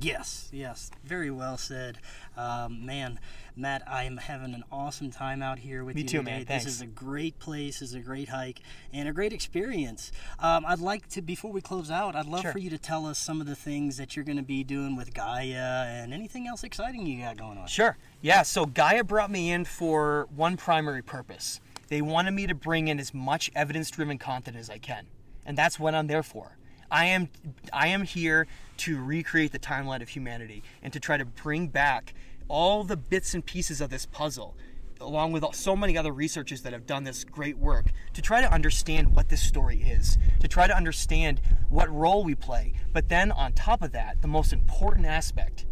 Yes, 0.00 0.48
yes, 0.52 0.90
very 1.04 1.30
well 1.30 1.56
said. 1.56 1.98
Um, 2.36 2.84
man, 2.84 3.20
Matt, 3.54 3.82
I 3.86 4.04
am 4.04 4.16
having 4.16 4.52
an 4.52 4.64
awesome 4.72 5.12
time 5.12 5.40
out 5.40 5.60
here 5.60 5.84
with 5.84 5.94
Me 5.94 6.02
you 6.02 6.08
too, 6.08 6.18
today. 6.18 6.30
man. 6.30 6.44
Thanks. 6.46 6.64
This 6.64 6.74
is 6.74 6.80
a 6.80 6.86
great 6.86 7.38
place, 7.38 7.78
this 7.78 7.90
is 7.90 7.94
a 7.94 8.00
great 8.00 8.28
hike, 8.28 8.60
and 8.92 9.08
a 9.08 9.12
great 9.12 9.32
experience. 9.32 10.10
Um, 10.40 10.64
I'd 10.66 10.80
like 10.80 11.08
to, 11.10 11.22
before 11.22 11.52
we 11.52 11.60
close 11.60 11.92
out, 11.92 12.16
I'd 12.16 12.26
love 12.26 12.42
sure. 12.42 12.52
for 12.52 12.58
you 12.58 12.70
to 12.70 12.78
tell 12.78 13.06
us 13.06 13.20
some 13.20 13.40
of 13.40 13.46
the 13.46 13.54
things 13.54 13.96
that 13.96 14.16
you're 14.16 14.24
going 14.24 14.36
to 14.36 14.42
be 14.42 14.64
doing 14.64 14.96
with 14.96 15.14
Gaia 15.14 15.84
and 15.86 16.12
anything 16.12 16.48
else 16.48 16.64
exciting 16.64 17.06
you 17.06 17.22
got 17.22 17.36
going 17.36 17.58
on. 17.58 17.68
Sure. 17.68 17.96
Yeah, 18.20 18.42
so 18.42 18.66
Gaia 18.66 19.04
brought 19.04 19.30
me 19.30 19.52
in 19.52 19.64
for 19.64 20.26
one 20.34 20.56
primary 20.56 21.02
purpose. 21.02 21.60
They 21.88 22.02
wanted 22.02 22.32
me 22.32 22.46
to 22.46 22.54
bring 22.54 22.88
in 22.88 22.98
as 22.98 23.12
much 23.12 23.50
evidence 23.54 23.90
driven 23.90 24.18
content 24.18 24.56
as 24.56 24.70
I 24.70 24.78
can, 24.78 25.06
and 25.44 25.56
that's 25.56 25.78
what 25.78 25.94
I'm 25.94 26.06
there 26.06 26.22
for. 26.22 26.56
I 26.90 27.06
am 27.06 27.28
I 27.72 27.88
am 27.88 28.02
here 28.02 28.46
to 28.78 29.02
recreate 29.02 29.52
the 29.52 29.58
timeline 29.58 30.02
of 30.02 30.10
humanity 30.10 30.62
and 30.82 30.92
to 30.92 31.00
try 31.00 31.16
to 31.16 31.24
bring 31.24 31.68
back 31.68 32.14
all 32.48 32.84
the 32.84 32.96
bits 32.96 33.34
and 33.34 33.44
pieces 33.44 33.80
of 33.80 33.90
this 33.90 34.06
puzzle 34.06 34.56
along 35.00 35.32
with 35.32 35.44
so 35.54 35.76
many 35.76 35.96
other 35.96 36.12
researchers 36.12 36.62
that 36.62 36.72
have 36.72 36.86
done 36.86 37.04
this 37.04 37.24
great 37.24 37.58
work 37.58 37.86
to 38.12 38.22
try 38.22 38.40
to 38.40 38.52
understand 38.52 39.14
what 39.14 39.28
this 39.28 39.42
story 39.42 39.82
is, 39.82 40.18
to 40.40 40.48
try 40.48 40.66
to 40.66 40.76
understand 40.76 41.40
what 41.68 41.92
role 41.92 42.24
we 42.24 42.34
play. 42.34 42.72
But 42.92 43.08
then 43.08 43.32
on 43.32 43.52
top 43.52 43.82
of 43.82 43.92
that, 43.92 44.22
the 44.22 44.28
most 44.28 44.52
important 44.52 45.06
aspect 45.06 45.66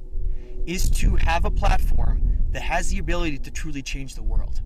is 0.66 0.90
to 0.90 1.16
have 1.16 1.44
a 1.44 1.50
platform 1.50 2.38
that 2.50 2.62
has 2.62 2.90
the 2.90 2.98
ability 2.98 3.38
to 3.38 3.50
truly 3.50 3.82
change 3.82 4.14
the 4.14 4.22
world. 4.22 4.60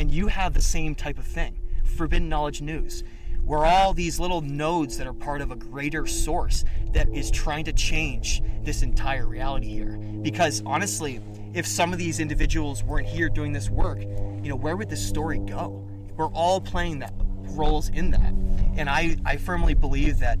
And 0.00 0.10
you 0.10 0.28
have 0.28 0.54
the 0.54 0.62
same 0.62 0.94
type 0.94 1.18
of 1.18 1.26
thing. 1.26 1.58
Forbidden 1.84 2.30
Knowledge 2.30 2.62
News. 2.62 3.04
We're 3.44 3.66
all 3.66 3.92
these 3.92 4.18
little 4.18 4.40
nodes 4.40 4.96
that 4.96 5.06
are 5.06 5.12
part 5.12 5.42
of 5.42 5.50
a 5.50 5.56
greater 5.56 6.06
source 6.06 6.64
that 6.94 7.06
is 7.14 7.30
trying 7.30 7.66
to 7.66 7.72
change 7.74 8.42
this 8.62 8.82
entire 8.82 9.26
reality 9.26 9.68
here. 9.68 9.98
Because 10.22 10.62
honestly, 10.64 11.20
if 11.52 11.66
some 11.66 11.92
of 11.92 11.98
these 11.98 12.18
individuals 12.18 12.82
weren't 12.82 13.08
here 13.08 13.28
doing 13.28 13.52
this 13.52 13.68
work, 13.68 14.00
you 14.00 14.48
know, 14.48 14.56
where 14.56 14.74
would 14.74 14.88
this 14.88 15.06
story 15.06 15.38
go? 15.38 15.86
We're 16.16 16.32
all 16.32 16.62
playing 16.62 17.00
that 17.00 17.12
roles 17.50 17.90
in 17.90 18.10
that. 18.12 18.32
And 18.78 18.88
I, 18.88 19.18
I 19.26 19.36
firmly 19.36 19.74
believe 19.74 20.18
that 20.20 20.40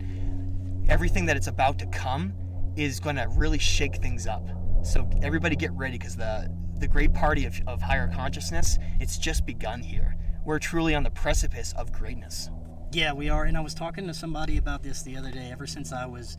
everything 0.88 1.26
that 1.26 1.36
it's 1.36 1.48
about 1.48 1.78
to 1.80 1.86
come 1.88 2.32
is 2.76 2.98
going 2.98 3.16
to 3.16 3.28
really 3.36 3.58
shake 3.58 3.96
things 3.96 4.26
up. 4.26 4.48
So 4.82 5.06
everybody 5.22 5.54
get 5.54 5.72
ready 5.72 5.98
because 5.98 6.16
the 6.16 6.50
the 6.80 6.88
great 6.88 7.12
party 7.14 7.44
of, 7.44 7.60
of 7.66 7.82
higher 7.82 8.08
consciousness, 8.08 8.78
it's 8.98 9.18
just 9.18 9.46
begun 9.46 9.82
here. 9.82 10.16
We're 10.44 10.58
truly 10.58 10.94
on 10.94 11.02
the 11.02 11.10
precipice 11.10 11.72
of 11.76 11.92
greatness. 11.92 12.50
Yeah, 12.92 13.12
we 13.12 13.28
are. 13.28 13.44
And 13.44 13.56
I 13.56 13.60
was 13.60 13.74
talking 13.74 14.06
to 14.06 14.14
somebody 14.14 14.56
about 14.56 14.82
this 14.82 15.02
the 15.02 15.16
other 15.16 15.30
day. 15.30 15.50
Ever 15.52 15.66
since 15.66 15.92
I 15.92 16.06
was 16.06 16.36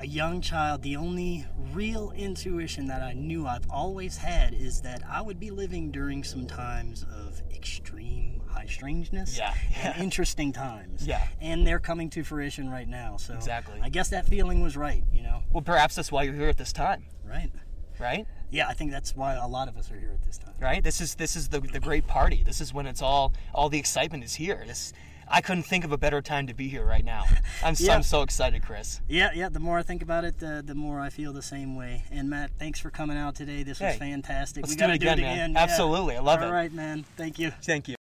a 0.00 0.06
young 0.06 0.40
child, 0.40 0.82
the 0.82 0.96
only 0.96 1.46
real 1.72 2.12
intuition 2.12 2.86
that 2.88 3.00
I 3.02 3.14
knew 3.14 3.46
I've 3.46 3.68
always 3.70 4.16
had 4.16 4.52
is 4.54 4.80
that 4.82 5.02
I 5.08 5.22
would 5.22 5.40
be 5.40 5.50
living 5.50 5.90
during 5.90 6.22
some 6.24 6.46
times 6.46 7.04
of 7.16 7.40
extreme 7.54 8.42
high 8.48 8.66
strangeness 8.66 9.38
Yeah, 9.38 9.54
and 9.82 9.96
interesting 10.02 10.52
times. 10.52 11.06
Yeah. 11.06 11.26
And 11.40 11.66
they're 11.66 11.78
coming 11.80 12.10
to 12.10 12.22
fruition 12.24 12.68
right 12.68 12.88
now. 12.88 13.16
So 13.16 13.34
Exactly. 13.34 13.80
I 13.82 13.88
guess 13.88 14.08
that 14.10 14.26
feeling 14.26 14.60
was 14.62 14.76
right, 14.76 15.04
you 15.12 15.22
know? 15.22 15.42
Well, 15.52 15.62
perhaps 15.62 15.94
that's 15.94 16.10
why 16.12 16.24
you're 16.24 16.34
here 16.34 16.48
at 16.48 16.56
this 16.58 16.72
time, 16.72 17.06
Right. 17.24 17.50
right? 17.98 18.26
Yeah, 18.50 18.68
I 18.68 18.74
think 18.74 18.90
that's 18.90 19.14
why 19.14 19.34
a 19.34 19.46
lot 19.46 19.68
of 19.68 19.76
us 19.76 19.90
are 19.90 19.98
here 19.98 20.12
at 20.12 20.24
this 20.24 20.38
time. 20.38 20.54
Right. 20.60 20.82
This 20.82 21.00
is 21.00 21.14
this 21.14 21.36
is 21.36 21.48
the 21.48 21.60
the 21.60 21.80
great 21.80 22.06
party. 22.06 22.42
This 22.44 22.60
is 22.60 22.72
when 22.72 22.86
it's 22.86 23.02
all 23.02 23.32
all 23.54 23.68
the 23.68 23.78
excitement 23.78 24.24
is 24.24 24.36
here. 24.36 24.64
This 24.66 24.92
I 25.30 25.40
couldn't 25.40 25.64
think 25.64 25.84
of 25.84 25.92
a 25.92 25.98
better 25.98 26.22
time 26.22 26.46
to 26.46 26.54
be 26.54 26.68
here 26.68 26.84
right 26.84 27.04
now. 27.04 27.24
I'm 27.62 27.74
so, 27.74 27.84
Yeah. 27.84 27.94
I'm 27.94 28.02
so 28.02 28.22
excited, 28.22 28.62
Chris. 28.62 29.00
Yeah, 29.08 29.30
yeah. 29.34 29.48
The 29.48 29.60
more 29.60 29.78
I 29.78 29.82
think 29.82 30.02
about 30.02 30.24
it, 30.24 30.38
the, 30.38 30.62
the 30.64 30.74
more 30.74 31.00
I 31.00 31.10
feel 31.10 31.32
the 31.32 31.42
same 31.42 31.76
way. 31.76 32.04
And 32.10 32.30
Matt, 32.30 32.50
thanks 32.58 32.80
for 32.80 32.90
coming 32.90 33.16
out 33.16 33.34
today. 33.34 33.62
This 33.62 33.80
was 33.80 33.96
fantastic. 33.96 34.62
let's 34.62 34.72
we 34.72 34.76
do 34.76 34.84
it 34.84 34.94
again, 34.94 35.18
do 35.18 35.22
it 35.22 35.26
again. 35.26 35.52
Yeah. 35.52 35.62
Absolutely. 35.62 36.16
I 36.16 36.20
love 36.20 36.38
All 36.40 36.44
it. 36.44 36.48
All 36.48 36.54
right, 36.54 36.72
man. 36.72 37.04
Thank 37.16 37.38
you. 37.38 37.50
Thank 37.62 37.88
you. 37.88 37.97